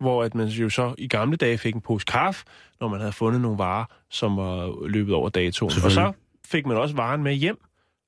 hvor 0.00 0.24
at 0.24 0.34
man 0.34 0.46
jo 0.48 0.68
så 0.70 0.94
i 0.98 1.08
gamle 1.08 1.36
dage 1.36 1.58
fik 1.58 1.74
en 1.74 1.80
pose 1.80 2.04
kaffe, 2.04 2.44
når 2.80 2.88
man 2.88 3.00
havde 3.00 3.12
fundet 3.12 3.40
nogle 3.40 3.58
varer, 3.58 3.84
som 4.10 4.36
var 4.36 4.86
løbet 4.88 5.14
over 5.14 5.28
datoen. 5.28 5.72
Og 5.84 5.90
så 5.90 6.12
fik 6.46 6.66
man 6.66 6.76
også 6.76 6.94
varen 6.96 7.22
med 7.22 7.34
hjem, 7.34 7.56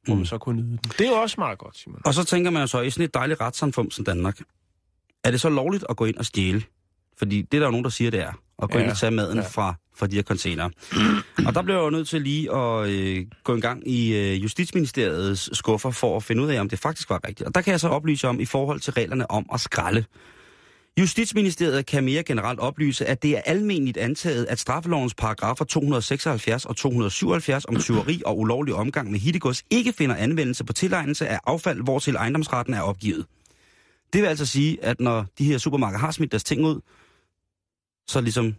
hvor 0.05 0.14
Mm. 0.14 0.18
man 0.18 0.27
så 0.27 0.38
kunne 0.38 0.57
nyde 0.62 0.68
den. 0.71 0.79
Det 0.99 1.07
er 1.07 1.11
jo 1.11 1.16
også 1.16 1.35
meget 1.38 1.59
godt, 1.59 1.77
Simon. 1.77 2.01
Og 2.05 2.14
så 2.14 2.25
tænker 2.25 2.51
man 2.51 2.61
jo 2.62 2.66
så, 2.66 2.81
i 2.81 2.90
sådan 2.90 3.05
et 3.05 3.14
dejligt 3.14 3.40
retssamfund 3.40 3.90
som 3.90 4.05
Danmark, 4.05 4.38
er 5.25 5.31
det 5.31 5.40
så 5.40 5.49
lovligt 5.49 5.85
at 5.88 5.97
gå 5.97 6.05
ind 6.05 6.16
og 6.16 6.25
stjæle? 6.25 6.62
Fordi 7.19 7.43
det 7.43 7.55
er 7.55 7.59
der 7.59 7.67
jo 7.67 7.71
nogen, 7.71 7.85
der 7.85 7.91
siger, 7.91 8.11
det 8.11 8.21
er. 8.21 8.33
At 8.63 8.71
gå 8.71 8.79
Ja, 8.79 8.85
ind 8.85 8.91
og 8.91 8.99
tage 8.99 9.11
maden 9.11 9.39
ja. 9.39 9.45
fra, 9.45 9.75
fra 9.97 10.07
de 10.07 10.17
her 10.17 10.23
containere. 10.23 10.71
og 11.47 11.55
der 11.55 11.63
bliver 11.63 11.79
jeg 11.79 11.85
jo 11.85 11.91
nødt 11.91 12.09
til 12.09 12.23
lige 12.23 12.55
at 12.55 12.89
øh, 12.89 13.27
gå 13.45 13.55
en 13.55 13.61
gang 13.61 13.89
i 13.89 14.17
øh, 14.17 14.43
Justitsministeriets 14.43 15.57
skuffer 15.59 15.91
for 15.91 16.17
at 16.17 16.23
finde 16.23 16.43
ud 16.43 16.49
af, 16.51 16.61
om 16.61 16.69
det 16.69 16.79
faktisk 16.79 17.11
var 17.11 17.21
rigtigt. 17.29 17.47
Og 17.47 17.55
der 17.55 17.61
kan 17.61 17.71
jeg 17.71 17.81
så 17.81 17.89
oplyse 17.89 18.29
om 18.29 18.41
i 18.41 18.45
forhold 18.45 18.81
til 18.81 18.93
reglerne 18.93 19.31
om 19.31 19.47
at 19.55 19.61
skralde. 19.61 20.05
Justitsministeriet 21.01 21.87
kan 21.87 22.05
mere 22.05 22.23
generelt 22.23 22.61
oplyse, 22.61 23.07
at 23.07 23.23
det 23.23 23.37
er 23.37 23.41
almindeligt 23.47 23.97
antaget, 23.97 24.47
at 24.47 24.59
straffelovens 24.59 25.15
paragrafer 25.15 25.65
276 25.65 26.65
og 26.65 26.77
277 26.77 27.65
om 27.65 27.77
tyveri 27.77 28.23
og 28.27 28.39
ulovlig 28.39 28.75
omgang 28.75 29.11
med 29.11 29.19
hittegods 29.19 29.63
ikke 29.71 29.93
finder 29.93 30.17
anvendelse 30.17 30.65
på 30.65 30.73
tilegnelse 30.73 31.29
af 31.29 31.39
affald, 31.47 31.83
hvor 31.83 31.99
til 31.99 32.15
ejendomsretten 32.17 32.75
er 32.75 32.81
opgivet. 32.81 33.27
Det 34.13 34.23
vil 34.23 34.29
altså 34.29 34.47
sige, 34.47 34.85
at 34.85 35.01
når 35.01 35.27
de 35.39 35.45
her 35.45 35.59
supermarkeder 35.59 35.99
har 36.01 36.11
smidt 36.11 36.31
deres 36.33 36.45
ting 36.45 36.65
ud, 36.65 36.81
så 38.09 38.21
ligesom, 38.21 38.55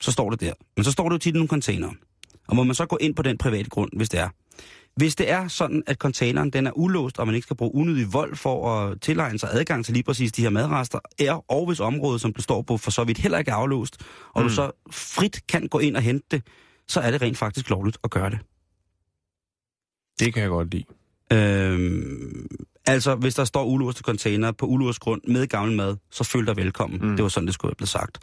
så 0.00 0.12
står 0.12 0.30
det 0.30 0.40
der. 0.40 0.52
Men 0.76 0.84
så 0.84 0.92
står 0.92 1.08
det 1.08 1.12
jo 1.12 1.18
tit 1.18 1.34
i 1.34 1.38
nogle 1.38 1.48
containere. 1.48 1.94
Og 2.48 2.56
må 2.56 2.62
man 2.62 2.74
så 2.74 2.86
gå 2.86 2.96
ind 3.00 3.14
på 3.14 3.22
den 3.22 3.38
private 3.38 3.70
grund, 3.70 3.90
hvis 3.96 4.08
det 4.08 4.20
er. 4.20 4.28
Hvis 4.96 5.16
det 5.16 5.30
er 5.30 5.48
sådan, 5.48 5.82
at 5.86 5.96
containeren 5.96 6.50
den 6.50 6.66
er 6.66 6.78
ulåst, 6.78 7.18
og 7.18 7.26
man 7.26 7.34
ikke 7.34 7.44
skal 7.44 7.56
bruge 7.56 7.74
unødig 7.74 8.12
vold 8.12 8.36
for 8.36 8.74
at 8.74 9.00
tilegne 9.00 9.38
sig 9.38 9.48
adgang 9.52 9.84
til 9.84 9.94
lige 9.94 10.04
præcis 10.04 10.32
de 10.32 10.42
her 10.42 10.50
madrester, 10.50 10.98
er, 11.18 11.50
og 11.50 11.66
hvis 11.66 11.80
området, 11.80 12.20
som 12.20 12.32
du 12.32 12.42
står 12.42 12.62
på, 12.62 12.76
for 12.76 12.90
så 12.90 13.04
vidt 13.04 13.18
heller 13.18 13.38
ikke 13.38 13.50
er 13.50 13.54
aflåst, 13.54 13.96
og 14.34 14.42
mm. 14.42 14.48
du 14.48 14.54
så 14.54 14.70
frit 14.90 15.46
kan 15.46 15.68
gå 15.68 15.78
ind 15.78 15.96
og 15.96 16.02
hente 16.02 16.26
det, 16.30 16.42
så 16.88 17.00
er 17.00 17.10
det 17.10 17.22
rent 17.22 17.38
faktisk 17.38 17.70
lovligt 17.70 17.98
at 18.04 18.10
gøre 18.10 18.30
det. 18.30 18.38
Det 20.18 20.34
kan 20.34 20.42
jeg 20.42 20.50
godt 20.50 20.70
lide. 20.70 20.84
Øhm, 21.32 22.46
altså, 22.86 23.14
hvis 23.14 23.34
der 23.34 23.44
står 23.44 23.64
ulåste 23.64 24.02
container 24.02 24.52
på 24.52 24.66
ulåst 24.66 25.00
grund 25.00 25.20
med 25.28 25.46
gammel 25.46 25.76
mad, 25.76 25.96
så 26.10 26.24
føl 26.24 26.46
dig 26.46 26.56
velkommen. 26.56 27.00
Mm. 27.02 27.16
Det 27.16 27.22
var 27.22 27.28
sådan, 27.28 27.46
det 27.46 27.54
skulle 27.54 27.70
have 27.70 27.76
blevet 27.76 27.88
sagt. 27.88 28.18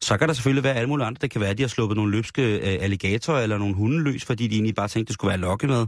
Så 0.00 0.18
kan 0.18 0.28
der 0.28 0.34
selvfølgelig 0.34 0.64
være 0.64 0.74
alle 0.74 0.88
mulige 0.88 1.06
andre. 1.06 1.18
Det 1.22 1.30
kan 1.30 1.40
være, 1.40 1.50
at 1.50 1.58
de 1.58 1.62
har 1.62 1.68
sluppet 1.68 1.96
nogle 1.96 2.12
løbske 2.12 2.42
øh, 2.56 2.82
alligatorer 2.82 3.40
eller 3.42 3.58
nogle 3.58 3.74
hunde 3.74 4.02
løs, 4.02 4.24
fordi 4.24 4.46
de 4.46 4.54
egentlig 4.54 4.74
bare 4.74 4.88
tænkte, 4.88 5.08
det 5.08 5.14
skulle 5.14 5.28
være 5.28 5.38
lokkemad. 5.40 5.86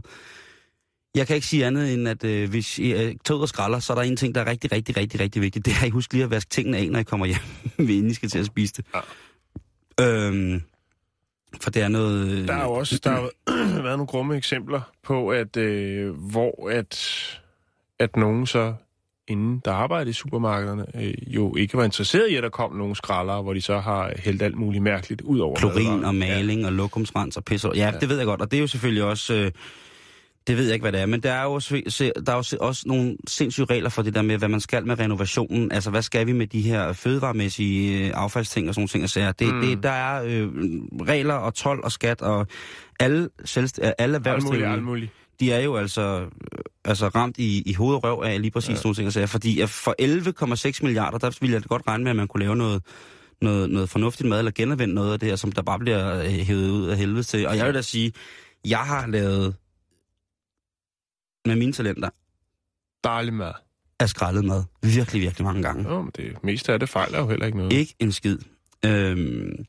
Jeg 1.15 1.27
kan 1.27 1.35
ikke 1.35 1.47
sige 1.47 1.65
andet 1.65 1.93
end, 1.93 2.07
at 2.07 2.23
øh, 2.23 2.49
hvis 2.49 2.79
I 2.79 2.91
øh, 2.91 3.15
tager 3.25 3.37
ud 3.37 3.41
og 3.41 3.49
skralder, 3.49 3.79
så 3.79 3.93
er 3.93 3.95
der 3.97 4.03
en 4.03 4.17
ting, 4.17 4.35
der 4.35 4.41
er 4.41 4.45
rigtig, 4.49 4.71
rigtig, 4.71 4.97
rigtig, 4.97 5.19
rigtig 5.19 5.41
vigtigt. 5.41 5.65
Det 5.65 5.73
er, 5.73 5.81
at 5.81 5.87
I 5.87 5.89
husk 5.89 6.13
lige 6.13 6.23
at 6.23 6.29
vaske 6.31 6.49
tingene 6.49 6.77
af, 6.77 6.89
når 6.91 6.99
I 6.99 7.03
kommer 7.03 7.25
hjem, 7.25 7.39
inden 7.79 8.11
I 8.11 8.13
skal 8.13 8.29
til 8.29 8.39
at 8.39 8.45
spise 8.45 8.73
det. 8.77 8.85
Ja. 9.99 10.27
Øhm, 10.27 10.61
for 11.61 11.69
det 11.69 11.81
er 11.81 11.87
noget... 11.87 12.27
øh, 12.27 12.47
Der 12.47 12.53
er 12.53 12.63
jo 12.63 12.71
også 12.71 12.99
der 13.03 13.09
har 13.11 13.29
været 13.83 13.97
nogle 13.97 14.07
grumme 14.07 14.35
eksempler 14.35 14.81
på, 15.03 15.29
at 15.29 15.57
øh, 15.57 16.09
hvor 16.15 16.69
at, 16.69 17.17
at 18.01 18.15
nogen 18.17 18.45
så 18.45 18.73
inden 19.27 19.61
der 19.65 19.71
arbejdede 19.71 20.09
i 20.09 20.13
supermarkederne, 20.13 20.85
øh, 20.95 21.13
jo 21.27 21.55
ikke 21.55 21.77
var 21.77 21.83
interesseret 21.83 22.29
i, 22.29 22.35
at 22.35 22.43
der 22.43 22.49
kom 22.49 22.73
nogle 22.75 22.95
skraldere, 22.95 23.41
hvor 23.41 23.53
de 23.53 23.61
så 23.61 23.79
har 23.79 24.13
hældt 24.17 24.41
alt 24.41 24.55
muligt 24.57 24.83
mærkeligt 24.83 25.21
ud 25.21 25.39
over 25.39 25.55
klorin 25.55 25.87
madvarer. 25.87 26.07
og 26.07 26.15
maling 26.15 26.61
ja. 26.61 26.67
og 26.67 26.73
lokumsrens 26.73 27.37
og 27.37 27.43
pisse. 27.45 27.69
Ja, 27.75 27.85
ja, 27.85 27.91
det 27.99 28.09
ved 28.09 28.17
jeg 28.17 28.25
godt, 28.25 28.41
og 28.41 28.51
det 28.51 28.57
er 28.57 28.61
jo 28.61 28.67
selvfølgelig 28.67 29.03
også... 29.03 29.33
Øh, 29.33 29.51
det 30.47 30.57
ved 30.57 30.65
jeg 30.65 30.73
ikke, 30.73 30.83
hvad 30.83 30.91
det 30.91 31.01
er, 31.01 31.05
men 31.05 31.23
der 31.23 31.31
er 31.31 31.43
jo, 31.43 31.53
også- 31.53 32.11
der 32.25 32.31
er 32.31 32.35
jo 32.35 32.57
også 32.65 32.83
nogle 32.85 33.17
sindssyge 33.27 33.65
regler 33.65 33.89
for 33.89 34.01
det 34.01 34.15
der 34.15 34.21
med, 34.21 34.37
hvad 34.37 34.49
man 34.49 34.59
skal 34.59 34.87
med 34.87 34.99
renovationen. 34.99 35.71
Altså, 35.71 35.89
hvad 35.89 36.01
skal 36.01 36.27
vi 36.27 36.31
med 36.31 36.47
de 36.47 36.61
her 36.61 36.93
fødevaremæssige 36.93 38.07
øh, 38.07 38.11
affaldsting 38.13 38.67
og 38.69 38.75
sådan 38.75 38.81
nogle 38.81 38.87
ting 38.87 39.03
og 39.03 39.09
sager. 39.09 39.31
Det, 39.31 39.55
mm. 39.55 39.61
det, 39.61 39.83
der 39.83 39.89
er 39.91 40.23
øh, 40.23 40.49
regler 41.07 41.33
og 41.33 41.53
tolv 41.53 41.79
og 41.83 41.91
skat 41.91 42.21
og 42.21 42.47
alle, 42.99 43.29
selvst, 43.45 43.79
alle 43.97 44.15
erhvervsdrivende, 44.15 44.81
muligt. 44.81 45.11
de 45.39 45.51
er 45.51 45.59
jo 45.59 45.75
altså, 45.75 46.01
øh, 46.21 46.27
altså 46.85 47.07
ramt 47.07 47.37
i, 47.37 47.61
i 47.65 47.73
hoved 47.73 47.95
og 47.95 48.03
røv 48.03 48.21
af 48.23 48.41
lige 48.41 48.51
præcis 48.51 48.69
ja. 48.69 48.81
nogle 48.83 48.95
ting 48.95 49.07
og 49.07 49.13
sager. 49.13 49.27
Fordi 49.27 49.67
for 49.67 49.95
11,6 50.71 50.79
milliarder, 50.83 51.17
der 51.17 51.37
ville 51.41 51.53
jeg 51.53 51.63
godt 51.63 51.81
regne 51.87 52.03
med, 52.03 52.11
at 52.11 52.15
man 52.17 52.27
kunne 52.27 52.43
lave 52.43 52.55
noget, 52.55 52.83
noget, 53.41 53.69
noget 53.69 53.89
fornuftigt 53.89 54.29
mad, 54.29 54.37
eller 54.39 54.51
genanvende 54.51 54.95
noget 54.95 55.13
af 55.13 55.19
det 55.19 55.29
her, 55.29 55.35
som 55.35 55.51
der 55.51 55.61
bare 55.61 55.79
bliver 55.79 56.23
øh, 56.23 56.29
hævet 56.29 56.69
ud 56.69 56.87
af 56.87 56.97
helvede 56.97 57.23
til. 57.23 57.47
Og 57.47 57.57
jeg 57.57 57.65
vil 57.65 57.73
da 57.73 57.81
sige, 57.81 58.13
jeg 58.65 58.79
har 58.79 59.07
lavet 59.07 59.55
med 61.45 61.55
mine 61.55 61.73
talenter 61.73 62.09
Dejlig 63.03 63.33
mad. 63.33 63.53
af 63.99 64.09
skrællet 64.09 64.45
mad. 64.45 64.63
Virkelig, 64.83 65.21
virkelig 65.21 65.45
mange 65.45 65.61
gange. 65.61 65.89
Jo, 65.89 66.01
men 66.01 66.11
det 66.15 66.43
meste 66.43 66.73
af 66.73 66.79
det 66.79 66.89
fejler 66.89 67.19
jo 67.19 67.29
heller 67.29 67.45
ikke 67.45 67.57
noget. 67.57 67.73
Ikke 67.73 67.95
en 67.99 68.11
skid. 68.11 68.37
Øhm, 68.85 69.65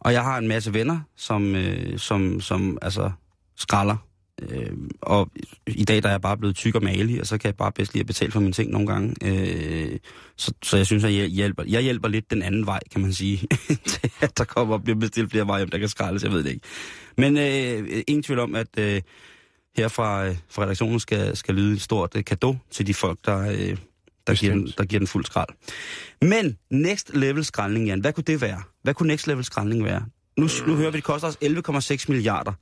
og 0.00 0.12
jeg 0.12 0.22
har 0.22 0.38
en 0.38 0.48
masse 0.48 0.74
venner, 0.74 1.00
som, 1.16 1.54
øh, 1.54 1.98
som, 1.98 2.40
som 2.40 2.78
altså 2.82 3.10
skralder. 3.56 3.96
Øhm, 4.42 4.90
og 5.00 5.30
i 5.66 5.84
dag 5.84 6.02
der 6.02 6.08
er 6.08 6.12
jeg 6.12 6.20
bare 6.20 6.36
blevet 6.36 6.56
tyk 6.56 6.74
og 6.74 6.82
malig, 6.82 7.20
og 7.20 7.26
så 7.26 7.38
kan 7.38 7.48
jeg 7.48 7.56
bare 7.56 7.72
bedst 7.72 7.92
lige 7.92 8.00
at 8.00 8.06
betale 8.06 8.32
for 8.32 8.40
mine 8.40 8.52
ting 8.52 8.70
nogle 8.70 8.86
gange. 8.86 9.14
Øh, 9.24 9.98
så, 10.36 10.52
så 10.62 10.76
jeg 10.76 10.86
synes, 10.86 11.04
at 11.04 11.14
jeg 11.14 11.26
hjælper, 11.26 11.62
jeg 11.66 11.82
hjælper 11.82 12.08
lidt 12.08 12.30
den 12.30 12.42
anden 12.42 12.66
vej, 12.66 12.80
kan 12.92 13.00
man 13.00 13.12
sige. 13.12 13.48
til 13.86 14.10
at 14.20 14.38
der 14.38 14.44
kommer 14.44 14.74
og 14.74 14.84
bliver 14.84 14.98
bestilt 14.98 15.30
flere 15.30 15.46
veje, 15.46 15.66
der 15.66 15.78
kan 15.78 15.88
skraldes, 15.88 16.22
jeg 16.22 16.32
ved 16.32 16.42
det 16.44 16.50
ikke. 16.50 16.66
Men 17.16 17.36
øh, 17.36 18.02
ingen 18.06 18.22
tvivl 18.22 18.38
om, 18.40 18.54
at 18.54 18.78
øh, 18.78 19.00
her 19.76 19.88
fra, 19.88 20.26
øh, 20.26 20.36
fra 20.48 20.62
redaktionen 20.62 21.00
skal, 21.00 21.36
skal 21.36 21.54
lyde 21.54 21.74
et 21.74 21.82
stort 21.82 22.16
øh, 22.16 22.24
kado 22.24 22.56
til 22.70 22.86
de 22.86 22.94
folk, 22.94 23.18
der, 23.24 23.38
øh, 23.38 23.76
der, 24.26 24.34
giver 24.34 24.52
den, 24.52 24.72
der 24.78 24.84
giver 24.84 25.00
den 25.00 25.06
fuld 25.06 25.24
skrald. 25.24 25.48
Men 26.22 26.58
next 26.70 27.14
level 27.14 27.44
skraldning, 27.44 27.86
Jan, 27.86 28.00
hvad 28.00 28.12
kunne 28.12 28.24
det 28.24 28.40
være? 28.40 28.62
Hvad 28.82 28.94
kunne 28.94 29.06
next 29.06 29.26
level 29.26 29.44
skraldning 29.44 29.84
være? 29.84 30.04
Nu, 30.36 30.48
nu 30.66 30.74
hører 30.74 30.90
vi, 30.90 30.96
det 30.96 31.04
koster 31.04 31.28
os 31.28 31.38
11,6 31.44 32.04
milliarder. 32.08 32.52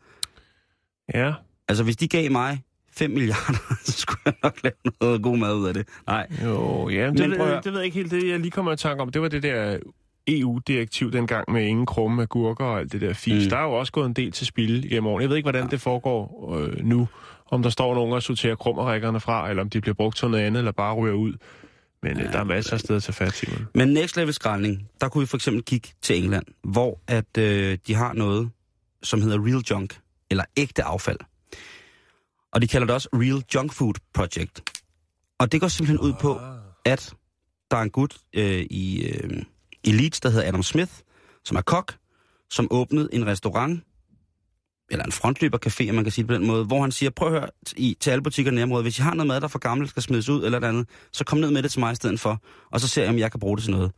Ja, 1.15 1.33
Altså, 1.73 1.85
hvis 1.85 1.97
de 1.97 2.09
gav 2.09 2.31
mig 2.31 2.63
5 2.93 3.11
milliarder, 3.11 3.75
så 3.85 3.93
skulle 3.93 4.21
jeg 4.25 4.35
nok 4.43 4.59
lave 4.63 4.75
noget 5.01 5.23
god 5.23 5.37
mad 5.37 5.55
ud 5.55 5.69
af 5.69 5.75
det. 5.75 5.89
Nej. 6.07 6.27
jo, 6.45 6.89
ja, 6.89 7.07
men 7.07 7.17
det, 7.17 7.37
prøv 7.37 7.49
det 7.49 7.65
ved 7.65 7.77
jeg 7.77 7.85
ikke 7.85 7.95
helt. 7.95 8.11
Det, 8.11 8.29
jeg 8.29 8.41
lige 8.41 8.51
kommer 8.51 8.73
i 8.73 8.77
tanke 8.77 9.03
om, 9.03 9.11
det 9.11 9.23
var 9.23 9.29
det 9.29 9.43
der 9.43 9.79
EU-direktiv 10.27 11.13
dengang 11.13 11.53
med 11.53 11.67
ingen 11.67 11.87
krumme 11.87 12.23
agurker 12.23 12.65
og 12.65 12.79
alt 12.79 12.93
det 12.93 13.01
der 13.01 13.13
fis. 13.13 13.45
Mm. 13.45 13.51
Der 13.51 13.57
er 13.57 13.63
jo 13.63 13.73
også 13.73 13.93
gået 13.93 14.07
en 14.07 14.13
del 14.13 14.33
til 14.33 14.47
spil 14.47 14.91
gennem 14.91 15.07
årene. 15.07 15.23
Jeg 15.23 15.29
ved 15.29 15.37
ikke, 15.37 15.45
hvordan 15.45 15.71
det 15.71 15.81
foregår 15.81 16.55
øh, 16.59 16.85
nu. 16.85 17.09
Om 17.51 17.63
der 17.63 17.71
står 17.71 17.95
nogen 17.95 18.13
og 18.13 18.23
sorterer 18.23 18.55
krummerrækkerne 18.55 19.21
fra, 19.21 19.51
eller 19.51 19.63
om 19.63 19.71
de 19.71 19.81
bliver 19.81 19.95
brugt 19.95 20.17
til 20.17 20.29
noget 20.29 20.45
andet, 20.45 20.61
eller 20.61 20.73
bare 20.73 20.95
ryger 20.95 21.15
ud. 21.15 21.33
Men 22.03 22.21
øh, 22.21 22.33
der 22.33 22.39
er 22.39 22.45
masser 22.45 22.73
af 22.73 22.81
steder 22.81 23.01
til 23.01 23.15
fat, 23.15 23.33
Simon. 23.33 23.67
Men 23.75 23.89
next 23.89 24.17
level 24.17 24.35
skraldning, 24.35 24.89
der 25.01 25.09
kunne 25.09 25.23
vi 25.23 25.27
for 25.27 25.37
eksempel 25.37 25.63
kigge 25.63 25.89
til 26.03 26.25
England, 26.25 26.45
hvor 26.63 27.01
at 27.09 27.39
øh, 27.39 27.79
de 27.87 27.95
har 27.95 28.13
noget, 28.13 28.51
som 29.03 29.23
hedder 29.23 29.47
Real 29.47 29.63
Junk, 29.71 29.99
eller 30.31 30.45
ægte 30.57 30.83
affald. 30.83 31.19
Og 32.53 32.63
de 32.63 32.69
kalder 32.69 32.87
det 32.87 32.95
også 32.95 33.09
Real 33.13 33.45
Junk 33.55 33.73
Food 33.73 33.95
Project. 34.15 34.71
Og 35.39 35.53
det 35.53 35.61
går 35.61 35.69
simpelthen 35.69 36.09
ud 36.09 36.13
på, 36.21 36.41
at 36.85 37.15
der 37.71 37.77
er 37.77 37.83
en 37.83 37.91
gut 37.91 38.19
øh, 38.33 38.67
i, 38.71 39.09
øh, 39.09 39.43
i 39.85 39.93
Leeds, 39.93 40.21
der 40.21 40.31
hedder 40.31 40.49
Adam 40.49 40.63
Smith, 40.63 40.93
som 41.45 41.57
er 41.57 41.61
kok, 41.61 41.95
som 42.51 42.69
åbnede 42.71 43.09
en 43.13 43.27
restaurant, 43.27 43.83
eller 44.91 45.05
en 45.05 45.13
frontløbercafé, 45.13 45.89
om 45.89 45.95
man 45.95 46.05
kan 46.05 46.13
sige 46.13 46.23
det 46.23 46.29
på 46.29 46.35
den 46.35 46.47
måde, 46.47 46.65
hvor 46.65 46.81
han 46.81 46.93
siger, 46.93 47.11
prøv 47.11 47.29
at 47.29 47.41
høre 47.41 47.51
i, 47.77 47.97
til 48.01 48.11
alle 48.11 48.23
butikker 48.23 48.53
i 48.53 48.55
nærområdet, 48.55 48.85
hvis 48.85 48.99
I 48.99 49.03
har 49.03 49.15
noget 49.15 49.27
mad, 49.27 49.37
der 49.37 49.45
er 49.45 49.49
for 49.49 49.59
gammelt, 49.59 49.91
skal 49.91 50.03
smides 50.03 50.29
ud 50.29 50.45
eller 50.45 50.59
et 50.59 50.65
andet, 50.65 50.89
så 51.13 51.25
kom 51.25 51.39
ned 51.39 51.51
med 51.51 51.63
det 51.63 51.71
til 51.71 51.81
mig 51.81 51.93
i 51.93 51.95
stedet 51.95 52.21
for, 52.21 52.43
og 52.71 52.81
så 52.81 52.89
ser 52.89 53.03
jeg, 53.03 53.11
om 53.11 53.19
jeg 53.19 53.31
kan 53.31 53.41
bruge 53.41 53.57
det 53.57 53.65
til 53.65 53.73
noget. 53.73 53.93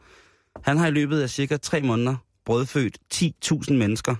Han 0.64 0.78
har 0.78 0.86
i 0.86 0.90
løbet 0.90 1.22
af 1.22 1.30
cirka 1.30 1.56
tre 1.56 1.80
måneder 1.80 2.16
brødfødt 2.44 2.98
10.000 3.14 3.72
mennesker. 3.72 4.14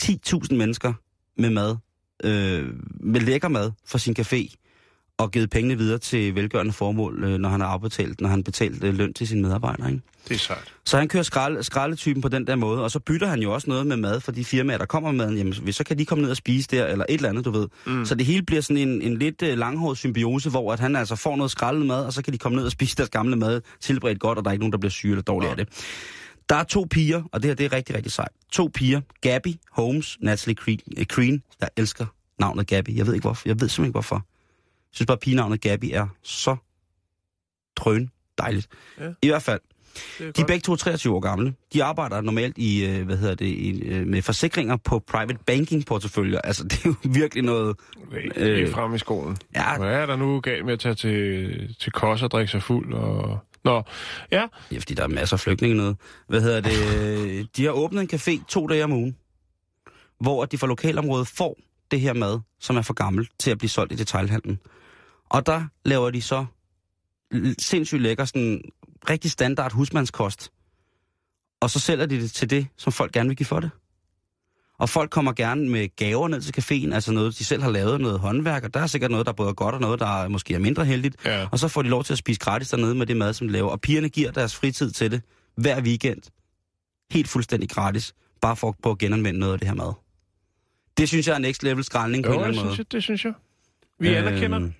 10.000 0.00 0.54
mennesker 0.54 0.92
med 1.36 1.50
mad, 1.50 1.76
øh, 2.24 2.66
med 3.00 3.20
lækker 3.20 3.48
mad 3.48 3.70
fra 3.86 3.98
sin 3.98 4.16
café, 4.18 4.54
og 5.18 5.30
givet 5.30 5.50
pengene 5.50 5.78
videre 5.78 5.98
til 5.98 6.34
velgørende 6.34 6.72
formål, 6.72 7.24
øh, 7.24 7.38
når 7.38 7.48
han 7.48 7.60
har 7.60 7.68
afbetalt, 7.68 8.20
når 8.20 8.28
han 8.28 8.42
betalt 8.44 8.84
øh, 8.84 8.94
løn 8.94 9.12
til 9.14 9.28
sine 9.28 9.42
medarbejdere. 9.42 9.90
Ikke? 9.90 10.02
Det 10.28 10.34
er 10.34 10.38
sejt. 10.38 10.74
Så 10.84 10.98
han 10.98 11.08
kører 11.08 11.22
skrald, 11.22 11.62
skraldetypen 11.62 12.22
på 12.22 12.28
den 12.28 12.46
der 12.46 12.56
måde, 12.56 12.82
og 12.84 12.90
så 12.90 12.98
bytter 12.98 13.26
han 13.26 13.40
jo 13.40 13.52
også 13.52 13.70
noget 13.70 13.86
med 13.86 13.96
mad 13.96 14.20
for 14.20 14.32
de 14.32 14.44
firmaer, 14.44 14.78
der 14.78 14.84
kommer 14.86 15.10
med 15.12 15.18
maden. 15.26 15.36
Jamen, 15.38 15.54
hvis- 15.62 15.76
så 15.76 15.84
kan 15.84 15.98
de 15.98 16.04
komme 16.04 16.22
ned 16.22 16.30
og 16.30 16.36
spise 16.36 16.68
der, 16.70 16.86
eller 16.86 17.04
et 17.08 17.14
eller 17.14 17.28
andet, 17.28 17.44
du 17.44 17.50
ved. 17.50 17.68
Mm. 17.86 18.04
Så 18.04 18.14
det 18.14 18.26
hele 18.26 18.42
bliver 18.42 18.62
sådan 18.62 18.88
en, 18.88 19.02
en 19.02 19.18
lidt 19.18 19.42
øh, 19.42 19.58
langhåret 19.58 19.98
symbiose, 19.98 20.50
hvor 20.50 20.72
at 20.72 20.80
han 20.80 20.96
altså 20.96 21.16
får 21.16 21.36
noget 21.36 21.50
skraldet 21.50 21.86
mad, 21.86 22.04
og 22.04 22.12
så 22.12 22.22
kan 22.22 22.32
de 22.32 22.38
komme 22.38 22.56
ned 22.56 22.64
og 22.64 22.72
spise 22.72 22.96
deres 22.96 23.10
gamle 23.10 23.36
mad, 23.36 23.60
tilberedt 23.80 24.20
godt, 24.20 24.38
og 24.38 24.44
der 24.44 24.50
er 24.50 24.52
ikke 24.52 24.62
nogen, 24.62 24.72
der 24.72 24.78
bliver 24.78 24.90
syge 24.90 25.10
eller 25.10 25.22
dårlige 25.22 25.48
Ja. 25.50 25.56
af 25.60 25.66
det. 25.66 25.68
Der 26.50 26.56
er 26.56 26.64
to 26.64 26.86
piger, 26.90 27.22
og 27.32 27.42
det 27.42 27.48
her 27.50 27.54
det 27.54 27.66
er 27.66 27.72
rigtig, 27.72 27.96
rigtig 27.96 28.12
sejt. 28.12 28.32
To 28.52 28.70
piger, 28.74 29.00
Gabby 29.20 29.54
Holmes, 29.72 30.18
Natalie 30.20 30.54
Green. 31.04 31.42
Jeg 31.60 31.68
elsker 31.76 32.06
navnet 32.38 32.66
Gabby. 32.66 32.96
Jeg 32.96 33.06
ved 33.06 33.14
ikke 33.14 33.24
hvorfor. 33.24 33.48
Jeg 33.48 33.60
ved 33.60 33.68
simpelthen 33.68 33.84
ikke 33.84 33.94
hvorfor. 33.94 34.16
Jeg 34.16 34.90
synes 34.92 35.06
bare, 35.06 35.16
at 35.16 35.20
pigenavnet 35.20 35.60
Gabby 35.60 35.90
er 35.92 36.06
så 36.22 36.56
drøn 37.76 38.10
dejligt. 38.38 38.68
Ja. 39.00 39.10
I 39.22 39.28
hvert 39.28 39.42
fald, 39.42 39.60
er 40.20 40.32
de 40.32 40.42
er 40.42 40.46
begge 40.46 40.60
to 40.60 40.76
23 40.76 41.14
år 41.14 41.20
gamle. 41.20 41.54
De 41.72 41.84
arbejder 41.84 42.20
normalt 42.20 42.58
i, 42.58 42.86
øh, 42.86 43.06
hvad 43.06 43.16
hedder 43.16 43.34
det, 43.34 43.46
i, 43.46 43.82
øh, 43.82 44.06
med 44.06 44.22
forsikringer 44.22 44.76
på 44.76 44.98
private 44.98 45.38
banking 45.46 45.86
porteføljer. 45.86 46.40
Altså, 46.40 46.64
det 46.68 46.84
er 46.84 46.88
jo 46.88 46.94
virkelig 47.04 47.44
noget... 47.44 47.76
Helt 48.12 48.36
øh, 48.36 48.70
frem 48.70 48.94
i 48.94 48.98
skolen. 48.98 49.36
Ja, 49.54 49.78
Hvad 49.78 49.94
er 49.94 50.06
der 50.06 50.16
nu 50.16 50.40
galt 50.40 50.64
med 50.64 50.72
at 50.72 50.80
tage 50.80 50.94
til, 50.94 51.76
til 51.80 51.92
kos 51.92 52.22
og 52.22 52.30
drikke 52.30 52.50
sig 52.50 52.62
fuld? 52.62 52.94
Og... 52.94 53.38
Nå, 53.64 53.82
ja. 54.32 54.46
ja, 54.72 54.78
fordi 54.78 54.94
der 54.94 55.02
er 55.02 55.08
masser 55.08 55.36
af 55.36 55.40
flygtninge 55.40 55.76
noget. 55.76 55.96
Hvad 56.28 56.40
hedder 56.40 56.60
det? 56.60 57.48
De 57.56 57.64
har 57.64 57.70
åbnet 57.70 58.00
en 58.00 58.20
café 58.20 58.44
to 58.48 58.66
dage 58.66 58.84
om 58.84 58.92
ugen, 58.92 59.16
hvor 60.20 60.44
de 60.44 60.58
fra 60.58 60.66
lokalområdet 60.66 61.28
får 61.28 61.56
det 61.90 62.00
her 62.00 62.12
mad, 62.12 62.40
som 62.60 62.76
er 62.76 62.82
for 62.82 62.94
gammelt 62.94 63.30
til 63.38 63.50
at 63.50 63.58
blive 63.58 63.70
solgt 63.70 63.92
i 63.92 63.96
detailhandlen. 63.96 64.58
Og 65.28 65.46
der 65.46 65.64
laver 65.84 66.10
de 66.10 66.22
så 66.22 66.46
sindssygt 67.58 68.02
lækker, 68.02 68.24
sådan 68.24 68.62
rigtig 69.10 69.30
standard 69.30 69.72
husmandskost. 69.72 70.52
Og 71.60 71.70
så 71.70 71.80
sælger 71.80 72.06
de 72.06 72.20
det 72.20 72.32
til 72.32 72.50
det, 72.50 72.66
som 72.76 72.92
folk 72.92 73.12
gerne 73.12 73.28
vil 73.28 73.36
give 73.36 73.46
for 73.46 73.60
det. 73.60 73.70
Og 74.80 74.88
folk 74.88 75.10
kommer 75.10 75.32
gerne 75.32 75.68
med 75.68 75.96
gaver 75.96 76.28
ned 76.28 76.40
til 76.40 76.54
caféen, 76.60 76.94
altså 76.94 77.12
noget, 77.12 77.38
de 77.38 77.44
selv 77.44 77.62
har 77.62 77.70
lavet, 77.70 78.00
noget 78.00 78.18
håndværk, 78.20 78.64
og 78.64 78.74
der 78.74 78.80
er 78.80 78.86
sikkert 78.86 79.10
noget, 79.10 79.26
der 79.26 79.32
både 79.32 79.48
er 79.48 79.52
godt, 79.52 79.74
og 79.74 79.80
noget, 79.80 80.00
der 80.00 80.22
er 80.22 80.28
måske 80.28 80.54
er 80.54 80.58
mindre 80.58 80.84
heldigt. 80.84 81.16
ja. 81.24 81.46
Og 81.52 81.58
så 81.58 81.68
får 81.68 81.82
de 81.82 81.88
lov 81.88 82.04
til 82.04 82.12
at 82.12 82.18
spise 82.18 82.40
gratis 82.40 82.68
dernede 82.68 82.94
med 82.94 83.06
det 83.06 83.16
mad, 83.16 83.32
som 83.32 83.46
de 83.46 83.52
laver. 83.52 83.70
Og 83.70 83.80
pigerne 83.80 84.08
giver 84.08 84.30
deres 84.30 84.56
fritid 84.56 84.90
til 84.90 85.10
det 85.10 85.22
hver 85.56 85.80
weekend. 85.82 86.22
Helt 87.12 87.28
fuldstændig 87.28 87.70
gratis. 87.70 88.14
Bare 88.40 88.56
for 88.56 88.68
at 88.68 88.74
prøve 88.82 88.92
at 88.92 88.98
genanvende 88.98 89.40
noget 89.40 89.52
af 89.52 89.58
det 89.58 89.68
her 89.68 89.74
mad. 89.74 89.92
Det 90.98 91.08
synes 91.08 91.28
jeg 91.28 91.34
er 91.34 91.38
next 91.38 91.62
level 91.62 91.84
skraldning 91.84 92.24
på 92.24 92.32
en 92.32 92.34
eller 92.34 92.46
det 92.46 92.52
anden 92.52 92.64
måde. 92.64 92.74
synes, 92.74 92.78
jeg, 92.78 92.92
det 92.92 93.02
synes 93.02 93.24
jeg. 93.24 93.32
Vi 93.98 94.08
øhm... 94.08 94.26
anerkender 94.26 94.58
den. 94.58 94.76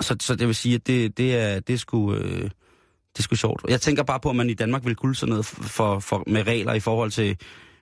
Så, 0.00 0.16
så 0.20 0.34
det 0.34 0.46
vil 0.46 0.54
sige, 0.54 0.74
at 0.74 0.86
det, 0.86 1.18
det, 1.18 1.36
er, 1.36 1.60
det, 1.60 1.72
er 1.72 1.78
sgu, 1.78 2.14
øh, 2.14 2.42
det 2.42 3.18
er 3.18 3.22
sgu 3.22 3.36
sjovt. 3.36 3.64
Jeg 3.68 3.80
tænker 3.80 4.02
bare 4.02 4.20
på, 4.20 4.30
at 4.30 4.36
man 4.36 4.50
i 4.50 4.54
Danmark 4.54 4.84
vil 4.84 4.96
kunne 4.96 5.16
sådan 5.16 5.30
noget 5.30 5.46
for, 5.46 5.98
for, 5.98 6.24
med 6.26 6.46
regler 6.46 6.72
i 6.72 6.80
forhold 6.80 7.10
til 7.10 7.36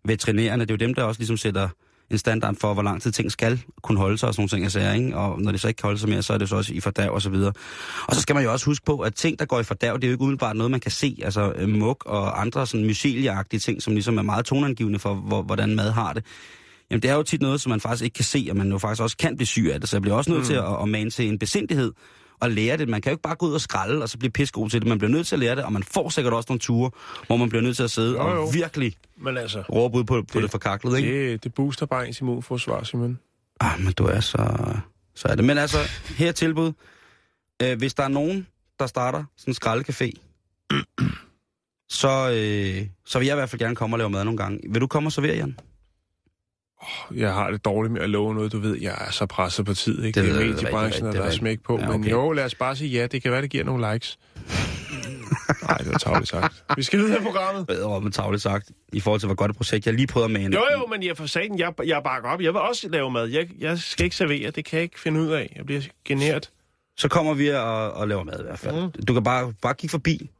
veterinærerne. 0.09 0.64
Det 0.64 0.70
er 0.70 0.74
jo 0.74 0.86
dem, 0.86 0.94
der 0.94 1.02
også 1.02 1.20
ligesom 1.20 1.36
sætter 1.36 1.68
en 2.11 2.18
standard 2.18 2.57
for, 2.61 2.74
hvor 2.74 2.82
lang 2.82 3.02
tid 3.02 3.12
ting 3.12 3.32
skal 3.32 3.62
kunne 3.82 3.98
holde 3.98 4.18
sig 4.18 4.28
og 4.28 4.34
sådan 4.34 4.40
nogle 4.40 4.48
ting, 4.48 4.62
jeg 4.62 4.72
siger, 4.72 4.92
ikke? 4.92 5.16
Og 5.16 5.40
når 5.40 5.52
det 5.52 5.61
så 5.61 5.68
ikke 5.68 5.78
kan 5.78 5.86
holde 5.86 6.00
sig 6.00 6.09
mere, 6.09 6.22
så 6.22 6.32
er 6.32 6.38
det 6.38 6.48
så 6.48 6.57
også 6.57 6.74
i 6.74 6.80
fordav 6.80 7.11
og 7.12 7.22
så 7.22 7.30
videre. 7.30 7.52
Og 8.07 8.14
så 8.14 8.20
skal 8.20 8.34
man 8.34 8.44
jo 8.44 8.52
også 8.52 8.66
huske 8.66 8.84
på, 8.84 8.98
at 8.98 9.14
ting, 9.14 9.38
der 9.38 9.44
går 9.44 9.61
i 9.61 9.64
fordav, 9.64 9.94
det 9.94 10.04
er 10.04 10.09
jo 10.09 10.12
ikke 10.12 10.22
umiddelbart 10.22 10.57
noget, 10.57 10.70
man 10.70 10.80
kan 10.80 10.90
se. 10.90 11.18
Altså 11.24 11.52
øh, 11.57 11.68
muk 11.68 12.04
og 12.07 12.40
andre 12.40 12.66
sådan 12.66 12.86
mycelieagtige 12.86 13.61
ting, 13.61 13.82
som 13.82 13.92
ligesom 13.92 14.18
er 14.18 14.22
meget 14.22 14.44
tonangivende 14.44 14.98
for, 14.98 15.14
hvor, 15.14 15.42
hvordan 15.42 15.76
mad 15.76 15.90
har 15.90 16.12
det. 16.12 16.24
Jamen, 16.90 17.02
det 17.02 17.11
er 17.11 17.14
jo 17.14 17.22
tit 17.22 17.40
noget, 17.40 17.61
som 17.61 17.70
man 17.70 17.80
faktisk 17.80 18.04
ikke 18.04 18.14
kan 18.14 18.24
se, 18.24 18.46
og 18.50 18.57
man 18.57 18.70
jo 18.70 18.78
faktisk 18.78 19.02
også 19.02 19.16
kan 19.16 19.36
blive 19.36 19.46
syg 19.46 19.70
af 19.72 19.80
det. 19.80 19.88
Så 19.88 19.96
jeg 19.96 20.02
bliver 20.02 20.16
også 20.16 20.30
nødt 20.30 20.42
mm. 20.42 20.46
til 20.46 20.54
at, 20.54 20.82
at 20.82 20.88
mane 20.88 21.11
til 21.11 21.28
en 21.28 21.38
besindighed 21.38 21.92
og 22.41 22.51
lære 22.51 22.76
det. 22.76 22.89
Man 22.89 23.03
kan 23.03 23.11
jo 23.11 23.14
ikke 23.14 23.22
bare 23.22 23.34
gå 23.34 23.47
ud 23.47 23.55
og 23.55 23.61
skralde, 23.61 24.03
og 24.03 24.09
så 24.09 24.18
blive 24.18 24.30
pissegod 24.30 24.70
til 24.70 24.80
det. 24.80 24.89
Man 24.89 24.99
bliver 24.99 25.11
nødt 25.11 25.26
til 25.26 25.34
at 25.37 25.39
lære 25.39 25.57
det, 25.57 25.64
og 25.64 25.72
man 25.72 25.82
får 25.82 26.09
sikkert 26.09 26.34
også 26.34 26.47
nogle 26.51 26.61
ture, 26.61 26.91
hvor 27.26 27.37
man 27.37 27.49
bliver 27.49 27.62
nødt 27.62 27.76
til 27.76 27.82
at 27.82 27.91
sidde 27.91 28.11
Jo, 28.11 28.28
jo. 28.34 28.43
og 28.43 28.55
virkelig 28.55 28.97
Men 29.16 29.37
altså, 29.39 29.61
råbe 29.72 29.99
ud 29.99 30.05
på, 30.05 30.14
på 30.14 30.26
det, 30.32 30.43
det 30.43 30.51
forkaklede, 30.51 30.99
ikke? 30.99 31.32
det, 31.32 31.45
det 31.45 31.55
booster 31.55 31.87
bare 31.87 32.09
ens 32.09 32.20
immunforsvar, 32.20 32.82
Simon. 32.84 33.18
Ah, 33.61 33.80
men 33.80 33.93
du 33.93 34.05
er 34.05 34.20
så... 34.20 34.57
Så 35.14 35.28
er 35.28 35.34
det. 35.34 35.45
Men 35.45 35.59
altså, 35.59 35.78
her 36.16 36.28
er 36.28 36.32
tilbud. 36.32 36.72
Øh, 37.62 37.78
hvis 37.78 37.95
der 37.95 38.03
er 38.03 38.09
nogen, 38.09 38.47
der 38.78 38.87
starter 38.87 39.24
sådan 39.37 39.53
en 39.53 39.57
skraldecafé, 39.62 40.11
så, 42.01 42.30
øh, 42.30 42.87
så 43.07 43.18
vil 43.18 43.26
jeg 43.26 43.34
i 43.34 43.39
hvert 43.39 43.51
fald 43.51 43.61
gerne 43.61 43.76
komme 43.76 43.95
og 43.95 43.99
lave 43.99 44.11
mad 44.11 44.24
nogle 44.24 44.39
gange. 44.39 44.61
Vil 44.70 44.80
du 44.80 44.87
komme 44.87 45.07
og 45.09 45.12
servere, 45.12 45.37
Jan? 45.37 45.57
Jeg 47.14 47.35
har 47.35 47.51
det 47.51 47.64
dårligt 47.64 47.93
med 47.93 48.01
at 48.01 48.11
love 48.11 48.35
noget, 48.35 48.53
du 48.53 48.59
ved. 48.59 48.77
Jeg 48.81 48.97
er 49.07 49.11
så 49.11 49.27
presset 49.27 49.66
på 49.66 49.74
tid, 49.74 50.05
ikke? 50.05 50.20
Det 50.20 50.35
Det, 50.35 50.43
er 50.43 50.47
mediebranchen, 50.47 51.05
det 51.07 51.11
og 51.11 51.16
er 51.16 51.20
der 51.22 51.31
er 51.31 51.35
smæk 51.35 51.61
på. 51.61 51.79
Ja, 51.79 51.87
Men 51.89 52.01
okay. 52.01 52.11
jo, 52.11 52.33
lad 52.33 52.45
os 52.45 52.55
bare 52.55 52.77
sige 52.77 52.91
ja. 53.01 53.07
Det 53.07 53.22
kan 53.22 53.33
være, 53.33 53.43
det 53.43 53.51
giver 53.51 53.64
nogle 53.64 53.93
likes. 53.93 54.18
Nej, 55.68 55.79
det 55.79 55.93
var 55.93 55.99
tavligt 55.99 56.29
sagt. 56.29 56.64
Vi 56.77 56.83
skal 56.83 56.99
videre 56.99 57.20
i 57.20 57.22
programmet. 57.22 57.66
Bedre 57.66 58.01
med 58.01 58.11
tavligt 58.11 58.43
sagt, 58.43 58.70
i 58.93 59.01
forhold 59.01 59.20
til, 59.20 59.27
hvor 59.27 59.35
godt 59.35 59.51
et 59.51 59.57
projekt 59.57 59.87
jeg 59.87 59.95
lige 59.95 60.07
prøvede 60.07 60.24
at 60.24 60.31
mane. 60.41 60.57
Jo, 60.57 60.62
jo, 60.79 60.87
men 60.87 61.03
jeg 61.03 61.16
for 61.16 61.27
sagen, 61.27 61.59
jeg, 61.59 61.72
jeg 61.87 62.01
bakker 62.05 62.31
op. 62.31 62.41
Jeg 62.41 62.53
vil 62.53 62.61
også 62.61 62.89
lave 62.89 63.11
mad. 63.11 63.27
Jeg, 63.27 63.49
jeg 63.59 63.79
skal 63.79 64.05
ikke 64.05 64.16
servere. 64.16 64.51
Det 64.51 64.64
kan 64.64 64.77
jeg 64.77 64.83
ikke 64.83 65.01
finde 65.01 65.20
ud 65.20 65.29
af. 65.29 65.53
Jeg 65.57 65.66
bliver 65.66 65.83
generet. 66.05 66.51
Så 66.97 67.09
kommer 67.09 67.35
vi 67.35 67.49
og, 67.49 67.93
og 67.93 68.09
laver 68.09 68.24
mad 68.24 68.41
i 68.41 68.43
hvert 68.43 68.59
fald. 68.59 68.83
Mm. 68.83 68.91
Du 69.05 69.12
kan 69.14 69.24
bare, 69.24 69.53
bare 69.62 69.74
kigge 69.74 69.91
forbi. 69.91 70.31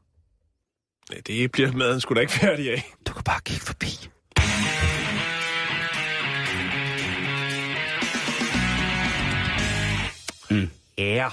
Ja, 1.13 1.17
Det 1.27 1.51
bliver 1.51 1.71
maden 1.71 2.01
sgu 2.01 2.13
da 2.13 2.19
ikke 2.19 2.33
færdig 2.33 2.71
af. 2.71 2.91
Du 3.07 3.13
kan 3.13 3.23
bare 3.23 3.39
kigge 3.45 3.65
forbi. 3.65 4.09
Ja. 10.97 11.29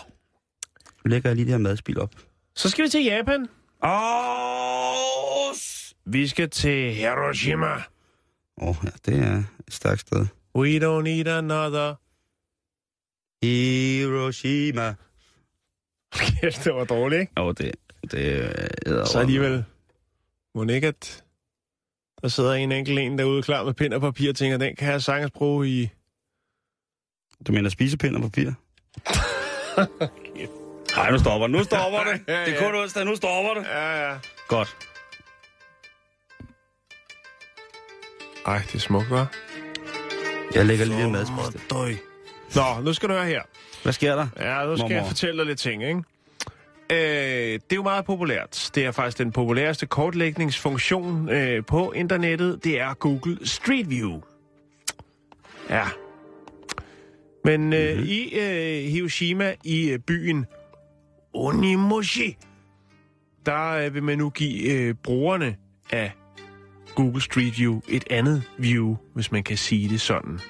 Nu 1.05 1.09
lægger 1.09 1.29
jeg 1.31 1.37
lige 1.37 1.45
det 1.45 1.53
her 1.53 1.59
madspil 1.59 2.01
op. 2.01 2.11
Så 2.55 2.71
skal 2.71 2.85
vi 2.85 2.89
til 2.89 3.05
Japan. 3.05 3.47
Åh, 3.85 5.55
Vi 6.05 6.29
skal 6.29 6.51
til 6.51 6.95
Hiroshima. 6.95 7.83
oh, 8.57 8.77
ja, 8.85 8.91
det 9.07 9.19
er 9.19 9.43
et 9.69 9.75
stærkt 9.75 10.01
sted. 10.01 10.27
We 10.57 10.79
don't 10.79 11.03
need 11.03 11.27
another. 11.27 11.95
Hiroshima. 13.47 14.95
Kæft, 16.13 16.65
det 16.65 16.75
var 16.75 16.85
dårligt, 16.85 17.21
ikke? 17.21 17.33
Åh, 17.37 17.47
oh, 17.47 17.55
det, 17.59 17.75
det 18.11 18.45
er... 18.87 19.05
Så 19.05 19.19
alligevel. 19.19 19.65
Må 20.55 20.65
ikke, 20.65 20.89
at 20.89 21.25
der 22.23 22.29
sidder 22.29 22.53
en 22.53 22.73
enkelt 22.73 22.99
en 22.99 23.19
derude 23.19 23.43
klar 23.43 23.65
med 23.65 23.75
pind 23.75 23.95
og 23.95 24.01
papir 24.01 24.29
og 24.31 24.37
tænker, 24.37 24.57
den 24.57 24.77
kan 24.77 24.93
jeg 24.93 25.03
sagtens 25.03 25.31
bruge 25.31 25.69
i... 25.69 25.89
Du 27.47 27.53
mener 27.53 27.71
spisepind 27.71 28.17
og 28.17 28.23
papir? 28.23 28.53
Nej, 30.97 31.11
nu 31.11 31.19
stopper 31.19 31.47
det. 31.47 31.57
Nu 31.57 31.65
stopper 31.65 31.99
det. 31.99 32.21
Ja, 32.29 32.39
ja. 32.41 32.45
Det 32.47 32.55
er 32.55 32.59
kun 32.63 32.75
onsdag, 32.75 33.05
nu 33.05 33.17
stopper 33.17 33.55
det. 33.55 33.67
Ja, 33.69 34.09
ja. 34.09 34.15
Godt. 34.49 34.77
Ej, 38.47 38.59
det 38.67 38.75
er 38.75 38.79
smukt, 38.79 39.07
hva'? 39.07 39.25
Jeg 40.55 40.67
lægger 40.67 40.85
lige 40.87 41.05
et 41.05 41.11
madspil. 41.13 41.61
Døj. 41.71 41.95
Nå, 42.55 42.81
nu 42.83 42.93
skal 42.93 43.09
du 43.09 43.15
høre 43.15 43.25
her. 43.27 43.43
Hvad 43.83 43.93
sker 43.93 44.15
der? 44.17 44.27
Ja, 44.41 44.67
nu 44.67 44.77
skal 44.77 44.83
Mormor. 44.85 44.95
jeg 44.97 45.07
fortælle 45.07 45.39
dig 45.39 45.47
lidt 45.47 45.59
ting, 45.59 45.83
ikke? 45.83 46.03
Øh, 46.91 46.97
det 47.53 47.73
er 47.73 47.77
jo 47.77 47.83
meget 47.83 48.05
populært. 48.05 48.71
Det 48.75 48.85
er 48.87 48.91
faktisk 48.91 49.19
den 49.19 49.33
populæreste 49.33 49.87
kortlægningsfunktion 49.87 51.29
øh, 51.29 51.65
på 51.67 51.93
internettet. 51.93 52.65
Det 52.65 52.81
er 52.81 52.95
Google 52.95 53.49
Street 53.49 53.91
View. 53.91 54.21
Ja. 55.71 55.85
Men 57.45 57.73
øh, 57.73 57.95
mm-hmm. 57.95 58.09
i 58.09 58.29
øh, 58.35 58.91
Hiroshima, 58.91 59.55
i 59.65 59.91
øh, 59.91 59.99
byen 59.99 60.47
Onimoshi, 61.35 62.37
der 63.47 63.71
øh, 63.71 63.95
vil 63.95 64.03
man 64.03 64.19
nu 64.19 64.31
give 64.31 64.73
øh, 64.73 64.95
brugerne 64.95 65.57
af 65.91 66.13
Google 66.95 67.21
Street 67.21 67.59
View 67.59 67.81
et 67.89 68.05
andet 68.11 68.43
view, 68.59 68.97
hvis 69.15 69.33
man 69.33 69.43
kan 69.43 69.57
sige 69.57 69.89
det 69.89 70.01
sådan. 70.01 70.41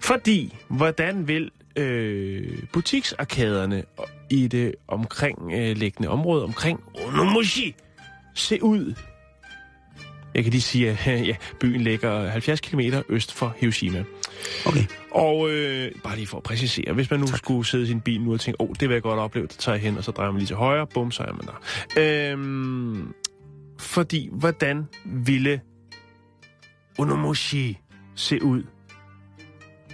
Fordi, 0.00 0.56
hvordan 0.68 1.28
vil 1.28 1.50
øh, 1.76 2.62
butiksarkaderne 2.72 3.84
i 4.30 4.46
det 4.46 4.74
omkringliggende 4.88 6.08
område 6.08 6.44
omkring 6.44 6.80
Onomushi 6.94 7.74
se 8.34 8.62
ud? 8.62 8.94
Jeg 10.34 10.42
kan 10.44 10.50
lige 10.50 10.62
sige, 10.62 10.90
at 10.90 11.06
ja, 11.28 11.36
byen 11.60 11.80
ligger 11.80 12.30
70 12.30 12.60
km 12.60 12.80
øst 13.08 13.32
for 13.32 13.54
Hiroshima. 13.58 14.04
Okay. 14.66 14.84
Og 15.10 15.50
øh, 15.50 15.92
bare 16.04 16.16
lige 16.16 16.26
for 16.26 16.36
at 16.36 16.42
præcisere, 16.42 16.92
hvis 16.92 17.10
man 17.10 17.20
nu 17.20 17.26
tak. 17.26 17.38
skulle 17.38 17.66
sidde 17.66 17.84
i 17.84 17.86
sin 17.86 18.00
bil 18.00 18.20
nu 18.20 18.32
og 18.32 18.40
tænke, 18.40 18.60
åh, 18.60 18.70
oh, 18.70 18.74
det 18.80 18.88
vil 18.88 18.94
jeg 18.94 19.02
godt 19.02 19.18
opleve, 19.18 19.46
så 19.50 19.58
tager 19.58 19.76
jeg 19.76 19.82
hen, 19.82 19.98
og 19.98 20.04
så 20.04 20.10
drejer 20.10 20.30
man 20.30 20.38
lige 20.38 20.46
til 20.46 20.56
højre, 20.56 20.86
bum, 20.86 21.10
så 21.10 21.22
er 21.22 21.32
man 21.32 21.46
der. 21.46 22.32
Øhm, 22.32 23.14
fordi, 23.78 24.28
hvordan 24.32 24.84
ville 25.04 25.60
Onomushi 26.98 27.78
se 28.14 28.42
ud, 28.42 28.62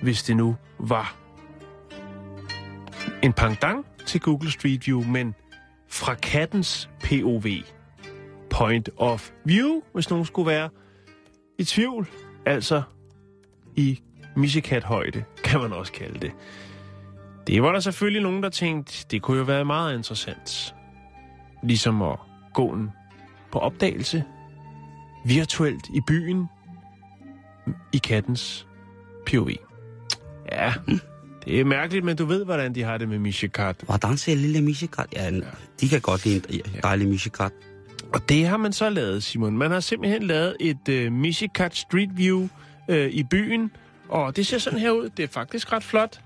hvis 0.03 0.23
det 0.23 0.37
nu 0.37 0.57
var 0.79 1.17
en 3.23 3.33
pangdang 3.33 3.87
til 4.07 4.21
Google 4.21 4.51
Street 4.51 4.87
View, 4.87 5.05
men 5.05 5.35
fra 5.89 6.15
kattens 6.15 6.91
POV, 7.05 7.47
point 8.59 8.89
of 8.97 9.31
view, 9.45 9.81
hvis 9.93 10.11
nogen 10.11 10.25
skulle 10.25 10.51
være 10.51 10.71
i 11.59 11.65
tvivl, 11.65 12.09
altså 12.47 12.83
i 13.77 14.01
missekat-højde, 14.37 15.25
kan 15.45 15.61
man 15.61 15.73
også 15.73 15.93
kalde 15.93 16.19
det. 16.21 16.33
Det 17.47 17.63
var 17.63 17.73
der 17.73 17.81
selvfølgelig 17.81 18.23
nogen, 18.23 18.43
der 18.43 18.49
tænkte, 18.49 19.07
det 19.11 19.23
kunne 19.23 19.39
jo 19.39 19.45
være 19.45 19.65
meget 19.65 19.97
interessant. 19.97 20.75
Ligesom 21.63 22.03
at 22.03 22.19
gå 22.55 22.69
en 22.69 22.91
på 23.53 23.59
opdagelse, 23.59 24.25
virtuelt 25.25 25.87
i 25.95 26.01
byen, 26.07 26.47
i 27.93 27.99
kattens 27.99 28.67
POV. 29.27 29.51
Ja, 30.53 30.73
det 31.45 31.61
er 31.61 31.65
mærkeligt, 31.65 32.05
men 32.05 32.17
du 32.17 32.25
ved, 32.25 32.45
hvordan 32.45 32.75
de 32.75 32.83
har 32.83 32.99
det 32.99 33.09
med 33.09 33.19
Mishikat. 33.19 33.77
Hvordan 33.83 34.17
ser 34.17 34.35
lille 34.35 34.63
Mishikat? 34.63 35.07
Ja, 35.13 35.31
ja, 35.31 35.41
de 35.81 35.89
kan 35.89 36.01
godt 36.01 36.25
lide 36.25 36.55
en 36.55 36.81
dejlig 36.83 37.09
Mishikat. 37.09 37.53
Og 38.13 38.29
det 38.29 38.47
har 38.47 38.57
man 38.57 38.73
så 38.73 38.91
lavet, 38.91 39.23
Simon. 39.23 39.59
Man 39.59 39.71
har 39.71 39.81
simpelthen 39.81 40.23
lavet 40.23 40.57
et 40.61 41.07
uh, 41.07 41.13
Mishikat 41.13 41.77
Street 41.77 42.09
View 42.17 42.49
uh, 42.89 42.97
i 42.97 43.23
byen, 43.31 43.71
og 44.09 44.37
det 44.37 44.47
ser 44.47 44.59
sådan 44.59 44.79
her 44.79 44.91
ud. 44.91 45.09
Det 45.17 45.23
er 45.23 45.29
faktisk 45.29 45.73
ret 45.73 45.83
flot. 45.85 46.21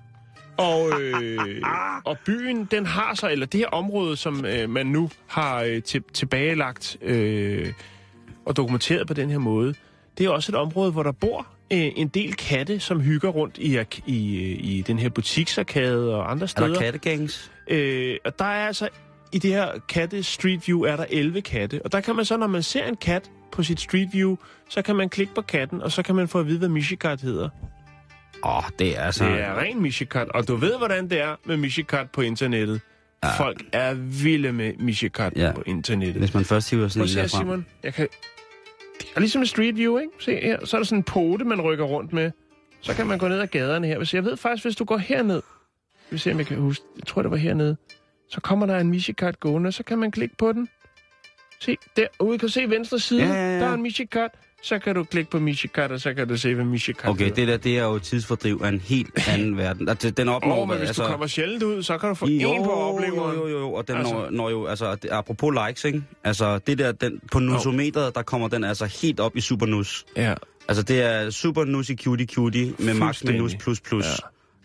Og, 0.56 1.00
øh, 1.00 1.62
og 2.04 2.18
byen, 2.26 2.64
den 2.64 2.86
har 2.86 3.14
så, 3.14 3.30
eller 3.30 3.46
det 3.46 3.60
her 3.60 3.66
område, 3.68 4.16
som 4.16 4.44
øh, 4.44 4.70
man 4.70 4.86
nu 4.86 5.10
har 5.26 5.62
øh, 5.62 5.82
til, 5.82 6.02
tilbagelagt 6.12 6.96
øh, 7.02 7.72
og 8.46 8.56
dokumenteret 8.56 9.06
på 9.06 9.14
den 9.14 9.30
her 9.30 9.38
måde, 9.38 9.74
det 10.18 10.26
er 10.26 10.30
også 10.30 10.52
et 10.52 10.56
område, 10.56 10.92
hvor 10.92 11.02
der 11.02 11.12
bor 11.12 11.46
øh, 11.72 11.78
en 11.96 12.08
del 12.08 12.34
katte, 12.34 12.80
som 12.80 13.00
hygger 13.00 13.28
rundt 13.28 13.58
i, 13.58 13.78
i, 14.06 14.36
øh, 14.36 14.64
i 14.64 14.84
den 14.86 14.98
her 14.98 15.08
butiksarkade 15.08 16.14
og 16.16 16.30
andre 16.30 16.44
Er 16.44 16.46
steder. 16.48 16.68
der 16.68 16.80
kattegangs? 16.80 17.50
Øh, 17.68 18.16
og 18.24 18.38
der 18.38 18.44
er 18.44 18.66
altså, 18.66 18.88
i 19.32 19.38
det 19.38 19.50
her 19.50 19.68
katte 19.88 20.22
Street 20.22 20.66
View, 20.66 20.82
er 20.82 20.96
der 20.96 21.06
11 21.10 21.40
katte. 21.40 21.80
Og 21.84 21.92
der 21.92 22.00
kan 22.00 22.16
man 22.16 22.24
så, 22.24 22.36
når 22.36 22.46
man 22.46 22.62
ser 22.62 22.84
en 22.86 22.96
kat 22.96 23.30
på 23.52 23.62
sit 23.62 23.80
Street 23.80 24.08
View, 24.12 24.36
så 24.68 24.82
kan 24.82 24.96
man 24.96 25.08
klikke 25.08 25.34
på 25.34 25.42
katten, 25.42 25.82
og 25.82 25.92
så 25.92 26.02
kan 26.02 26.14
man 26.14 26.28
få 26.28 26.40
at 26.40 26.46
vide, 26.46 26.58
hvad 26.58 26.68
Mishikat 26.68 27.20
hedder. 27.20 27.48
Åh, 28.44 28.56
oh, 28.56 28.64
det 28.78 28.98
er 28.98 29.00
altså... 29.00 29.24
Det 29.24 29.40
er 29.40 29.60
ren 29.60 29.82
Mishikat, 29.82 30.28
og 30.28 30.48
du 30.48 30.56
ved, 30.56 30.78
hvordan 30.78 31.10
det 31.10 31.20
er 31.20 31.36
med 31.44 31.56
Mishikat 31.56 32.10
på 32.10 32.20
internettet. 32.20 32.80
Ja. 33.24 33.38
Folk 33.38 33.62
er 33.72 33.94
vilde 33.94 34.52
med 34.52 34.72
Mishikat 34.78 35.32
Ja. 35.36 35.52
på 35.54 35.62
internettet. 35.66 36.16
Hvis 36.16 36.34
man 36.34 36.44
først 36.44 36.70
hiver 36.70 36.88
sådan 36.88 37.00
en 37.00 37.04
at 37.04 37.10
se 37.10 37.16
der 37.16 37.22
her, 37.22 37.28
frem. 37.28 37.46
Simon. 37.46 37.66
Jeg 37.82 37.94
kan... 37.94 38.08
Det 38.98 39.08
er 39.16 39.20
ligesom 39.20 39.42
en 39.42 39.46
Street 39.46 39.76
View, 39.76 39.98
ikke? 39.98 40.12
Se 40.18 40.36
her. 40.36 40.66
Så 40.66 40.76
er 40.76 40.80
der 40.80 40.84
sådan 40.84 40.98
en 40.98 41.02
pote, 41.02 41.44
man 41.44 41.60
rykker 41.60 41.84
rundt 41.84 42.12
med. 42.12 42.30
Så 42.80 42.94
kan 42.94 43.06
man 43.06 43.18
gå 43.18 43.28
ned 43.28 43.40
ad 43.40 43.46
gaderne 43.46 43.86
her. 43.86 43.98
Hvis 43.98 44.14
jeg 44.14 44.24
ved 44.24 44.36
faktisk, 44.36 44.64
hvis 44.64 44.76
du 44.76 44.84
går 44.84 44.96
herned... 44.98 45.42
Vi 46.10 46.18
se, 46.18 46.32
om 46.32 46.38
jeg 46.38 46.46
kan 46.46 46.56
huske. 46.56 46.84
Jeg 46.96 47.06
tror, 47.06 47.22
det 47.22 47.30
var 47.30 47.36
hernede. 47.36 47.76
Så 48.32 48.40
kommer 48.40 48.66
der 48.66 48.78
en 48.78 48.88
Mishikat 48.90 49.40
gående, 49.40 49.68
og 49.68 49.74
så 49.74 49.82
kan 49.82 49.98
man 49.98 50.10
klikke 50.10 50.36
på 50.38 50.52
den. 50.52 50.68
Se, 51.60 51.76
derude 51.96 52.38
kan 52.38 52.48
se 52.48 52.70
venstre 52.70 52.98
side. 52.98 53.22
Ja, 53.22 53.28
ja, 53.34 53.52
ja. 53.52 53.58
Der 53.60 53.66
er 53.66 53.74
en 53.74 53.82
Mishikat. 53.82 54.30
Så 54.64 54.78
kan 54.78 54.94
du 54.94 55.04
klikke 55.04 55.30
på 55.30 55.38
Mishikat, 55.38 55.92
og 55.92 56.00
så 56.00 56.14
kan 56.14 56.28
du 56.28 56.36
se, 56.36 56.54
hvad 56.54 56.64
Mishikat 56.64 57.10
Okay, 57.10 57.24
hedder. 57.24 57.34
det 57.34 57.48
der, 57.48 57.56
det 57.56 57.78
er 57.78 57.82
jo 57.84 57.98
tidsfordriv 57.98 58.60
af 58.64 58.68
en 58.68 58.80
helt 58.80 59.28
anden 59.34 59.56
verden. 59.56 59.88
Altså, 59.88 60.10
den 60.10 60.28
opnår... 60.28 60.62
Åh, 60.62 60.68
men 60.68 60.78
hvis 60.78 60.88
altså... 60.88 61.02
du 61.02 61.08
kommer 61.08 61.26
sjældent 61.26 61.62
ud, 61.62 61.82
så 61.82 61.98
kan 61.98 62.08
du 62.08 62.14
få 62.14 62.26
en 62.28 62.64
på 62.64 62.70
opleveren. 62.72 63.36
Jo, 63.36 63.48
jo, 63.48 63.58
jo, 63.58 63.72
og 63.72 63.88
den 63.88 63.96
Altså. 63.96 64.14
når, 64.14 64.30
når 64.30 64.50
jo, 64.50 64.66
altså, 64.66 64.94
det- 64.94 65.08
apropos 65.12 65.54
likes, 65.66 65.84
ikke? 65.84 66.02
Altså, 66.24 66.58
det 66.58 66.78
der, 66.78 66.92
den, 66.92 67.20
på 67.32 67.38
nusometeret, 67.38 68.14
der 68.14 68.22
kommer 68.22 68.48
den 68.48 68.64
altså 68.64 68.84
helt 69.02 69.20
op 69.20 69.36
i 69.36 69.40
super 69.40 69.66
nus. 69.66 70.04
Ja, 70.16 70.34
Altså, 70.68 70.82
det 70.82 71.02
er 71.02 71.30
super 71.30 71.64
nusy 71.64 71.92
cutie 72.04 72.26
cutie 72.26 72.74
med 72.78 72.94
max 72.94 73.24
nus 73.24 73.54
plus 73.54 73.80
plus. 73.80 74.04
Ja. 74.04 74.10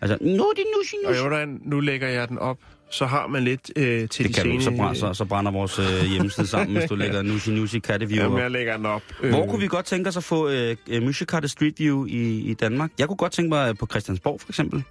Altså, 0.02 0.18
nu 0.22 0.44
er 0.44 0.54
det 0.54 0.64
nushi, 0.78 0.96
Og 1.06 1.10
nushi. 1.12 1.24
jo, 1.24 1.30
hvordan, 1.30 1.62
nu 1.66 1.80
lægger 1.80 2.08
jeg 2.08 2.28
den 2.30 2.38
op. 2.40 2.58
Så 2.90 3.06
har 3.06 3.28
man 3.28 3.44
lidt 3.44 3.72
øh, 3.76 4.10
til 4.10 4.28
Det 4.28 4.36
de 4.36 4.42
kan 4.42 4.46
du, 4.46 4.52
sene... 4.52 4.64
så, 4.64 4.72
brænder, 4.72 4.94
så, 4.94 5.14
så 5.14 5.26
brænder 5.26 5.52
vores 5.52 5.80
øh, 5.80 6.10
hjemmeside 6.12 6.48
sammen, 6.48 6.78
hvis 6.78 6.90
du 6.90 6.96
lægger 7.04 7.22
nushi, 7.22 7.52
nushi 7.52 7.80
katteview 7.80 8.24
Jamen, 8.24 8.40
jeg 8.40 8.52
lægger 8.52 8.78
den 8.78 8.86
op. 8.86 9.02
Øh, 9.24 9.30
Hvor 9.30 9.46
kunne 9.46 9.62
vi 9.62 9.68
godt 9.68 9.86
tænke 9.86 10.08
os 10.08 10.18
at 10.18 10.24
få 10.24 10.50
øh, 10.50 10.76
øh, 10.90 11.04
Mushikatte 11.04 11.48
Street 11.48 11.74
View 11.80 12.06
i, 12.06 12.40
i 12.40 12.54
Danmark? 12.54 12.92
Jeg 13.00 13.08
kunne 13.08 13.18
godt 13.18 13.32
tænke 13.32 13.50
mig 13.50 13.70
øh, 13.70 13.76
på 13.76 13.88
Christiansborg, 13.92 14.42
for 14.42 14.50
eksempel. 14.50 14.84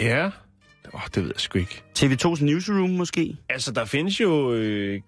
Ja. 0.00 0.26
Åh, 0.94 1.00
det 1.14 1.16
ved 1.16 1.30
jeg 1.34 1.40
sgu 1.40 1.58
ikke. 1.58 1.82
TV2's 1.98 2.44
Newsroom, 2.44 2.90
måske? 2.90 3.36
Altså, 3.48 3.72
der 3.72 3.84
findes 3.84 4.20
jo... 4.20 4.52
Øh, 4.52 5.00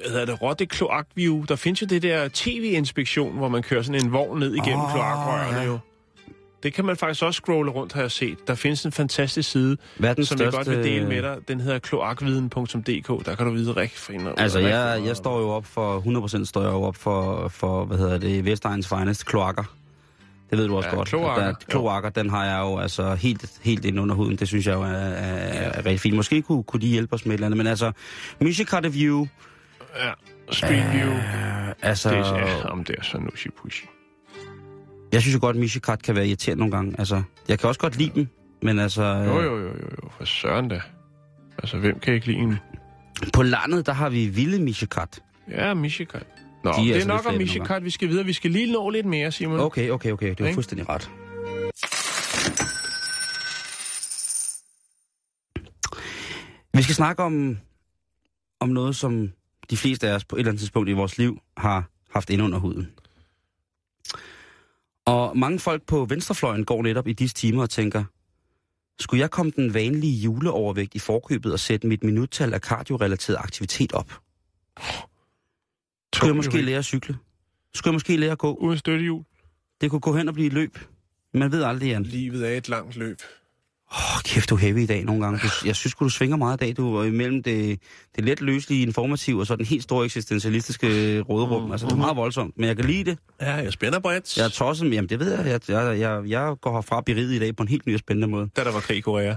hvad 0.00 0.10
hedder 0.10 0.26
det? 0.26 0.42
Rotte 0.42 0.66
Kloakview. 0.66 1.44
Der 1.44 1.56
findes 1.56 1.82
jo 1.82 1.86
det 1.86 2.02
der 2.02 2.28
tv-inspektion, 2.32 3.36
hvor 3.36 3.48
man 3.48 3.62
kører 3.62 3.82
sådan 3.82 4.04
en 4.04 4.12
vogn 4.12 4.38
ned 4.38 4.54
igennem 4.54 4.80
oh, 4.80 4.92
kloakrørene 4.92 5.58
ja. 5.58 5.64
jo. 5.66 5.78
Det 6.62 6.74
kan 6.74 6.84
man 6.84 6.96
faktisk 6.96 7.22
også 7.22 7.36
scrolle 7.38 7.70
rundt, 7.70 7.92
har 7.92 8.00
jeg 8.00 8.10
set. 8.10 8.48
Der 8.48 8.54
findes 8.54 8.84
en 8.86 8.92
fantastisk 8.92 9.50
side, 9.50 9.76
Verdens 9.98 10.28
som 10.28 10.40
jeg 10.40 10.52
største... 10.52 10.70
godt 10.70 10.84
vil 10.84 10.92
dele 10.92 11.06
med 11.08 11.22
dig. 11.22 11.36
Den 11.48 11.60
hedder 11.60 11.78
kloakviden.dk. 11.78 13.26
Der 13.26 13.34
kan 13.34 13.46
du 13.46 13.52
vide 13.52 13.72
rigtig 13.72 13.98
for 13.98 14.12
en- 14.12 14.28
Altså, 14.36 14.58
rigtig 14.58 14.70
jeg, 14.70 15.02
jeg 15.06 15.16
står 15.16 15.40
jo 15.40 15.48
op 15.48 15.66
for, 15.66 16.00
100% 16.40 16.44
står 16.44 16.62
jeg 16.62 16.72
jo 16.72 16.82
op 16.82 16.96
for, 16.96 17.48
for 17.48 17.84
hvad 17.84 17.98
hedder 17.98 18.18
det, 18.18 18.44
Vestegns 18.44 18.88
finest, 18.88 19.26
kloakker. 19.26 19.64
Det 20.50 20.58
ved 20.58 20.68
du 20.68 20.76
også 20.76 20.88
Ja, 20.88 20.94
godt. 20.96 21.08
kloakker, 21.08 21.44
Der, 21.46 21.52
kloakker, 21.68 22.10
den 22.10 22.30
har 22.30 22.44
jeg 22.44 22.58
jo 22.60 22.78
altså 22.78 23.14
helt, 23.14 23.50
helt 23.62 23.84
ind 23.84 24.00
under 24.00 24.14
huden. 24.14 24.36
Det 24.36 24.48
synes 24.48 24.66
jeg 24.66 24.74
jo 24.74 24.82
er, 24.82 24.86
er, 24.86 25.70
er 25.70 25.76
rigtig 25.86 26.00
fint. 26.00 26.16
Måske 26.16 26.42
kunne, 26.42 26.62
kunne 26.62 26.80
de 26.80 26.86
hjælpe 26.86 27.12
os 27.14 27.26
med 27.26 27.32
et 27.32 27.34
eller 27.34 27.46
andet, 27.46 27.58
men 27.58 27.66
altså, 27.66 27.92
Mushikatte 28.40 28.92
View, 28.92 29.26
Ja, 29.96 30.10
Street 30.50 30.92
View. 30.92 31.10
øh, 31.12 31.68
altså, 31.82 32.10
Det 32.10 32.18
er, 32.18 32.36
ja, 32.38 32.68
om 32.68 32.84
det 32.84 32.96
er 32.98 33.02
så 33.02 33.18
nushi 33.18 33.48
pushy. 33.62 33.84
Jeg 35.12 35.20
synes 35.20 35.34
jo 35.34 35.40
godt, 35.40 35.56
at 35.56 35.60
Mushikat 35.60 36.02
kan 36.02 36.16
være 36.16 36.26
irriterende 36.26 36.58
nogle 36.58 36.76
gange. 36.76 36.94
Altså, 36.98 37.22
jeg 37.48 37.58
kan 37.58 37.68
også 37.68 37.80
godt 37.80 37.96
lide 37.98 38.10
dem, 38.14 38.28
men 38.62 38.78
altså, 38.78 39.02
Jo, 39.02 39.40
jo, 39.40 39.56
jo, 39.56 39.66
jo, 39.66 39.88
jo. 40.02 40.10
For 40.18 40.24
søren 40.24 40.68
da. 40.68 40.80
Altså, 41.58 41.78
hvem 41.78 42.00
kan 42.00 42.14
ikke 42.14 42.26
lide 42.26 42.38
en... 42.38 42.56
på 43.32 43.42
landet, 43.42 43.86
der 43.86 43.92
har 43.92 44.08
vi 44.08 44.26
vilde 44.26 44.64
Mushikat. 44.64 45.22
Ja, 45.50 45.74
Mishikat. 45.74 46.26
Nå, 46.64 46.70
De 46.72 46.76
er 46.76 46.82
det 46.82 46.90
er 46.90 46.94
altså 46.94 47.08
nok 47.08 47.26
om 47.26 47.34
Mishikat, 47.34 47.84
vi 47.84 47.90
skal 47.90 48.08
videre. 48.08 48.24
Vi 48.24 48.32
skal 48.32 48.50
lige 48.50 48.72
nå 48.72 48.90
lidt 48.90 49.06
mere, 49.06 49.32
Simon. 49.32 49.60
Okay, 49.60 49.90
okay, 49.90 50.12
okay, 50.12 50.34
det 50.38 50.48
er 50.48 50.54
fuldstændig 50.54 50.88
ret. 50.88 51.10
Vi 56.74 56.82
skal 56.82 56.94
snakke 56.94 57.22
om, 57.22 57.58
om 58.60 58.68
noget, 58.68 58.96
som 58.96 59.32
de 59.70 59.76
fleste 59.76 60.08
af 60.08 60.14
os 60.14 60.24
på 60.24 60.36
et 60.36 60.40
eller 60.40 60.50
andet 60.50 60.60
tidspunkt 60.60 60.88
i 60.88 60.92
vores 60.92 61.18
liv 61.18 61.38
har 61.56 61.90
haft 62.10 62.30
ind 62.30 62.42
under 62.42 62.58
huden. 62.58 62.88
Og 65.08 65.38
mange 65.38 65.58
folk 65.58 65.82
på 65.86 66.04
venstrefløjen 66.04 66.64
går 66.64 66.82
netop 66.82 67.08
i 67.08 67.12
disse 67.12 67.34
timer 67.34 67.62
og 67.62 67.70
tænker, 67.70 68.04
skulle 69.00 69.20
jeg 69.20 69.30
komme 69.30 69.52
den 69.56 69.74
vanlige 69.74 70.20
juleovervægt 70.20 70.94
i 70.94 70.98
forkøbet 70.98 71.52
og 71.52 71.60
sætte 71.60 71.86
mit 71.86 72.04
minuttal 72.04 72.54
af 72.54 72.60
kardiorelateret 72.60 73.36
aktivitet 73.38 73.92
op? 73.92 74.12
Skulle 76.14 76.28
jeg 76.28 76.36
måske 76.36 76.62
lære 76.62 76.78
at 76.78 76.84
cykle? 76.84 77.16
Skulle 77.74 77.92
jeg 77.92 77.94
måske 77.94 78.16
lære 78.16 78.32
at 78.32 78.38
gå? 78.38 78.54
Uden 78.54 78.78
støttehjul. 78.78 79.24
Det 79.80 79.90
kunne 79.90 80.00
gå 80.00 80.16
hen 80.16 80.28
og 80.28 80.34
blive 80.34 80.46
et 80.46 80.52
løb. 80.52 80.78
Man 81.34 81.52
ved 81.52 81.62
aldrig, 81.62 81.88
Jan. 81.88 82.02
Livet 82.02 82.48
er 82.52 82.56
et 82.56 82.68
langt 82.68 82.96
løb. 82.96 83.18
Åh, 83.92 84.16
oh, 84.16 84.22
kæft, 84.22 84.50
du 84.50 84.54
er 84.54 84.58
heavy 84.58 84.78
i 84.78 84.86
dag 84.86 85.04
nogle 85.04 85.24
gange. 85.24 85.38
Du, 85.38 85.48
jeg 85.64 85.76
synes 85.76 85.94
du 85.94 86.08
svinger 86.08 86.36
meget 86.36 86.56
i 86.62 86.64
dag. 86.64 86.76
Du 86.76 86.96
er 86.96 87.04
imellem 87.04 87.42
det, 87.42 87.80
det 88.16 88.24
let 88.24 88.40
løselige 88.40 88.82
informative 88.82 89.40
og 89.40 89.46
så 89.46 89.56
den 89.56 89.64
helt 89.64 89.82
store 89.82 90.04
eksistentialistiske 90.04 91.20
råderum. 91.20 91.62
Mm, 91.62 91.72
Altså, 91.72 91.86
det 91.86 91.92
er 91.92 91.96
meget 91.96 92.16
voldsomt, 92.16 92.58
men 92.58 92.68
jeg 92.68 92.76
kan 92.76 92.84
lide 92.84 93.04
det. 93.10 93.18
Ja, 93.40 93.54
jeg 93.54 93.72
spænder 93.72 93.98
bredt. 93.98 94.36
Jeg 94.36 94.44
er 94.44 94.48
tosset, 94.48 94.86
men 94.86 94.92
jamen, 94.94 95.08
det 95.08 95.20
ved 95.20 95.36
jeg. 95.36 95.46
Jeg, 95.46 95.60
jeg, 95.68 95.98
jeg, 96.00 96.22
jeg 96.26 96.54
går 96.60 96.74
herfra 96.74 97.00
beriget 97.00 97.32
i 97.32 97.38
dag 97.38 97.56
på 97.56 97.62
en 97.62 97.68
helt 97.68 97.86
ny 97.86 97.94
og 97.94 98.00
spændende 98.00 98.28
måde. 98.28 98.48
Da 98.56 98.64
der 98.64 98.72
var 98.72 98.80
krig 98.80 98.96
i 98.96 99.00
Korea. 99.00 99.34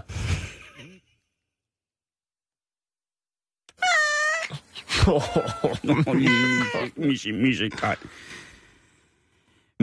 Misse, 6.98 7.32
misse, 7.32 7.70
kaj. 7.70 7.96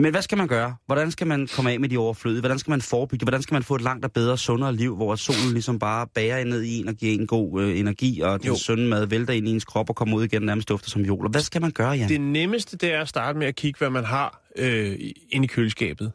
Men 0.01 0.11
hvad 0.11 0.21
skal 0.21 0.37
man 0.37 0.47
gøre? 0.47 0.75
Hvordan 0.85 1.11
skal 1.11 1.27
man 1.27 1.47
komme 1.55 1.71
af 1.71 1.79
med 1.79 1.89
de 1.89 1.97
overflødige? 1.97 2.39
Hvordan 2.41 2.59
skal 2.59 2.71
man 2.71 2.81
forebygge? 2.81 3.23
Hvordan 3.23 3.41
skal 3.41 3.53
man 3.55 3.63
få 3.63 3.75
et 3.75 3.81
langt 3.81 4.05
og 4.05 4.11
bedre, 4.11 4.37
sundere 4.37 4.75
liv, 4.75 4.95
hvor 4.95 5.15
solen 5.15 5.53
ligesom 5.53 5.79
bare 5.79 6.07
bærer 6.07 6.43
ned 6.45 6.61
i 6.61 6.79
en 6.79 6.87
og 6.87 6.93
giver 6.95 7.13
en 7.13 7.27
god 7.27 7.61
øh, 7.61 7.79
energi, 7.79 8.21
og 8.21 8.43
den 8.43 8.55
sunde 8.55 8.87
mad 8.87 9.05
vælter 9.05 9.33
ind 9.33 9.47
i 9.47 9.51
ens 9.51 9.65
krop 9.65 9.89
og 9.89 9.95
kommer 9.95 10.17
ud 10.17 10.23
igen 10.23 10.41
nærmest 10.41 10.69
dufter 10.69 10.89
som 10.89 11.01
jord? 11.01 11.31
Hvad 11.31 11.41
skal 11.41 11.61
man 11.61 11.71
gøre, 11.71 11.89
Jan? 11.91 12.09
Det 12.09 12.21
nemmeste, 12.21 12.77
det 12.77 12.93
er 12.93 13.01
at 13.01 13.07
starte 13.09 13.39
med 13.39 13.47
at 13.47 13.55
kigge, 13.55 13.77
hvad 13.77 13.89
man 13.89 14.05
har 14.05 14.41
øh, 14.55 14.91
i- 14.91 15.27
inde 15.29 15.45
i 15.45 15.47
køleskabet. 15.47 16.11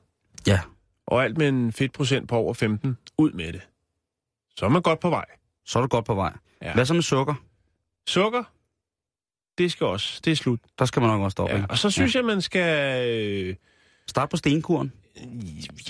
Ja, 0.46 0.60
Og 1.06 1.24
alt 1.24 1.38
med 1.38 1.48
en 1.48 1.72
fedtprocent 1.72 2.28
på 2.28 2.36
over 2.36 2.54
15. 2.54 2.96
Ud 3.18 3.32
med 3.32 3.52
det. 3.52 3.60
Så 4.56 4.64
er 4.64 4.68
man 4.68 4.82
godt 4.82 5.00
på 5.00 5.10
vej. 5.10 5.24
så 5.66 5.78
er 5.78 5.82
du 5.82 5.88
godt 5.88 6.04
på 6.04 6.14
vej. 6.14 6.32
Ja. 6.62 6.74
Hvad 6.74 6.84
så 6.84 6.94
med 6.94 7.02
sukker? 7.02 7.34
Sukker, 8.08 8.42
det 9.58 9.72
skal 9.72 9.86
også. 9.86 10.20
Det 10.24 10.30
er 10.30 10.36
slut. 10.36 10.60
Der 10.78 10.84
skal 10.84 11.02
man 11.02 11.10
nok 11.10 11.20
også 11.22 11.30
stoppe. 11.34 11.52
Ja. 11.54 11.58
ikke? 11.58 11.70
Og 11.70 11.78
så 11.78 11.90
synes 11.90 12.14
ja. 12.14 12.18
jeg, 12.18 12.26
man 12.26 12.42
skal... 12.42 13.08
Øh, 13.10 13.54
Start 14.08 14.28
på 14.28 14.36
stenkuren. 14.36 14.92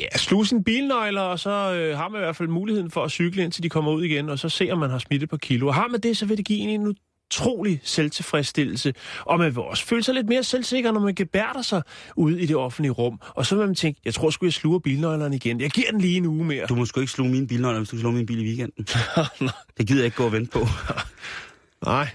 ja, 0.00 0.16
sluge 0.16 0.46
sine 0.46 0.64
bilnøgler, 0.64 1.20
og 1.20 1.38
så 1.38 1.50
øh, 1.50 1.96
har 1.96 2.08
man 2.08 2.20
i 2.20 2.24
hvert 2.24 2.36
fald 2.36 2.48
muligheden 2.48 2.90
for 2.90 3.04
at 3.04 3.10
cykle, 3.10 3.42
indtil 3.42 3.62
de 3.62 3.68
kommer 3.68 3.92
ud 3.92 4.04
igen, 4.04 4.28
og 4.28 4.38
så 4.38 4.48
se, 4.48 4.70
om 4.70 4.78
man 4.78 4.90
har 4.90 4.98
smidt 4.98 5.22
et 5.22 5.30
par 5.30 5.36
kilo. 5.36 5.66
Og 5.66 5.74
har 5.74 5.88
man 5.88 6.00
det, 6.00 6.16
så 6.16 6.26
vil 6.26 6.36
det 6.36 6.44
give 6.44 6.58
en 6.58 6.80
en 6.80 6.96
utrolig 7.30 7.80
selvtilfredsstillelse, 7.84 8.94
og 9.20 9.38
man 9.38 9.56
vil 9.56 9.62
også 9.62 9.84
føle 9.84 10.02
sig 10.02 10.14
lidt 10.14 10.28
mere 10.28 10.42
selvsikker, 10.42 10.92
når 10.92 11.00
man 11.00 11.14
gebærder 11.14 11.62
sig 11.62 11.82
ude 12.16 12.40
i 12.40 12.46
det 12.46 12.56
offentlige 12.56 12.92
rum. 12.92 13.20
Og 13.28 13.46
så 13.46 13.56
vil 13.56 13.66
man 13.66 13.74
tænke, 13.74 14.00
jeg 14.04 14.14
tror 14.14 14.30
sgu, 14.30 14.46
jeg 14.46 14.52
sluger 14.52 14.78
bilnøglerne 14.78 15.36
igen. 15.36 15.60
Jeg 15.60 15.70
giver 15.70 15.90
den 15.90 16.00
lige 16.00 16.16
en 16.16 16.26
uge 16.26 16.44
mere. 16.44 16.66
Du 16.66 16.74
må 16.74 16.86
sgu 16.86 17.00
ikke 17.00 17.12
sluge 17.12 17.30
mine 17.30 17.46
bilnøgler, 17.46 17.78
hvis 17.78 17.88
du 17.88 17.98
slår 17.98 18.10
min 18.10 18.26
bil 18.26 18.40
i 18.40 18.44
weekenden. 18.44 18.86
det 19.78 19.86
gider 19.86 20.00
jeg 20.00 20.04
ikke 20.04 20.16
gå 20.16 20.24
og 20.24 20.32
vente 20.32 20.50
på. 20.50 20.66
Nej, 21.86 22.08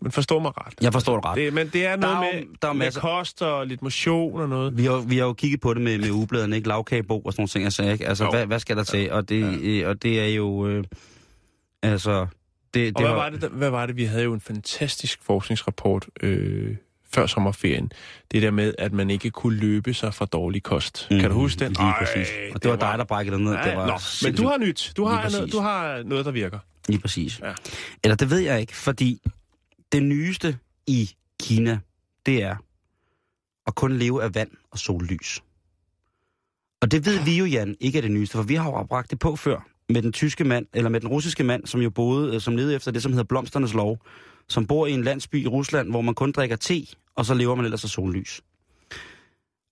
men 0.00 0.12
forstå 0.12 0.38
mig 0.38 0.52
ret. 0.66 0.74
Jeg 0.82 0.92
forstår 0.92 1.14
det 1.16 1.24
ret. 1.24 1.36
Det, 1.36 1.52
men 1.52 1.68
det 1.68 1.86
er 1.86 1.96
noget 1.96 2.16
Der 2.16 2.22
er 2.22 2.26
jo- 2.26 2.38
med, 2.40 2.46
der 2.62 2.68
er 2.68 2.72
med 2.72 2.86
masser- 2.86 3.00
kost 3.00 3.42
og 3.42 3.66
lidt 3.66 3.82
motion 3.82 4.40
og 4.40 4.48
noget. 4.48 4.76
Vi 4.78 4.84
har, 4.84 4.96
vi 5.08 5.16
har 5.18 5.24
jo 5.24 5.32
kigget 5.32 5.60
på 5.60 5.74
det 5.74 5.82
med, 5.82 5.98
med 5.98 6.10
ugebladene, 6.10 6.56
ikke? 6.56 6.68
Lavkagebo 6.68 7.20
og 7.20 7.32
sådan 7.32 7.40
nogle 7.40 7.48
ting, 7.48 7.64
jeg 7.64 7.72
sagde, 7.72 7.92
ikke? 7.92 8.06
Altså, 8.08 8.24
Jo. 8.24 8.30
hvad, 8.30 8.46
hvad 8.46 8.58
skal 8.58 8.76
der 8.76 8.84
til? 8.84 9.12
Og 9.12 9.28
det, 9.28 9.80
ja. 9.80 9.88
og 9.88 10.02
det 10.02 10.20
er 10.20 10.26
jo... 10.34 10.66
Øh, 10.68 10.84
altså... 11.82 12.26
Det, 12.74 12.94
Og 12.94 12.98
det 12.98 13.06
hvad 13.06 13.06
har- 13.08 13.14
var, 13.14 13.30
det, 13.30 13.48
hvad 13.50 13.70
var 13.70 13.86
det? 13.86 13.96
Vi 13.96 14.04
havde 14.04 14.24
jo 14.24 14.34
en 14.34 14.40
fantastisk 14.40 15.18
forskningsrapport 15.22 16.06
øh, 16.22 16.76
før 17.14 17.26
sommerferien. 17.26 17.92
Det 18.32 18.42
der 18.42 18.50
med, 18.50 18.74
at 18.78 18.92
man 18.92 19.10
ikke 19.10 19.30
kunne 19.30 19.56
løbe 19.56 19.94
sig 19.94 20.14
fra 20.14 20.24
dårlig 20.24 20.62
kost. 20.62 21.06
Mm, 21.10 21.20
kan 21.20 21.30
du 21.30 21.34
huske 21.36 21.58
den? 21.64 21.68
Lige 21.72 21.94
præcis. 21.98 22.28
Og 22.54 22.62
det 22.62 22.70
var 22.70 22.76
dig, 22.76 22.94
der 22.98 23.04
brækkede 23.04 23.42
ned. 23.44 23.52
Det 23.52 23.76
var 23.76 23.86
nå, 23.86 23.98
men 24.28 24.36
du 24.36 24.46
har 24.46 24.58
nyt. 24.58 24.92
Du 24.96 25.04
har, 25.04 25.30
noget, 25.30 25.52
du 25.52 25.58
har 25.60 26.02
noget, 26.04 26.24
der 26.24 26.30
virker. 26.32 26.58
Lige 26.88 27.00
præcis. 27.00 27.40
Ja. 27.44 27.52
Eller 28.04 28.16
det 28.16 28.30
ved 28.30 28.38
jeg 28.38 28.60
ikke, 28.60 28.76
fordi 28.76 29.22
det 29.92 30.02
nyeste 30.02 30.58
i 30.86 31.10
Kina, 31.40 31.78
det 32.26 32.42
er 32.42 32.56
at 33.66 33.74
kun 33.74 33.98
leve 33.98 34.22
af 34.22 34.34
vand 34.34 34.50
og 34.70 34.78
sollys. 34.78 35.42
Og 36.80 36.90
det 36.90 37.06
ved 37.06 37.24
vi 37.24 37.38
jo, 37.38 37.44
Jan, 37.44 37.76
ikke 37.80 37.98
er 37.98 38.02
det 38.02 38.10
nyeste, 38.10 38.36
for 38.36 38.42
vi 38.42 38.54
har 38.54 38.70
jo 38.70 38.82
bragt 38.84 39.10
det 39.10 39.18
på 39.18 39.36
før 39.36 39.68
med 39.88 40.02
den 40.02 40.12
tyske 40.12 40.44
mand, 40.44 40.66
eller 40.74 40.90
med 40.90 41.00
den 41.00 41.08
russiske 41.08 41.44
mand, 41.44 41.66
som 41.66 41.80
jo 41.80 41.90
boede, 41.90 42.34
øh, 42.34 42.40
som 42.40 42.56
levede 42.56 42.74
efter 42.74 42.90
det, 42.90 43.02
som 43.02 43.12
hedder 43.12 43.24
Blomsternes 43.24 43.74
Lov, 43.74 43.98
som 44.48 44.66
bor 44.66 44.86
i 44.86 44.92
en 44.92 45.04
landsby 45.04 45.44
i 45.44 45.46
Rusland, 45.46 45.90
hvor 45.90 46.00
man 46.00 46.14
kun 46.14 46.32
drikker 46.32 46.56
te, 46.56 46.86
og 47.14 47.26
så 47.26 47.34
lever 47.34 47.54
man 47.54 47.64
ellers 47.64 47.84
af 47.84 47.90
sollys. 47.90 48.42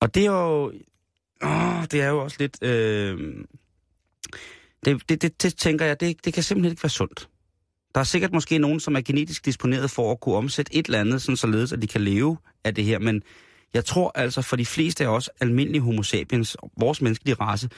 Og 0.01 0.15
det 0.15 0.27
er 0.27 0.31
jo... 0.31 0.73
Åh, 1.43 1.85
det 1.91 2.01
er 2.01 2.09
jo 2.09 2.23
også 2.23 2.37
lidt... 2.41 2.63
Øh, 2.63 3.45
det, 4.85 5.09
det, 5.09 5.23
det, 5.23 5.43
det 5.43 5.57
tænker 5.57 5.85
jeg, 5.85 6.01
det, 6.01 6.25
det 6.25 6.35
kan 6.35 6.43
simpelthen 6.43 6.73
ikke 6.73 6.83
være 6.83 6.91
sundt. 6.91 7.29
Der 7.95 8.01
er 8.01 8.05
sikkert 8.05 8.33
måske 8.33 8.59
nogen, 8.59 8.81
som 8.81 8.97
er 8.97 9.01
genetisk 9.01 9.45
disponeret 9.45 9.91
for 9.91 10.13
at 10.13 10.21
kunne 10.21 10.35
omsætte 10.35 10.75
et 10.75 10.87
eller 10.87 11.01
andet, 11.01 11.23
sådan 11.23 11.37
således, 11.37 11.73
at 11.73 11.83
de 11.83 11.87
kan 11.87 12.01
leve 12.01 12.37
af 12.65 12.75
det 12.75 12.85
her. 12.85 12.99
Men 12.99 13.23
jeg 13.75 13.85
tror 13.85 14.13
altså, 14.15 14.43
for 14.43 14.57
de 14.57 14.67
fleste 14.67 15.05
af 15.05 15.09
os 15.09 15.31
almindelige 15.41 15.83
homo 15.83 16.03
sapiens, 16.03 16.57
vores 16.77 17.03
menneskelige 17.03 17.35
race, 17.35 17.69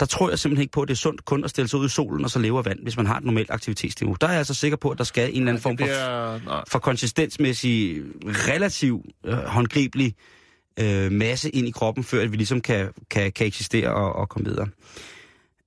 der 0.00 0.06
tror 0.06 0.30
jeg 0.30 0.38
simpelthen 0.38 0.62
ikke 0.62 0.72
på, 0.72 0.82
at 0.82 0.88
det 0.88 0.94
er 0.94 0.98
sundt 0.98 1.24
kun 1.24 1.44
at 1.44 1.50
stille 1.50 1.68
sig 1.68 1.78
ud 1.78 1.86
i 1.86 1.88
solen 1.88 2.24
og 2.24 2.30
så 2.30 2.38
leve 2.38 2.58
af 2.58 2.64
vand, 2.64 2.78
hvis 2.82 2.96
man 2.96 3.06
har 3.06 3.16
et 3.16 3.24
normalt 3.24 3.50
aktivitetsniveau. 3.50 4.16
Der 4.20 4.26
er 4.26 4.30
jeg 4.30 4.38
altså 4.38 4.54
sikker 4.54 4.76
på, 4.76 4.90
at 4.90 4.98
der 4.98 5.04
skal 5.04 5.28
en 5.28 5.36
eller 5.36 5.48
anden 5.48 5.62
form 5.62 5.78
for, 5.78 6.70
for 6.70 6.78
konsistensmæssig, 6.78 8.02
relativ 8.24 9.04
øh, 9.26 9.34
håndgribelig 9.34 10.14
øh, 10.80 11.12
masse 11.12 11.50
ind 11.50 11.68
i 11.68 11.70
kroppen, 11.70 12.04
før 12.04 12.22
at 12.22 12.32
vi 12.32 12.36
ligesom 12.36 12.60
kan, 12.60 12.92
kan, 13.10 13.32
kan 13.32 13.46
eksistere 13.46 13.94
og, 13.94 14.12
og 14.12 14.28
komme 14.28 14.48
videre. 14.48 14.68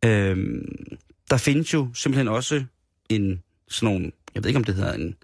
Øh, 0.06 0.38
der 1.30 1.38
findes 1.38 1.74
jo 1.74 1.88
simpelthen 1.94 2.28
også 2.28 2.64
en 3.10 3.44
sådan 3.74 3.94
nogle, 3.94 4.12
jeg 4.36 4.44
ved 4.44 4.50
ikke 4.50 4.58
om 4.58 4.64
det 4.64 4.76
hedder 4.76 4.94
en, 4.94 5.16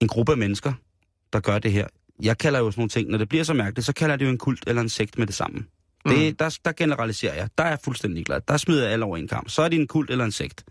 en 0.00 0.08
gruppe 0.08 0.32
af 0.32 0.38
mennesker, 0.38 0.72
der 1.32 1.40
gør 1.40 1.58
det 1.58 1.72
her. 1.72 1.86
Jeg 2.22 2.38
kalder 2.38 2.58
jo 2.58 2.70
sådan 2.70 2.80
nogle 2.80 2.90
ting, 2.90 3.10
når 3.10 3.18
det 3.18 3.28
bliver 3.28 3.44
så 3.44 3.54
mærkeligt, 3.54 3.86
så 3.86 3.92
kalder 3.92 4.12
jeg 4.12 4.18
det 4.18 4.26
jo 4.26 4.30
en 4.30 4.38
kult 4.38 4.64
eller 4.66 4.82
en 4.82 4.88
sekt 4.88 5.18
med 5.18 5.26
det 5.26 5.34
samme. 5.34 5.64
Mm. 6.04 6.10
Det, 6.10 6.38
der, 6.38 6.58
der 6.64 6.72
generaliserer 6.72 7.34
jeg. 7.34 7.48
Der 7.58 7.64
er 7.64 7.68
jeg 7.68 7.78
fuldstændig 7.84 8.26
glad. 8.26 8.40
Der 8.48 8.56
smider 8.56 8.82
jeg 8.82 8.92
alle 8.92 9.04
over 9.04 9.16
en 9.16 9.28
kamp. 9.28 9.48
Så 9.48 9.62
er 9.62 9.68
det 9.68 9.80
en 9.80 9.86
kult 9.86 10.10
eller 10.10 10.24
en 10.24 10.32
sekt. 10.32 10.64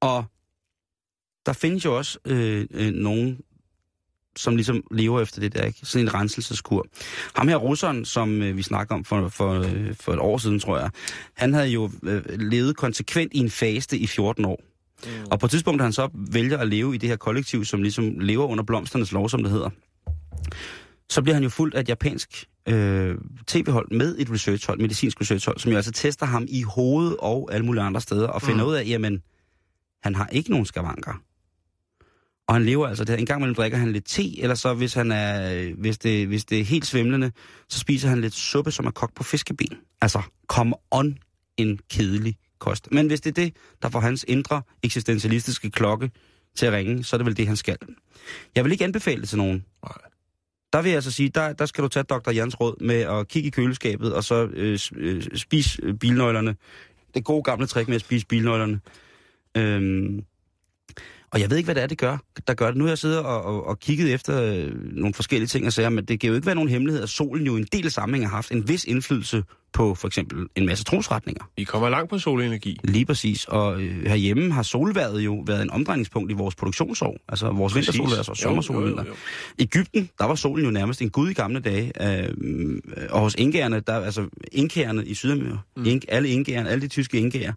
Og 0.00 0.24
der 1.46 1.52
findes 1.52 1.84
jo 1.84 1.96
også 1.96 2.18
øh, 2.26 2.66
øh, 2.70 2.92
nogen, 2.92 3.40
som 4.36 4.56
ligesom 4.56 4.82
lever 4.90 5.20
efter 5.20 5.40
det 5.40 5.54
der, 5.54 5.64
ikke? 5.64 5.78
Sådan 5.82 6.06
en 6.06 6.14
renselseskur. 6.14 6.86
Ham 7.34 7.48
her 7.48 7.56
russeren, 7.56 8.04
som 8.04 8.42
øh, 8.42 8.56
vi 8.56 8.62
snakker 8.62 8.94
om 8.94 9.04
for, 9.04 9.28
for, 9.28 9.52
øh, 9.52 9.94
for 9.94 10.12
et 10.12 10.18
år 10.18 10.38
siden, 10.38 10.60
tror 10.60 10.78
jeg, 10.78 10.90
han 11.34 11.54
havde 11.54 11.68
jo 11.68 11.90
øh, 12.02 12.22
levet 12.28 12.76
konsekvent 12.76 13.32
i 13.34 13.38
en 13.38 13.50
faste 13.50 13.98
i 13.98 14.06
14 14.06 14.44
år. 14.44 14.60
Mm. 15.04 15.10
Og 15.30 15.40
på 15.40 15.46
et 15.46 15.50
tidspunkt, 15.50 15.78
da 15.78 15.82
han 15.82 15.92
så 15.92 16.08
vælger 16.14 16.58
at 16.58 16.68
leve 16.68 16.94
i 16.94 16.98
det 16.98 17.08
her 17.08 17.16
kollektiv, 17.16 17.64
som 17.64 17.82
ligesom 17.82 18.18
lever 18.18 18.46
under 18.46 18.64
blomsternes 18.64 19.12
lov, 19.12 19.28
som 19.28 19.42
det 19.42 19.52
hedder, 19.52 19.70
så 21.08 21.22
bliver 21.22 21.34
han 21.34 21.42
jo 21.42 21.48
fuldt 21.48 21.74
af 21.74 21.80
et 21.80 21.88
japansk 21.88 22.44
øh, 22.68 23.18
tv-hold 23.46 23.90
med 23.90 24.16
et 24.18 24.30
researchhold, 24.30 24.80
medicinsk 24.80 25.20
researchhold, 25.20 25.58
som 25.58 25.70
jo 25.70 25.76
altså 25.76 25.92
tester 25.92 26.26
ham 26.26 26.46
i 26.48 26.62
hovedet 26.62 27.16
og 27.18 27.48
alle 27.52 27.66
mulige 27.66 27.82
andre 27.82 28.00
steder, 28.00 28.28
og 28.28 28.42
finder 28.42 28.64
mm. 28.64 28.70
ud 28.70 28.74
af, 28.74 28.84
jamen, 28.86 29.22
han 30.02 30.14
har 30.14 30.26
ikke 30.26 30.50
nogen 30.50 30.66
skavanker. 30.66 31.22
Og 32.48 32.54
han 32.54 32.64
lever 32.64 32.86
altså 32.86 33.04
der. 33.04 33.16
En 33.16 33.26
gang 33.26 33.38
imellem 33.40 33.54
drikker 33.54 33.78
han 33.78 33.92
lidt 33.92 34.04
te, 34.04 34.40
eller 34.40 34.54
så 34.54 34.74
hvis, 34.74 34.94
han 34.94 35.12
er, 35.12 35.54
øh, 35.54 35.78
hvis, 35.78 35.98
det, 35.98 36.26
hvis 36.26 36.44
det 36.44 36.60
er 36.60 36.64
helt 36.64 36.86
svimlende, 36.86 37.32
så 37.68 37.78
spiser 37.78 38.08
han 38.08 38.20
lidt 38.20 38.34
suppe, 38.34 38.70
som 38.70 38.86
er 38.86 38.90
kogt 38.90 39.14
på 39.14 39.22
fiskeben. 39.22 39.76
Altså, 40.00 40.22
come 40.46 40.74
on, 40.90 41.18
en 41.56 41.78
kedelig 41.90 42.36
kost. 42.58 42.88
Men 42.92 43.06
hvis 43.06 43.20
det 43.20 43.30
er 43.38 43.44
det, 43.44 43.56
der 43.82 43.88
får 43.88 44.00
hans 44.00 44.24
indre 44.28 44.62
eksistentialistiske 44.82 45.70
klokke 45.70 46.10
til 46.56 46.66
at 46.66 46.72
ringe, 46.72 47.04
så 47.04 47.16
er 47.16 47.18
det 47.18 47.26
vel 47.26 47.36
det, 47.36 47.46
han 47.46 47.56
skal. 47.56 47.78
Jeg 48.54 48.64
vil 48.64 48.72
ikke 48.72 48.84
anbefale 48.84 49.20
det 49.20 49.28
til 49.28 49.38
nogen. 49.38 49.64
Nej. 49.84 49.98
Der 50.72 50.82
vil 50.82 50.88
jeg 50.88 50.96
altså 50.96 51.10
sige, 51.10 51.28
der, 51.28 51.52
der 51.52 51.66
skal 51.66 51.84
du 51.84 51.88
tage 51.88 52.02
Dr. 52.04 52.30
Jans 52.30 52.60
råd 52.60 52.84
med 52.84 53.00
at 53.00 53.28
kigge 53.28 53.46
i 53.46 53.50
køleskabet, 53.50 54.14
og 54.14 54.24
så 54.24 54.48
øh, 54.52 54.78
øh, 54.96 55.22
spise 55.34 55.82
øh, 55.82 55.94
bilnøglerne. 55.94 56.56
Det 57.14 57.24
gode 57.24 57.42
gamle 57.42 57.66
trick 57.66 57.88
med 57.88 57.94
at 57.94 58.00
spise 58.00 58.26
bilnøglerne. 58.26 58.80
Øhm, 59.56 60.24
og 61.30 61.40
jeg 61.40 61.50
ved 61.50 61.56
ikke, 61.56 61.66
hvad 61.66 61.74
det 61.74 61.82
er, 61.82 61.86
det 61.86 61.98
gør, 61.98 62.16
der 62.46 62.54
gør 62.54 62.66
det. 62.66 62.76
Nu 62.76 62.84
har 62.84 62.90
jeg 62.90 62.98
siddet 62.98 63.18
og, 63.18 63.42
og, 63.44 63.66
og 63.66 63.78
kigget 63.78 64.14
efter 64.14 64.42
øh, 64.42 64.72
nogle 64.92 65.14
forskellige 65.14 65.48
ting 65.48 65.66
og 65.66 65.72
sager, 65.72 65.88
men 65.88 66.04
det 66.04 66.20
kan 66.20 66.28
jo 66.28 66.34
ikke 66.34 66.46
være 66.46 66.54
nogen 66.54 66.70
hemmelighed, 66.70 67.02
at 67.02 67.08
solen 67.08 67.46
jo 67.46 67.56
i 67.56 67.60
en 67.60 67.66
del 67.72 67.90
sammenhæng 67.90 68.28
har 68.28 68.36
haft 68.36 68.52
en 68.52 68.68
vis 68.68 68.84
indflydelse 68.84 69.42
på 69.72 69.94
for 69.94 70.06
eksempel 70.06 70.46
en 70.54 70.66
masse 70.66 70.84
trosretninger. 70.84 71.44
I 71.56 71.64
kommer 71.64 71.88
langt 71.88 72.10
på 72.10 72.18
solenergi. 72.18 72.78
Lige 72.84 73.04
præcis. 73.04 73.44
Og 73.44 73.82
øh, 73.82 74.06
herhjemme 74.06 74.52
har 74.52 74.62
solværet 74.62 75.20
jo 75.20 75.42
været 75.46 75.62
en 75.62 75.70
omdrejningspunkt 75.70 76.30
i 76.30 76.34
vores 76.34 76.54
produktionsår. 76.54 77.16
Altså 77.28 77.50
vores 77.50 77.72
Præcis. 77.72 78.00
vintersolvejr, 78.00 78.54
altså 78.54 78.72
jo, 78.72 79.04
jo. 79.08 79.14
Ægypten, 79.58 80.10
der 80.18 80.24
var 80.24 80.34
solen 80.34 80.64
jo 80.64 80.70
nærmest 80.70 81.02
en 81.02 81.10
gud 81.10 81.30
i 81.30 81.32
gamle 81.32 81.60
dage. 81.60 81.92
Øh, 82.00 82.28
og 83.10 83.20
hos 83.20 83.34
inkæerne, 83.38 83.80
der, 83.80 84.00
altså 84.00 84.26
inkæerne 84.52 85.04
i 85.04 85.14
Sydamerika, 85.14 85.56
mm. 85.76 85.84
ink, 85.84 86.04
alle 86.08 86.28
inkæerne, 86.28 86.68
alle 86.68 86.82
de 86.82 86.88
tyske 86.88 87.18
inkæer, 87.18 87.52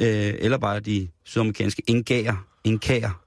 øh, 0.00 0.34
eller 0.38 0.58
bare 0.58 0.80
de 0.80 1.08
sydamerikanske 1.24 1.82
inkæer, 1.86 2.51
inkæer, 2.64 3.24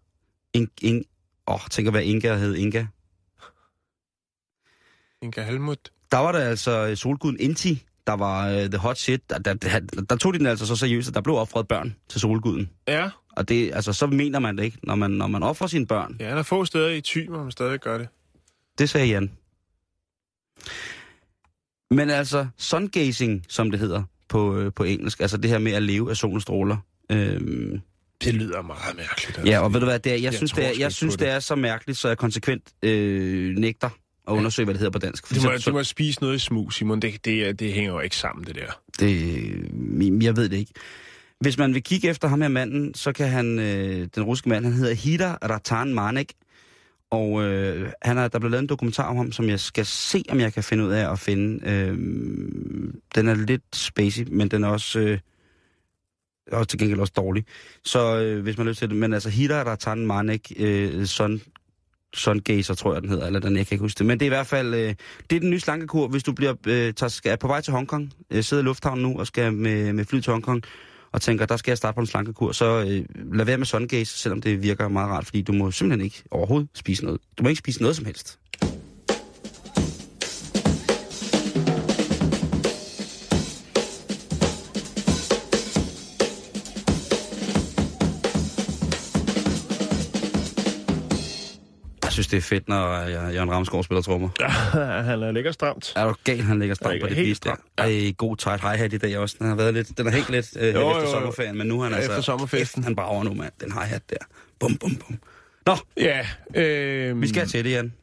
ink, 0.54 0.70
ink, 0.82 1.08
åh, 1.48 1.60
tænk 1.72 1.88
at 1.88 1.94
være 1.94 2.06
inkæer 2.06 2.38
hed 2.38 2.56
Inka. 2.56 2.86
Inga 5.22 5.44
Helmut. 5.44 5.92
Der 6.12 6.18
var 6.18 6.32
der 6.32 6.40
altså 6.40 6.88
øh, 6.88 6.98
solguden 6.98 7.38
Inti, 7.40 7.84
der 8.08 8.14
var 8.14 8.56
uh, 8.56 8.62
the 8.66 8.78
hot 8.78 8.98
shit. 8.98 9.30
Der, 9.30 9.38
der, 9.40 9.54
der, 9.54 9.80
der 10.10 10.16
tog 10.16 10.34
de 10.34 10.40
den 10.40 10.48
altså 10.48 10.66
så 10.66 10.76
seriøst, 10.76 11.08
at 11.08 11.14
der 11.14 11.22
blev 11.22 11.36
offret 11.36 11.68
børn 11.68 11.96
til 12.10 12.22
solguden. 12.22 12.70
Ja, 12.88 13.10
Og 13.32 13.50
det, 13.50 13.72
altså, 13.74 13.94
så 13.94 14.08
mener 14.08 14.40
man 14.40 14.58
det 14.58 14.64
ikke, 14.64 14.78
når 14.84 14.96
man, 14.96 15.12
når 15.12 15.28
man 15.28 15.44
offrer 15.44 15.68
sine 15.68 15.88
børn. 15.88 16.16
ja, 16.20 16.30
der 16.30 16.36
er 16.36 16.44
få 16.44 16.66
steder 16.66 16.90
i 16.90 17.02
Thy, 17.02 17.30
hvor 17.30 17.44
man 17.44 17.52
stadig 17.52 17.80
gør 17.80 17.98
det. 17.98 18.08
Det 18.78 18.90
sagde 18.90 19.08
Jan. 19.08 19.32
Men 21.92 22.10
altså, 22.10 22.48
sungazing, 22.58 23.46
som 23.50 23.72
det 23.72 23.80
hedder 23.80 24.04
på, 24.28 24.58
øh, 24.58 24.72
på 24.74 24.84
engelsk, 24.84 25.20
altså 25.20 25.38
det 25.38 25.50
her 25.50 25.60
med 25.60 25.72
at 25.72 25.84
leve 25.84 26.10
af 26.10 26.18
solens 26.18 26.44
stråler. 26.44 26.78
Øhm, 27.12 27.82
Det 28.24 28.34
lyder 28.34 28.62
meget 28.62 28.96
mærkeligt. 28.98 29.38
altså. 29.38 29.52
ja, 29.52 29.60
og 29.60 29.74
ved 29.74 29.80
du 29.80 29.86
hvad, 29.86 30.00
det 30.00 30.12
er, 30.12 30.16
jeg, 30.16 30.24
Jeg 30.24 30.34
synes, 30.34 30.52
tror 30.52 30.62
det 30.62 30.70
er, 30.76 30.80
jeg 30.80 30.92
synes, 30.92 31.14
det 31.14 31.20
det. 31.20 31.30
er 31.30 31.40
så 31.40 31.56
mærkeligt, 31.56 32.00
så 32.00 32.08
jeg 32.08 32.18
konsekvent 32.18 32.64
øh, 32.84 33.56
nægter 33.58 33.90
at 34.28 34.32
undersøge, 34.32 34.64
hvad 34.66 34.74
det 34.74 34.80
hedder 34.80 34.92
på 34.92 35.00
dansk. 35.00 35.30
Du 35.30 35.36
må, 35.36 35.58
så, 35.58 35.70
du 35.70 35.76
må 35.76 35.84
spise 35.84 36.22
noget 36.22 36.36
i 36.36 36.40
smug, 36.40 36.74
Simon. 36.74 37.00
Det, 37.00 37.26
det, 37.26 37.60
det 37.60 37.74
hænger 37.74 37.92
jo 37.92 38.00
ikke 38.00 38.16
sammen, 38.16 38.46
det 38.46 38.56
der. 38.56 38.82
Det, 39.00 40.24
jeg 40.24 40.36
ved 40.38 40.50
det 40.50 40.58
ikke. 40.58 40.74
Hvis 41.40 41.58
man 41.58 41.74
vil 41.74 41.84
kigge 41.84 42.10
efter 42.10 42.28
ham 42.28 42.42
her 42.42 42.48
manden, 42.48 42.94
så 42.94 43.12
kan 43.12 43.30
han, 43.30 43.60
øh, 43.60 44.08
den 44.16 44.24
russiske 44.24 44.50
mand, 44.50 44.66
han 44.66 44.74
hedder 44.74 44.94
Hida 44.94 45.34
Ratan 45.34 45.94
Manek, 45.94 46.34
og 47.12 47.44
øh, 47.44 47.92
han 48.02 48.18
er, 48.18 48.28
der 48.28 48.40
blev 48.40 48.52
lavet 48.52 48.62
en 48.62 48.70
dokumentar 48.70 49.08
om 49.10 49.18
ham, 49.18 49.32
som 49.32 49.50
jeg 49.50 49.60
skal 49.60 49.86
se, 49.86 50.24
om 50.30 50.40
jeg 50.40 50.54
kan 50.54 50.64
finde 50.64 50.84
ud 50.86 50.90
af 50.92 51.12
at 51.12 51.20
finde. 51.20 51.70
Øh, 51.70 51.98
den 53.16 53.28
er 53.28 53.36
lidt 53.36 53.64
spacey, 53.76 54.24
men 54.32 54.48
den 54.48 54.64
er 54.64 54.68
også, 54.68 55.00
øh, 55.00 55.20
og 56.52 56.68
til 56.68 56.80
gengæld 56.80 57.00
også 57.00 57.14
dårlig. 57.16 57.46
Så 57.84 58.20
øh, 58.20 58.44
hvis 58.44 58.58
man 58.58 58.68
har 58.68 58.72
lyst 58.72 58.80
til 58.80 58.90
det, 58.90 58.98
men 58.98 59.14
altså 59.14 59.30
Hitter, 59.30 59.64
der 59.64 59.76
tager 59.76 59.96
en 59.96 60.06
Manek, 60.06 60.52
øh, 60.58 61.06
Sun, 61.06 61.42
Sungazer, 62.14 62.74
tror 62.74 62.94
jeg, 62.94 63.02
den 63.02 63.10
hedder, 63.10 63.28
eller 63.28 63.40
den, 63.40 63.58
jeg 63.58 63.68
kan 63.68 63.76
ikke 63.76 63.84
huske 63.84 63.98
det. 63.98 64.06
Men 64.06 64.20
det 64.20 64.26
er 64.26 64.28
i 64.28 64.36
hvert 64.36 64.48
fald, 64.48 64.74
øh, 64.74 64.96
det 65.30 65.36
er 65.36 65.40
den 65.40 65.50
nye 65.50 65.60
slankekur, 65.60 66.08
hvis 66.08 66.24
du 66.24 66.34
bliver, 66.34 66.54
øh, 66.68 66.94
tager, 66.94 67.10
skal, 67.10 67.32
er 67.32 67.36
på 67.36 67.48
vej 67.48 67.62
til 67.62 67.74
Hongkong, 67.74 68.14
øh, 68.32 68.44
sidder 68.44 68.64
i 68.64 68.66
lufthavnen 68.66 69.04
nu 69.04 69.20
og 69.20 69.28
skal 69.28 69.54
med, 69.54 69.94
med 69.94 70.06
fly 70.06 70.20
til 70.20 70.32
Hongkong, 70.32 70.64
og 71.12 71.22
tænker, 71.22 71.46
der 71.46 71.58
skal 71.58 71.72
jeg 71.72 71.78
starte 71.78 71.96
på 71.96 72.02
en 72.02 72.08
slankekur, 72.08 72.52
så 72.52 72.66
øh, 72.66 73.36
lad 73.38 73.46
være 73.46 73.58
med 73.58 73.66
Sungaze, 73.66 74.18
selvom 74.18 74.42
det 74.42 74.64
virker 74.64 74.88
meget 74.88 75.10
rart, 75.10 75.26
fordi 75.26 75.42
du 75.42 75.54
må 75.54 75.72
simpelthen 75.72 76.06
ikke 76.06 76.24
overhovedet 76.32 76.70
spise 76.74 77.06
noget. 77.06 77.22
Du 77.38 77.44
må 77.44 77.50
ikke 77.50 77.60
spise 77.60 77.82
noget 77.82 77.96
som 77.96 78.06
helst. 78.06 78.40
Synes, 92.16 92.28
det 92.28 92.38
er 92.38 92.42
fedt, 92.42 92.70
når 92.70 92.94
jeg, 93.00 93.34
Jørgen 93.34 93.52
Ramsgaard 93.52 93.84
spiller 93.84 94.02
trommer. 94.02 94.30
han 95.04 95.24
er 95.24 95.32
lækker 95.32 95.52
stramt. 95.52 95.94
Er 95.96 96.06
du 96.08 96.16
gal, 96.24 96.42
han 96.42 96.60
ligger 96.60 96.76
stramt 96.76 97.02
på 97.02 97.08
det 97.08 97.16
helt 97.16 97.44
beat 97.44 97.58
der. 97.78 97.84
Ej, 97.84 98.12
god 98.18 98.38
tight 98.38 98.62
hi-hat 98.62 98.94
i 98.94 98.98
dag 98.98 99.18
også. 99.18 99.36
Den 99.40 99.48
har, 99.48 99.56
været 99.56 99.74
lidt, 99.74 99.98
den 99.98 100.06
har 100.06 100.14
hængt 100.14 100.30
lidt 100.30 100.58
øh, 100.60 100.74
Jo, 100.74 100.80
jo, 100.80 100.90
efter 100.92 101.02
jo. 101.04 101.12
sommerferien, 101.12 101.58
men 101.58 101.68
nu 101.68 101.80
er 101.80 101.84
han 101.84 101.92
Ja, 101.92 101.98
altså... 101.98 102.12
efter 102.12 102.22
sommerfesten. 102.22 102.84
Han 102.84 102.96
brager 102.96 103.24
nu, 103.24 103.34
mand. 103.34 103.52
Den 103.62 103.72
hi-hat 103.72 104.10
der. 104.10 104.18
Bum, 104.60 104.76
bum, 104.78 104.96
bum. 104.96 105.18
Nå, 105.66 105.76
Ja, 105.98 106.26
øh, 106.56 107.22
vi 107.22 107.28
skal 107.28 107.48
til 107.48 107.64
det, 107.66 107.72
Jan. 107.72 107.94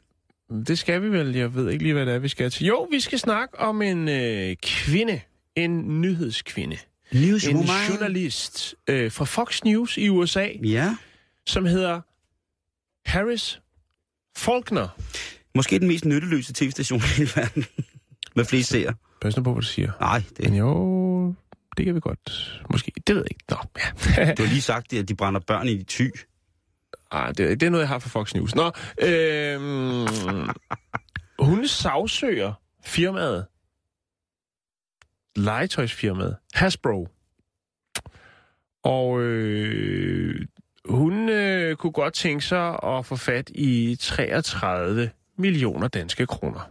Det 0.67 0.79
skal 0.79 1.01
vi 1.01 1.09
vel. 1.11 1.35
Jeg 1.35 1.55
ved 1.55 1.69
ikke 1.69 1.83
lige, 1.83 1.93
hvad 1.93 2.05
det 2.05 2.13
er, 2.13 2.19
vi 2.19 2.27
skal 2.27 2.51
til. 2.51 2.65
Jo, 2.65 2.87
vi 2.91 2.99
skal 2.99 3.19
snakke 3.19 3.59
om 3.59 3.81
en 3.81 4.09
øh, 4.09 4.55
kvinde. 4.63 5.21
En 5.55 6.01
nyhedskvinde. 6.01 6.77
En 7.11 7.21
Newswoman. 7.21 7.65
journalist 7.89 8.75
øh, 8.89 9.11
fra 9.11 9.25
Fox 9.25 9.63
News 9.63 9.97
i 9.97 10.09
USA, 10.09 10.47
Ja. 10.63 10.95
som 11.47 11.65
hedder 11.65 12.01
Harris 13.05 13.59
Faulkner. 14.37 14.87
Måske 15.55 15.79
den 15.79 15.87
mest 15.87 16.05
nytteløse 16.05 16.53
tv-station 16.53 16.99
i 16.99 17.17
hele 17.17 17.29
verden. 17.35 17.65
Med 18.35 18.45
flest 18.45 18.69
seere. 18.69 18.93
Pas 19.21 19.37
nu 19.37 19.43
på, 19.43 19.53
hvad 19.53 19.61
du 19.61 19.67
siger. 19.67 19.91
Nej, 19.99 20.23
det, 20.37 20.45
Men 20.49 20.55
jo, 20.55 21.27
det 21.77 21.85
kan 21.85 21.95
vi 21.95 21.99
godt. 21.99 22.61
Måske. 22.71 22.91
Det 23.07 23.15
ved 23.15 23.23
jeg 23.23 23.31
ikke. 23.31 23.43
Nå, 23.49 23.57
ja. 24.17 24.33
du 24.33 24.43
har 24.43 24.49
lige 24.49 24.61
sagt, 24.61 24.93
at 24.93 25.07
de 25.09 25.15
brænder 25.15 25.39
børn 25.39 25.67
i 25.67 25.83
ty. 25.83 26.07
ah, 27.11 27.27
det, 27.27 27.59
det 27.59 27.63
er 27.63 27.69
noget, 27.69 27.81
jeg 27.81 27.87
har 27.87 27.99
fra 27.99 28.09
Fox 28.09 28.33
News. 28.33 28.55
Nå, 28.55 28.71
øh, 29.01 29.59
hun 31.39 31.67
sagsøger 31.67 32.53
firmaet. 32.83 33.45
Legetøjsfirmaet. 35.35 36.35
Hasbro. 36.53 37.07
Og 38.83 39.21
øh, 39.21 40.45
hun 41.23 41.29
øh, 41.29 41.75
kunne 41.75 41.91
godt 41.91 42.13
tænke 42.13 42.45
sig 42.45 42.79
at 42.83 43.05
få 43.05 43.15
fat 43.15 43.49
i 43.55 43.97
33 43.99 45.09
millioner 45.37 45.87
danske 45.87 46.25
kroner 46.25 46.69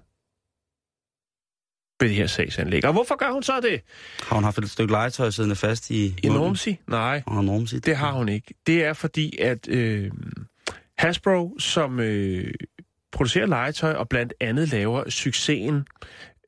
ved 2.00 2.08
det 2.08 2.16
her 2.16 2.26
sagsanlæg. 2.26 2.84
Og 2.84 2.92
hvorfor 2.92 3.16
gør 3.16 3.30
hun 3.32 3.42
så 3.42 3.60
det? 3.60 3.80
Har 4.22 4.34
hun 4.36 4.44
haft 4.44 4.58
et 4.58 4.70
stykke 4.70 4.92
legetøj 4.92 5.30
siddende 5.30 5.56
fast 5.56 5.90
i... 5.90 6.14
I 6.22 6.28
Normsi? 6.28 6.78
Nej, 6.86 7.22
hun 7.26 7.44
Normsi? 7.44 7.78
det 7.78 7.96
har 7.96 8.12
hun 8.12 8.28
ikke. 8.28 8.54
Det 8.66 8.84
er 8.84 8.92
fordi, 8.92 9.38
at 9.38 9.68
øh, 9.68 10.10
Hasbro, 10.98 11.58
som 11.58 12.00
øh, 12.00 12.54
producerer 13.12 13.46
legetøj 13.46 13.92
og 13.92 14.08
blandt 14.08 14.34
andet 14.40 14.68
laver 14.68 15.10
succesen, 15.10 15.86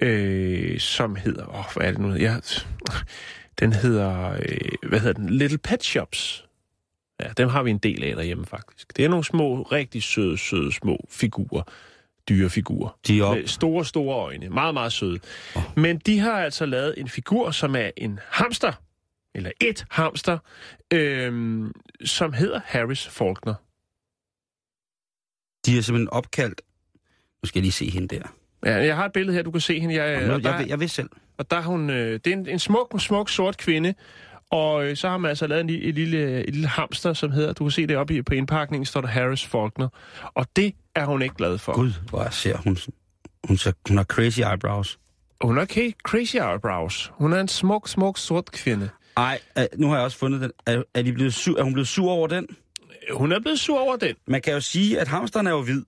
øh, 0.01 0.81
som 0.81 1.17
hedder... 1.17 1.59
Åh, 1.59 1.65
hvad 1.77 1.87
er 1.87 1.91
det 1.91 2.01
nu? 2.01 2.15
Jeg, 2.15 2.43
den 3.61 3.73
hedder... 3.73 4.33
Øh, 4.33 4.89
hvad 4.89 5.01
hedder 5.01 5.15
den? 5.15 5.31
Little 5.31 5.59
Pet 5.59 5.85
Shops. 5.85 6.43
Ja, 7.21 7.29
dem 7.37 7.49
har 7.49 7.62
vi 7.62 7.71
en 7.71 7.79
del 7.79 8.05
af 8.05 8.17
derhjemme, 8.17 8.47
faktisk. 8.47 8.97
Det 8.97 9.05
er 9.05 9.09
nogle 9.09 9.25
små, 9.25 9.62
rigtig 9.62 10.03
søde, 10.03 10.39
søde, 10.39 10.73
små 10.73 11.07
figurer. 11.11 11.62
Dyrefigurer. 12.29 12.99
De 13.07 13.19
er 13.21 13.25
op. 13.25 13.37
Med 13.37 13.47
store, 13.47 13.85
store 13.85 14.17
øjne. 14.17 14.49
Meget, 14.49 14.75
meget 14.75 14.93
søde. 14.93 15.21
Men 15.77 15.99
de 15.99 16.19
har 16.19 16.33
altså 16.45 16.67
lavet 16.67 16.95
en 16.97 17.09
figur, 17.09 17.51
som 17.51 17.77
er 17.77 17.91
en 17.97 18.21
hamster. 18.31 18.73
Eller 19.35 19.51
et 19.61 19.85
hamster. 19.91 20.39
Øhm, 20.93 21.73
som 22.05 22.33
hedder 22.33 22.61
Harris 22.65 23.09
Faulkner. 23.09 23.55
De 25.67 25.79
er 25.79 25.83
simpelthen 25.83 26.11
opkaldt... 26.11 26.62
Nu 27.43 27.47
skal 27.47 27.59
jeg 27.59 27.62
lige 27.62 27.73
se 27.73 27.91
hende 27.91 28.17
der. 28.17 28.23
Ja, 28.67 28.75
jeg 28.77 28.97
har 28.97 29.05
et 29.07 29.12
billede 29.12 29.35
her, 29.37 29.43
du 29.43 29.51
kan 29.51 29.61
se 29.61 29.81
hende. 29.81 29.95
Jeg, 29.95 30.23
Jeg, 30.23 30.31
og 30.31 30.43
der, 30.45 30.51
jeg, 30.51 30.61
jeg, 30.61 30.69
jeg 30.69 30.81
ved 30.81 30.89
selv. 30.89 31.11
og 31.39 31.51
der 31.51 31.57
er 31.57 31.62
hun... 31.62 31.91
Øh, 31.91 32.12
det 32.12 32.27
er 32.27 32.33
en, 32.37 32.49
en 32.49 32.59
smuk, 32.59 32.95
smuk 33.01 33.31
sort 33.31 33.57
kvinde. 33.57 33.95
Og 34.51 34.84
øh, 34.84 34.97
så 34.97 35.09
har 35.09 35.18
man 35.18 35.28
altså 35.28 35.47
lavet 35.47 35.61
en, 35.61 35.70
et, 35.70 35.95
lille, 35.95 36.45
et 36.45 36.55
lille 36.55 36.68
hamster, 36.68 37.12
som 37.12 37.30
hedder... 37.30 37.53
Du 37.53 37.64
kan 37.64 37.70
se 37.70 37.86
det 37.86 37.97
oppe 37.97 38.22
på 38.22 38.34
indpakningen, 38.34 38.86
står 38.86 39.01
der 39.01 39.09
Harris 39.09 39.45
Faulkner. 39.47 39.88
Og 40.34 40.47
det 40.57 40.74
er 40.95 41.05
hun 41.05 41.22
ikke 41.22 41.34
glad 41.34 41.59
for. 41.59 41.72
Gud, 41.72 41.92
hvor 42.11 42.28
ser 42.30 42.57
hun... 42.57 42.78
Hun, 43.49 43.57
ser, 43.57 43.72
hun 43.88 43.97
har 43.97 44.05
crazy 44.05 44.40
eyebrows. 44.40 44.99
Hun 45.40 45.57
har 45.57 45.64
ca- 45.64 45.92
crazy 46.05 46.36
eyebrows. 46.36 47.12
Hun 47.14 47.32
er 47.32 47.40
en 47.40 47.49
smuk, 47.49 47.88
smuk 47.88 48.18
sort 48.18 48.53
kvinde. 48.53 48.88
Ej, 49.16 49.40
øh, 49.59 49.64
nu 49.76 49.88
har 49.88 49.97
jeg 49.97 50.05
også 50.05 50.18
fundet 50.18 50.40
den. 50.40 50.51
Er, 50.66 50.82
er, 50.95 51.03
de 51.03 51.12
blevet 51.12 51.34
sur, 51.34 51.59
er 51.59 51.62
hun 51.62 51.72
blevet 51.72 51.88
sur 51.88 52.11
over 52.11 52.26
den? 52.26 52.47
Hun 53.12 53.32
er 53.32 53.40
blevet 53.40 53.61
sur 53.61 53.80
over 53.80 53.97
den. 53.97 54.14
Man 54.26 54.42
kan 54.42 54.53
jo 54.53 54.61
sige, 54.61 55.01
at 55.01 55.09
hamsteren 55.09 55.47
er 55.47 55.51
jo 55.51 55.62
hvid. 55.62 55.82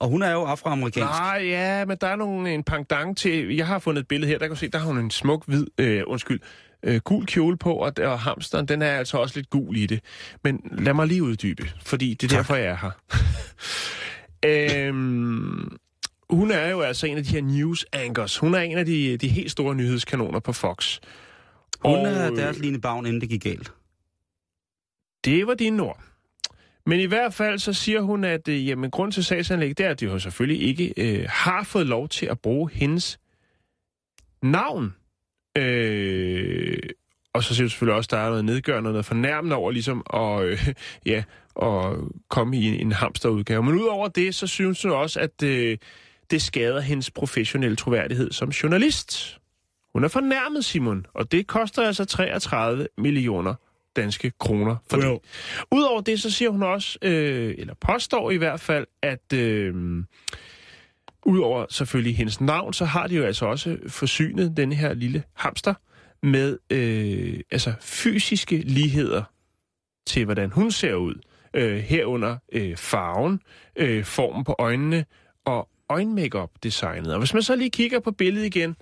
Og 0.00 0.08
hun 0.08 0.22
er 0.22 0.32
jo 0.32 0.42
afroamerikansk. 0.44 1.08
Nej, 1.08 1.40
ja, 1.42 1.84
men 1.84 1.96
der 2.00 2.06
er 2.06 2.16
nogle, 2.16 2.54
en 2.54 2.62
pendant 2.62 3.18
til... 3.18 3.56
Jeg 3.56 3.66
har 3.66 3.78
fundet 3.78 4.00
et 4.00 4.08
billede 4.08 4.30
her, 4.30 4.38
der 4.38 4.46
kan 4.46 4.54
du 4.54 4.58
se, 4.58 4.68
der 4.68 4.78
har 4.78 4.86
hun 4.86 4.98
en 4.98 5.10
smuk 5.10 5.46
hvid, 5.46 5.66
øh, 5.78 6.02
undskyld, 6.06 6.40
øh, 6.82 7.00
gul 7.00 7.26
kjole 7.26 7.56
på, 7.56 7.72
og, 7.74 7.92
og 7.98 8.20
hamsteren, 8.20 8.66
den 8.68 8.82
er 8.82 8.90
altså 8.92 9.18
også 9.18 9.38
lidt 9.38 9.50
gul 9.50 9.76
i 9.76 9.86
det. 9.86 10.00
Men 10.44 10.60
lad 10.78 10.94
mig 10.94 11.06
lige 11.06 11.22
uddybe, 11.22 11.72
fordi 11.82 12.14
det 12.14 12.24
er 12.24 12.28
Tak. 12.28 12.36
derfor, 12.36 12.54
jeg 12.56 12.66
er 12.66 12.76
her. 12.76 12.90
øhm, 14.88 15.76
hun 16.30 16.50
er 16.50 16.68
jo 16.70 16.80
altså 16.80 17.06
en 17.06 17.16
af 17.16 17.24
de 17.24 17.30
her 17.30 17.42
news 17.42 17.86
anchors. 17.92 18.38
Hun 18.38 18.54
er 18.54 18.58
en 18.58 18.78
af 18.78 18.86
de, 18.86 19.16
de 19.16 19.28
helt 19.28 19.50
store 19.50 19.74
nyhedskanoner 19.74 20.40
på 20.40 20.52
Fox. 20.52 20.98
Hun 21.84 21.94
Og, 21.94 22.06
er 22.06 22.30
deres 22.30 22.58
Line 22.58 22.80
Bavn, 22.80 23.06
inden 23.06 23.20
det 23.20 23.28
gik 23.28 23.42
galt. 23.42 23.72
Det 25.24 25.46
var 25.46 25.54
dine 25.54 25.82
ord. 25.82 26.02
Men 26.86 27.00
i 27.00 27.04
hvert 27.04 27.34
fald 27.34 27.58
så 27.58 27.72
siger 27.72 28.00
hun, 28.00 28.24
at 28.24 28.48
øh, 28.48 28.68
jamen, 28.68 28.90
grund 28.90 29.12
til 29.12 29.24
sagsanlæg, 29.24 29.78
det 29.78 29.86
er, 29.86 29.90
at 29.90 30.00
de 30.00 30.04
jo 30.04 30.18
selvfølgelig 30.18 30.68
ikke 30.68 30.94
øh, 30.96 31.26
har 31.28 31.62
fået 31.64 31.86
lov 31.86 32.08
til 32.08 32.26
at 32.26 32.40
bruge 32.40 32.70
hendes 32.72 33.18
navn. 34.42 34.94
Øh, 35.58 36.78
og 37.34 37.44
så 37.44 37.54
siger 37.54 37.64
du 37.64 37.70
selvfølgelig 37.70 37.96
også, 37.96 38.06
at 38.06 38.10
der 38.10 38.18
er 38.18 38.28
noget 38.28 38.44
nedgørende, 38.44 38.90
noget 38.90 39.04
fornærmende 39.04 39.56
over 39.56 39.70
ligesom 39.70 40.06
at, 40.14 40.44
øh, 40.44 40.68
ja, 41.12 41.22
at 41.62 41.96
komme 42.28 42.56
i 42.56 42.64
en, 42.64 42.74
en 42.74 42.92
hamsterudgave. 42.92 43.62
Men 43.62 43.74
udover 43.74 44.08
det, 44.08 44.34
så 44.34 44.46
synes 44.46 44.82
hun 44.82 44.92
også, 44.92 45.20
at 45.20 45.42
øh, 45.42 45.78
det 46.30 46.42
skader 46.42 46.80
hendes 46.80 47.10
professionelle 47.10 47.76
troværdighed 47.76 48.32
som 48.32 48.48
journalist. 48.48 49.38
Hun 49.92 50.04
er 50.04 50.08
fornærmet, 50.08 50.64
Simon, 50.64 51.06
og 51.14 51.32
det 51.32 51.46
koster 51.46 51.82
altså 51.82 52.04
33 52.04 52.88
millioner 52.98 53.54
danske 53.96 54.32
kroner 54.40 54.76
for 54.90 54.96
det. 54.96 55.18
Udover 55.70 56.00
det, 56.00 56.20
så 56.20 56.30
siger 56.30 56.50
hun 56.50 56.62
også, 56.62 56.98
øh, 57.02 57.54
eller 57.58 57.74
påstår 57.74 58.30
i 58.30 58.36
hvert 58.36 58.60
fald, 58.60 58.86
at 59.02 59.32
øh, 59.34 59.74
udover 61.26 61.66
selvfølgelig 61.70 62.16
hendes 62.16 62.40
navn, 62.40 62.72
så 62.72 62.84
har 62.84 63.06
de 63.06 63.16
jo 63.16 63.24
altså 63.24 63.46
også 63.46 63.78
forsynet 63.88 64.56
den 64.56 64.72
her 64.72 64.94
lille 64.94 65.22
hamster 65.34 65.74
med 66.22 66.58
øh, 66.70 67.40
altså 67.50 67.72
fysiske 67.80 68.56
ligheder 68.56 69.22
til, 70.06 70.24
hvordan 70.24 70.50
hun 70.50 70.70
ser 70.70 70.94
ud. 70.94 71.14
Øh, 71.54 71.78
herunder 71.78 72.36
øh, 72.52 72.76
farven, 72.76 73.40
øh, 73.76 74.04
formen 74.04 74.44
på 74.44 74.54
øjnene 74.58 75.04
og 75.44 75.68
øjenmakeup 75.88 76.50
designet. 76.62 77.12
Og 77.12 77.18
hvis 77.18 77.34
man 77.34 77.42
så 77.42 77.56
lige 77.56 77.70
kigger 77.70 78.00
på 78.00 78.10
billedet 78.10 78.46
igen, 78.46 78.76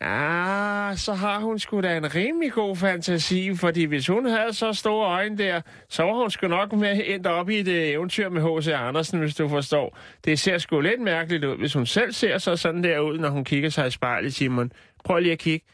Ah, 0.00 0.96
så 0.96 1.14
har 1.14 1.40
hun 1.40 1.58
sgu 1.58 1.80
da 1.80 1.96
en 1.96 2.14
rimelig 2.14 2.52
god 2.52 2.76
fantasi, 2.76 3.54
fordi 3.54 3.84
hvis 3.84 4.06
hun 4.06 4.26
havde 4.26 4.52
så 4.52 4.72
store 4.72 5.08
øjne 5.08 5.38
der, 5.38 5.60
så 5.88 6.02
var 6.02 6.14
hun 6.14 6.30
sgu 6.30 6.48
nok 6.48 6.72
med 6.72 7.02
endt 7.04 7.26
op 7.26 7.50
i 7.50 7.58
et 7.58 7.68
øh, 7.68 7.88
eventyr 7.88 8.28
med 8.28 8.42
H.C. 8.42 8.68
Andersen, 8.68 9.18
hvis 9.18 9.34
du 9.34 9.48
forstår. 9.48 9.98
Det 10.24 10.38
ser 10.38 10.58
sgu 10.58 10.80
lidt 10.80 11.00
mærkeligt 11.00 11.44
ud, 11.44 11.56
hvis 11.56 11.72
hun 11.72 11.86
selv 11.86 12.12
ser 12.12 12.38
så 12.38 12.56
sådan 12.56 12.84
der 12.84 12.98
ud, 12.98 13.18
når 13.18 13.28
hun 13.28 13.44
kigger 13.44 13.70
sig 13.70 13.86
i 13.86 13.90
spejlet, 13.90 14.34
Simon. 14.34 14.72
Prøv 15.04 15.18
lige 15.18 15.32
at 15.32 15.38
kigge. 15.38 15.66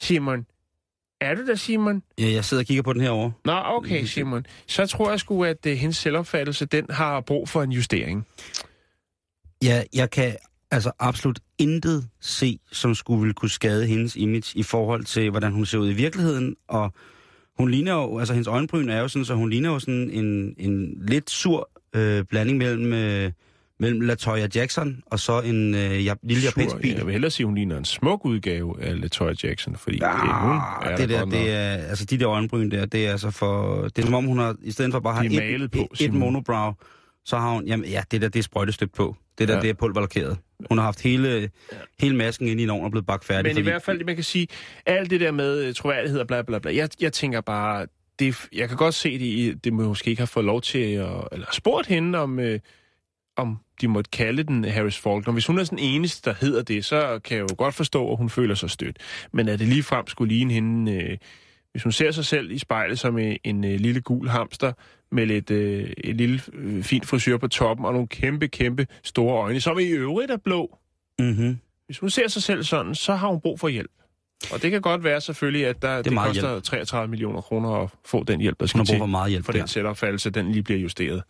Simon, 0.00 0.46
er 1.20 1.34
du 1.34 1.46
der, 1.46 1.54
Simon? 1.54 2.02
Ja, 2.18 2.30
jeg 2.30 2.44
sidder 2.44 2.62
og 2.62 2.66
kigger 2.66 2.82
på 2.82 2.92
den 2.92 3.00
herovre. 3.00 3.32
Nå, 3.44 3.62
okay, 3.64 4.04
Simon. 4.04 4.46
Så 4.66 4.86
tror 4.86 5.10
jeg 5.10 5.20
sgu, 5.20 5.44
at 5.44 5.66
uh, 5.66 5.72
hendes 5.72 5.96
selvopfattelse, 5.96 6.66
den 6.66 6.86
har 6.90 7.20
brug 7.20 7.48
for 7.48 7.62
en 7.62 7.72
justering. 7.72 8.26
Ja, 9.62 9.82
jeg 9.94 10.10
kan 10.10 10.36
altså 10.70 10.92
absolut 10.98 11.40
intet 11.58 12.08
se, 12.20 12.58
som 12.72 12.94
skulle 12.94 13.20
ville 13.20 13.34
kunne 13.34 13.50
skade 13.50 13.86
hendes 13.86 14.16
image 14.16 14.58
i 14.58 14.62
forhold 14.62 15.04
til, 15.04 15.30
hvordan 15.30 15.52
hun 15.52 15.66
ser 15.66 15.78
ud 15.78 15.90
i 15.90 15.94
virkeligheden. 15.94 16.56
Og 16.68 16.92
hun 17.58 17.70
ligner 17.70 17.92
jo, 17.92 18.18
altså 18.18 18.34
hendes 18.34 18.48
øjenbryn 18.48 18.88
er 18.88 19.00
jo 19.00 19.08
sådan, 19.08 19.24
så 19.24 19.34
hun 19.34 19.50
ligner 19.50 19.70
jo 19.70 19.78
sådan 19.78 20.10
en, 20.10 20.54
en 20.58 20.94
lidt 21.00 21.30
sur 21.30 21.70
øh, 21.96 22.24
blanding 22.24 22.58
mellem, 22.58 22.92
øh, 22.92 23.32
mellem 23.80 24.00
Latoya 24.00 24.48
Jackson 24.54 25.02
og 25.06 25.20
så 25.20 25.40
en 25.40 25.74
øh, 25.74 26.04
ja, 26.04 26.14
lille 26.22 26.42
japansk 26.42 26.76
bil. 26.76 26.94
Jeg 26.94 27.06
vil 27.06 27.12
hellere 27.12 27.30
sige, 27.30 27.46
hun 27.46 27.54
ligner 27.54 27.78
en 27.78 27.84
smuk 27.84 28.24
udgave 28.24 28.82
af 28.82 29.00
Latoya 29.00 29.34
Jackson, 29.44 29.76
fordi 29.76 29.98
ja, 30.02 30.08
det, 30.08 30.18
hun 30.18 30.56
er 30.82 30.96
det 30.96 31.08
der 31.08 31.24
det 31.24 31.50
er, 31.50 31.72
altså 31.72 32.04
de 32.04 32.18
der 32.18 32.28
øjenbryn 32.28 32.70
der, 32.70 32.86
det 32.86 33.06
er 33.06 33.10
altså 33.10 33.30
for, 33.30 33.82
det 33.82 33.98
er 33.98 34.06
som 34.06 34.14
om 34.14 34.24
hun 34.24 34.38
har, 34.38 34.56
i 34.62 34.70
stedet 34.70 34.92
for 34.92 35.00
bare 35.00 35.24
at 35.24 35.30
De 35.30 35.36
have 35.36 35.50
malet 35.50 35.64
et, 35.64 35.70
på, 35.70 35.88
et, 35.94 36.00
et 36.00 36.12
monobrow, 36.14 36.72
så 37.24 37.38
har 37.38 37.52
hun, 37.52 37.66
jamen 37.66 37.90
ja, 37.90 38.02
det 38.10 38.20
der, 38.20 38.28
det 38.28 38.38
er 38.38 38.42
sprøjtestøbt 38.42 38.92
på. 38.94 39.16
Det 39.38 39.48
der, 39.48 39.54
ja. 39.54 39.60
det 39.60 39.70
er 39.70 39.74
pulverlakeret. 39.74 40.38
Hun 40.68 40.78
har 40.78 40.84
haft 40.84 41.02
hele, 41.02 41.50
ja. 41.72 41.76
hele 42.00 42.16
masken 42.16 42.48
inde 42.48 42.60
i 42.62 42.64
en 42.64 42.70
ovn 42.70 42.84
og 42.84 42.90
blevet 42.90 43.06
bagt 43.06 43.24
færdig. 43.24 43.50
Men 43.54 43.58
i 43.58 43.62
hvert 43.62 43.82
fald, 43.82 44.04
man 44.04 44.14
kan 44.14 44.24
sige, 44.24 44.46
alt 44.86 45.10
det 45.10 45.20
der 45.20 45.30
med 45.30 45.64
øh, 45.64 45.74
troværdighed 45.74 46.20
og 46.20 46.26
bla 46.26 46.42
bla 46.42 46.58
bla, 46.58 46.74
jeg, 46.74 46.88
jeg 47.00 47.12
tænker 47.12 47.40
bare, 47.40 47.86
det, 48.18 48.36
jeg 48.52 48.68
kan 48.68 48.76
godt 48.76 48.94
se, 48.94 49.12
det, 49.18 49.24
i- 49.24 49.54
det 49.54 49.72
må 49.72 49.82
måske 49.88 50.10
ikke 50.10 50.20
have 50.20 50.26
fået 50.26 50.44
lov 50.46 50.60
til 50.62 50.78
at, 50.78 51.08
eller 51.32 51.46
spurgt 51.52 51.86
hende, 51.86 52.18
om, 52.18 52.38
øh, 52.40 52.60
om 53.36 53.58
de 53.80 53.88
måtte 53.88 54.10
kalde 54.10 54.42
den 54.42 54.64
Harris 54.64 54.98
Faulkner. 54.98 55.32
Hvis 55.32 55.46
hun 55.46 55.58
er 55.58 55.64
den 55.64 55.78
eneste, 55.78 56.30
der 56.30 56.36
hedder 56.40 56.62
det, 56.62 56.84
så 56.84 57.20
kan 57.24 57.36
jeg 57.36 57.50
jo 57.50 57.54
godt 57.58 57.74
forstå, 57.74 58.10
at 58.10 58.16
hun 58.16 58.30
føler 58.30 58.54
sig 58.54 58.70
stødt. 58.70 58.96
Men 59.32 59.48
at 59.48 59.58
det 59.58 59.68
lige 59.68 59.82
frem 59.82 60.06
skulle 60.06 60.34
ligne 60.34 60.52
hende, 60.52 60.92
øh, 60.92 61.16
hvis 61.72 61.82
hun 61.82 61.92
ser 61.92 62.10
sig 62.10 62.24
selv 62.24 62.50
i 62.50 62.58
spejlet 62.58 62.98
som 62.98 63.18
en, 63.18 63.36
en 63.44 63.64
øh, 63.64 63.80
lille 63.80 64.00
gul 64.00 64.28
hamster, 64.28 64.72
med 65.12 65.26
lidt 65.26 65.50
øh, 65.50 65.90
en 66.04 66.16
lille 66.16 66.40
øh, 66.52 66.82
fin 66.82 67.02
frisyr 67.02 67.36
på 67.36 67.48
toppen 67.48 67.86
og 67.86 67.92
nogle 67.92 68.08
kæmpe, 68.08 68.48
kæmpe 68.48 68.86
store 69.02 69.36
øjne, 69.42 69.60
som 69.60 69.78
i 69.78 69.84
øvrigt 69.86 70.30
er 70.30 70.36
blå. 70.36 70.78
Mm-hmm. 71.18 71.58
Hvis 71.86 71.98
hun 71.98 72.10
ser 72.10 72.28
sig 72.28 72.42
selv 72.42 72.62
sådan, 72.62 72.94
så 72.94 73.14
har 73.14 73.28
hun 73.28 73.40
brug 73.40 73.60
for 73.60 73.68
hjælp. 73.68 73.90
Og 74.52 74.62
det 74.62 74.70
kan 74.70 74.80
godt 74.80 75.04
være 75.04 75.20
selvfølgelig, 75.20 75.66
at 75.66 75.82
der, 75.82 75.96
det, 75.96 76.04
det 76.04 76.18
koster 76.18 76.50
hjælp. 76.50 76.64
33 76.64 77.10
millioner 77.10 77.40
kroner 77.40 77.70
at 77.70 77.90
få 78.06 78.24
den 78.24 78.40
hjælp, 78.40 78.60
der 78.60 78.64
Hun 78.64 78.68
skal 78.68 78.78
har 78.78 78.84
til, 78.84 78.92
brug 78.92 79.00
for 79.00 79.06
meget 79.06 79.30
hjælp 79.30 79.44
for 79.44 79.52
der. 79.52 79.58
den 79.58 79.68
selvopfattelse, 79.68 80.30
den 80.30 80.52
lige 80.52 80.62
bliver 80.62 80.80
justeret. 80.80 81.22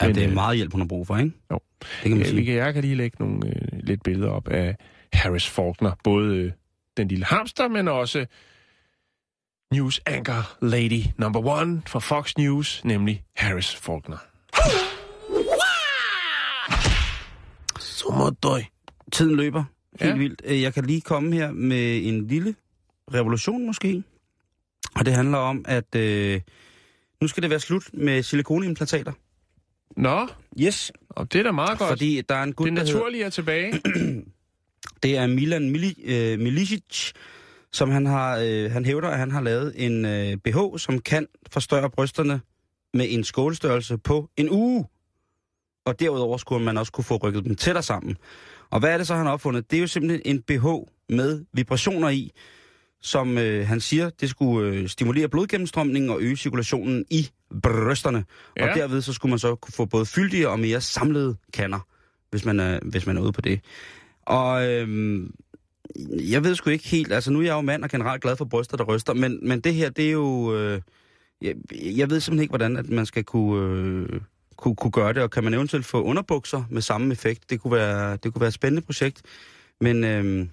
Ja, 0.00 0.06
Men, 0.06 0.14
det 0.14 0.22
er 0.22 0.28
øh, 0.28 0.34
meget 0.34 0.56
hjælp, 0.56 0.72
hun 0.72 0.80
har 0.80 0.88
brug 0.88 1.06
for, 1.06 1.16
ikke? 1.16 1.32
Jo. 1.50 1.60
Det 1.80 1.88
kan 2.02 2.16
man 2.16 2.26
sige. 2.26 2.54
jeg 2.64 2.74
kan 2.74 2.82
lige 2.82 2.94
lægge 2.94 3.16
nogle 3.20 3.46
øh, 3.46 3.78
lidt 3.82 4.02
billeder 4.02 4.30
op 4.30 4.48
af 4.48 4.76
Harris 5.12 5.48
Faulkner. 5.48 5.92
Både 6.04 6.36
øh, 6.36 6.52
den 6.96 7.08
lille 7.08 7.24
hamster, 7.24 7.68
men 7.68 7.88
også 7.88 8.26
news 9.72 10.00
anchor 10.06 10.56
lady 10.62 11.02
number 11.18 11.40
one 11.40 11.82
for 11.86 11.98
Fox 12.00 12.36
News, 12.38 12.80
nemlig 12.84 13.24
Harris 13.36 13.74
Faulkner. 13.76 14.16
Så 17.80 18.14
må 18.18 18.30
døj. 18.42 18.62
Tiden 19.12 19.36
løber 19.36 19.64
helt 20.00 20.10
Ja. 20.12 20.16
vildt. 20.16 20.42
Øh, 20.44 20.62
Jeg 20.62 20.74
kan 20.74 20.84
lige 20.84 21.00
komme 21.00 21.34
her 21.34 21.50
med 21.52 22.06
en 22.08 22.26
lille 22.26 22.54
revolution 23.14 23.66
måske. 23.66 24.02
Og 24.94 25.06
det 25.06 25.14
handler 25.14 25.38
om, 25.38 25.64
at 25.68 25.94
øh, 25.94 26.40
nu 27.20 27.28
skal 27.28 27.42
det 27.42 27.50
være 27.50 27.60
slut 27.60 27.82
med 27.92 28.22
silikonimplantater. 28.22 29.12
Nå, 29.96 30.28
Yes, 30.60 30.92
og 31.08 31.32
det 31.32 31.38
er 31.38 31.42
da 31.42 31.52
meget 31.52 31.78
godt. 31.78 31.88
fordi 31.90 32.22
der 32.28 32.34
er 32.34 32.42
en 32.42 32.52
gut, 32.52 32.70
det 32.70 32.78
hedder, 32.78 32.92
naturlige 32.94 33.24
er 33.24 33.30
tilbage. 33.30 33.72
det 35.02 35.16
er 35.16 35.26
Milan 35.26 35.70
Mili, 35.70 35.94
øh, 36.04 36.38
Milicic, 36.38 37.12
som 37.72 37.90
han 37.90 38.06
har, 38.06 38.38
øh, 38.42 38.70
han 38.70 38.84
hævder, 38.84 39.08
at 39.08 39.18
han 39.18 39.30
har 39.30 39.40
lavet 39.40 39.72
en 39.76 40.04
øh, 40.04 40.36
BH, 40.36 40.78
som 40.78 40.98
kan 40.98 41.26
forstørre 41.50 41.90
brysterne 41.90 42.40
med 42.94 43.06
en 43.08 43.24
skålstørrelse 43.24 43.98
på 43.98 44.30
en 44.36 44.50
uge. 44.50 44.86
Og 45.86 46.00
derudover 46.00 46.36
skulle 46.36 46.64
man 46.64 46.76
også 46.76 46.92
kunne 46.92 47.04
få 47.04 47.16
rykket 47.16 47.44
dem 47.44 47.54
tættere 47.54 47.82
sammen. 47.82 48.16
Og 48.70 48.80
hvad 48.80 48.90
er 48.90 48.98
det 48.98 49.06
så, 49.06 49.14
han 49.14 49.26
har 49.26 49.32
opfundet? 49.32 49.70
Det 49.70 49.76
er 49.76 49.80
jo 49.80 49.86
simpelthen 49.86 50.22
en 50.24 50.42
BH 50.42 50.66
med 51.08 51.44
vibrationer 51.52 52.08
i, 52.08 52.32
som 53.02 53.38
øh, 53.38 53.66
han 53.66 53.80
siger, 53.80 54.10
det 54.10 54.30
skulle 54.30 54.70
øh, 54.70 54.88
stimulere 54.88 55.28
blodgennemstrømningen 55.28 56.10
og 56.10 56.20
øge 56.20 56.36
cirkulationen 56.36 57.04
i 57.10 57.28
brysterne. 57.62 58.24
Ja. 58.56 58.70
Og 58.70 58.76
derved 58.76 59.02
så 59.02 59.12
skulle 59.12 59.30
man 59.30 59.38
så 59.38 59.54
kunne 59.54 59.72
få 59.72 59.84
både 59.84 60.06
fyldige 60.06 60.48
og 60.48 60.60
mere 60.60 60.80
samlede 60.80 61.36
kander, 61.52 61.78
hvis 62.30 62.44
man 62.44 62.60
er, 62.60 62.78
hvis 62.82 63.06
man 63.06 63.16
er 63.16 63.20
ude 63.20 63.32
på 63.32 63.40
det. 63.40 63.60
Og 64.26 64.66
øhm, 64.68 65.34
jeg 66.30 66.44
ved 66.44 66.54
sgu 66.54 66.70
ikke 66.70 66.88
helt, 66.88 67.12
altså 67.12 67.30
nu 67.30 67.38
er 67.38 67.44
jeg 67.44 67.52
jo 67.52 67.60
mand 67.60 67.84
og 67.84 67.90
generelt 67.90 68.22
glad 68.22 68.36
for 68.36 68.44
bryster, 68.44 68.76
der 68.76 68.84
ryster, 68.84 69.14
men, 69.14 69.48
men 69.48 69.60
det 69.60 69.74
her, 69.74 69.90
det 69.90 70.06
er 70.06 70.12
jo... 70.12 70.56
Øh, 70.56 70.80
jeg, 71.42 71.54
jeg 71.72 72.10
ved 72.10 72.20
simpelthen 72.20 72.42
ikke, 72.42 72.50
hvordan 72.50 72.76
at 72.76 72.88
man 72.88 73.06
skal 73.06 73.24
kunne, 73.24 73.76
øh, 73.78 74.20
kunne, 74.56 74.76
kunne 74.76 74.90
gøre 74.90 75.12
det, 75.12 75.22
og 75.22 75.30
kan 75.30 75.44
man 75.44 75.54
eventuelt 75.54 75.86
få 75.86 76.02
underbukser 76.02 76.64
med 76.70 76.82
samme 76.82 77.12
effekt? 77.12 77.50
Det 77.50 77.60
kunne 77.60 77.72
være, 77.72 78.16
det 78.16 78.32
kunne 78.32 78.40
være 78.40 78.48
et 78.48 78.54
spændende 78.54 78.82
projekt. 78.82 79.22
Men 79.80 80.04
øh, 80.04 80.46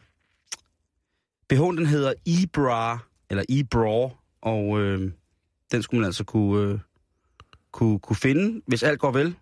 BH'en, 1.53 1.77
den 1.77 1.85
hedder 1.85 2.13
e-bra, 2.25 2.99
eller 3.29 3.43
e-bra, 3.49 4.09
og 4.41 4.79
øh, 4.79 5.11
den 5.71 5.81
skulle 5.81 5.99
man 5.99 6.05
altså 6.05 6.23
kunne, 6.23 6.71
øh, 6.73 6.79
kunne, 7.71 7.99
kunne 7.99 8.15
finde, 8.15 8.61
hvis 8.67 8.83
alt 8.83 8.99
går 8.99 9.11
vel, 9.11 9.35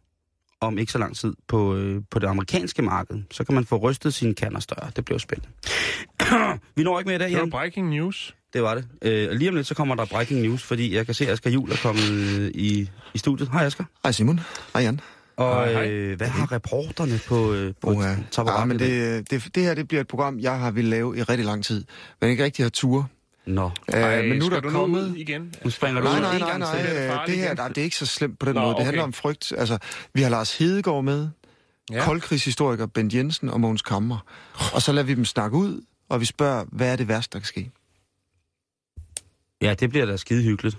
om 0.66 0.78
ikke 0.78 0.91
så 0.91 0.97
lang 0.97 1.16
tid 1.16 1.34
på, 1.47 1.76
øh, 1.76 2.01
på 2.11 2.20
det 2.20 2.28
amerikanske 2.28 2.82
marked. 2.82 3.16
Så 3.32 3.43
kan 3.43 3.55
man 3.55 3.66
få 3.66 3.78
rystet 3.78 4.14
sine 4.14 4.34
kander 4.36 4.59
større. 4.59 4.91
Det 4.95 5.05
bliver 5.05 5.20
spændende. 5.20 5.49
Vi 6.76 6.84
når 6.84 6.99
ikke 6.99 7.07
med 7.07 7.16
i 7.16 7.20
dag, 7.20 7.28
Det 7.30 7.36
var 7.36 7.41
Jan. 7.41 7.49
breaking 7.51 7.89
news. 7.89 8.36
Det 8.53 8.64
var 8.64 8.76
det. 8.76 8.86
Øh, 9.01 9.30
og 9.30 9.36
lige 9.36 9.49
om 9.49 9.55
lidt, 9.55 9.68
så 9.68 9.76
kommer 9.76 9.95
der 9.95 10.05
breaking 10.05 10.41
news, 10.41 10.64
fordi 10.64 10.95
jeg 10.95 11.05
kan 11.05 11.16
se, 11.16 11.26
at 11.26 11.32
Asger 11.32 11.49
Jul 11.51 11.72
er 11.72 11.76
kommet 11.82 12.11
øh, 12.11 12.51
i, 12.53 12.89
i 13.14 13.18
studiet. 13.18 13.49
Hej 13.51 13.66
Asger. 13.66 13.84
Hej 14.03 14.11
Simon. 14.11 14.39
Hej 14.74 14.84
Jan. 14.84 14.99
Og 15.38 15.55
Hej, 15.55 15.74
hej. 15.74 15.89
øh, 15.89 16.18
hvad 16.18 16.28
har 16.28 16.51
reporterne 16.51 17.20
på, 17.28 17.53
øh, 17.53 17.74
på 17.82 17.88
Uha. 17.91 18.16
top 18.32 18.47
Ja, 18.47 18.66
men 18.66 18.80
det, 18.80 19.30
det, 19.32 19.55
det 19.55 19.64
her 19.64 19.74
det 19.74 19.88
bliver 19.88 20.01
et 20.01 20.07
program, 20.07 20.39
jeg 20.39 20.59
har 20.59 20.72
ville 20.72 20.89
lave 20.89 21.18
i 21.18 21.22
rigtig 21.24 21.45
lang 21.45 21.64
tid, 21.66 21.86
men 22.22 22.30
ikke 22.30 22.43
rigtig 22.43 22.66
har 22.66 22.70
tur. 22.70 23.09
Nå, 23.45 23.71
Ej, 23.87 24.19
Øh, 24.19 24.29
men 24.29 24.37
nu 24.37 24.45
er 24.45 24.49
der 24.49 24.59
du 24.59 24.69
kommet... 24.69 25.01
ud 25.09 25.15
igen? 25.15 25.53
nu 25.63 25.69
springer 25.69 26.01
du 26.01 26.07
Nej, 26.07 26.15
ud 26.17 26.21
nej, 26.21 26.39
nej, 26.39 26.57
nej. 26.57 26.79
Er 26.79 26.83
det 26.83 27.01
øh, 27.03 27.09
farligt 27.09 27.27
det 27.37 27.43
her 27.43 27.53
nej, 27.55 27.67
det 27.67 27.77
er 27.77 27.83
ikke 27.83 27.95
så 27.95 28.05
slemt 28.05 28.39
på 28.39 28.45
den 28.45 28.55
Nå, 28.55 28.61
måde. 28.61 28.69
Det 28.69 28.75
okay. 28.75 28.85
handler 28.85 29.03
om 29.03 29.13
frygt. 29.13 29.53
Altså, 29.57 29.77
vi 30.13 30.21
har 30.21 30.29
Lars 30.29 30.57
Hedegaard 30.57 31.03
med, 31.03 31.29
Ja. 31.91 32.03
koldkrigshistoriker 32.05 32.85
Bent 32.85 33.13
Jensen 33.13 33.49
og 33.49 33.59
Mogens 33.61 33.81
Kammer. 33.81 34.17
Og 34.73 34.81
så 34.81 34.91
lader 34.91 35.05
vi 35.05 35.13
dem 35.13 35.25
snakke 35.25 35.57
ud, 35.57 35.81
og 36.09 36.19
vi 36.21 36.25
spørger, 36.25 36.65
hvad 36.71 36.91
er 36.91 36.95
det 36.95 37.07
værste, 37.07 37.33
der 37.33 37.39
kan 37.39 37.47
ske? 37.47 37.71
Ja, 39.61 39.73
det 39.73 39.89
bliver 39.89 40.05
da 40.05 40.17
skide 40.17 40.43
hyggeligt. 40.43 40.77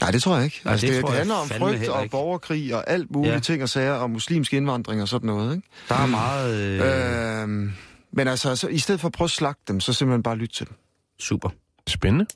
Nej, 0.00 0.10
det 0.10 0.22
tror 0.22 0.36
jeg 0.36 0.44
ikke. 0.44 0.60
Nej, 0.64 0.72
altså, 0.72 0.86
det 0.86 0.94
det, 0.96 1.06
det 1.06 1.14
handler 1.14 1.34
om 1.34 1.48
frygt 1.48 1.88
og 1.88 2.02
ikke. 2.02 2.10
borgerkrig 2.10 2.74
og 2.74 2.90
alt 2.90 3.10
mulige 3.10 3.32
Ja. 3.32 3.38
ting 3.38 3.62
og 3.62 3.68
sager, 3.68 3.92
og 3.92 4.10
muslimsk 4.10 4.52
indvandring 4.52 5.02
og 5.02 5.08
sådan 5.08 5.26
noget. 5.26 5.56
Ikke? 5.56 5.68
Der 5.88 5.94
er 5.94 6.06
meget... 6.06 6.54
Øh, 6.60 7.38
Øh... 7.38 7.42
Øh, 7.42 7.70
men 8.12 8.28
altså, 8.28 8.56
så, 8.56 8.68
i 8.68 8.78
stedet 8.78 9.00
for 9.00 9.08
at 9.08 9.12
prøve 9.12 9.26
at 9.26 9.30
slagte 9.30 9.62
dem, 9.68 9.80
så 9.80 9.92
simpelthen 9.92 10.22
bare 10.22 10.36
lytte 10.36 10.54
til 10.54 10.66
dem. 10.68 10.76
Super. 11.20 11.50
Spændende. 11.88 12.26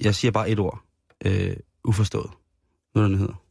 Jeg 0.00 0.14
siger 0.14 0.32
bare 0.32 0.50
et 0.50 0.58
ord. 0.58 0.82
Øh, 1.26 1.56
uforstået. 1.84 2.30
Noget, 2.94 3.10
den 3.10 3.18
hedder. 3.18 3.43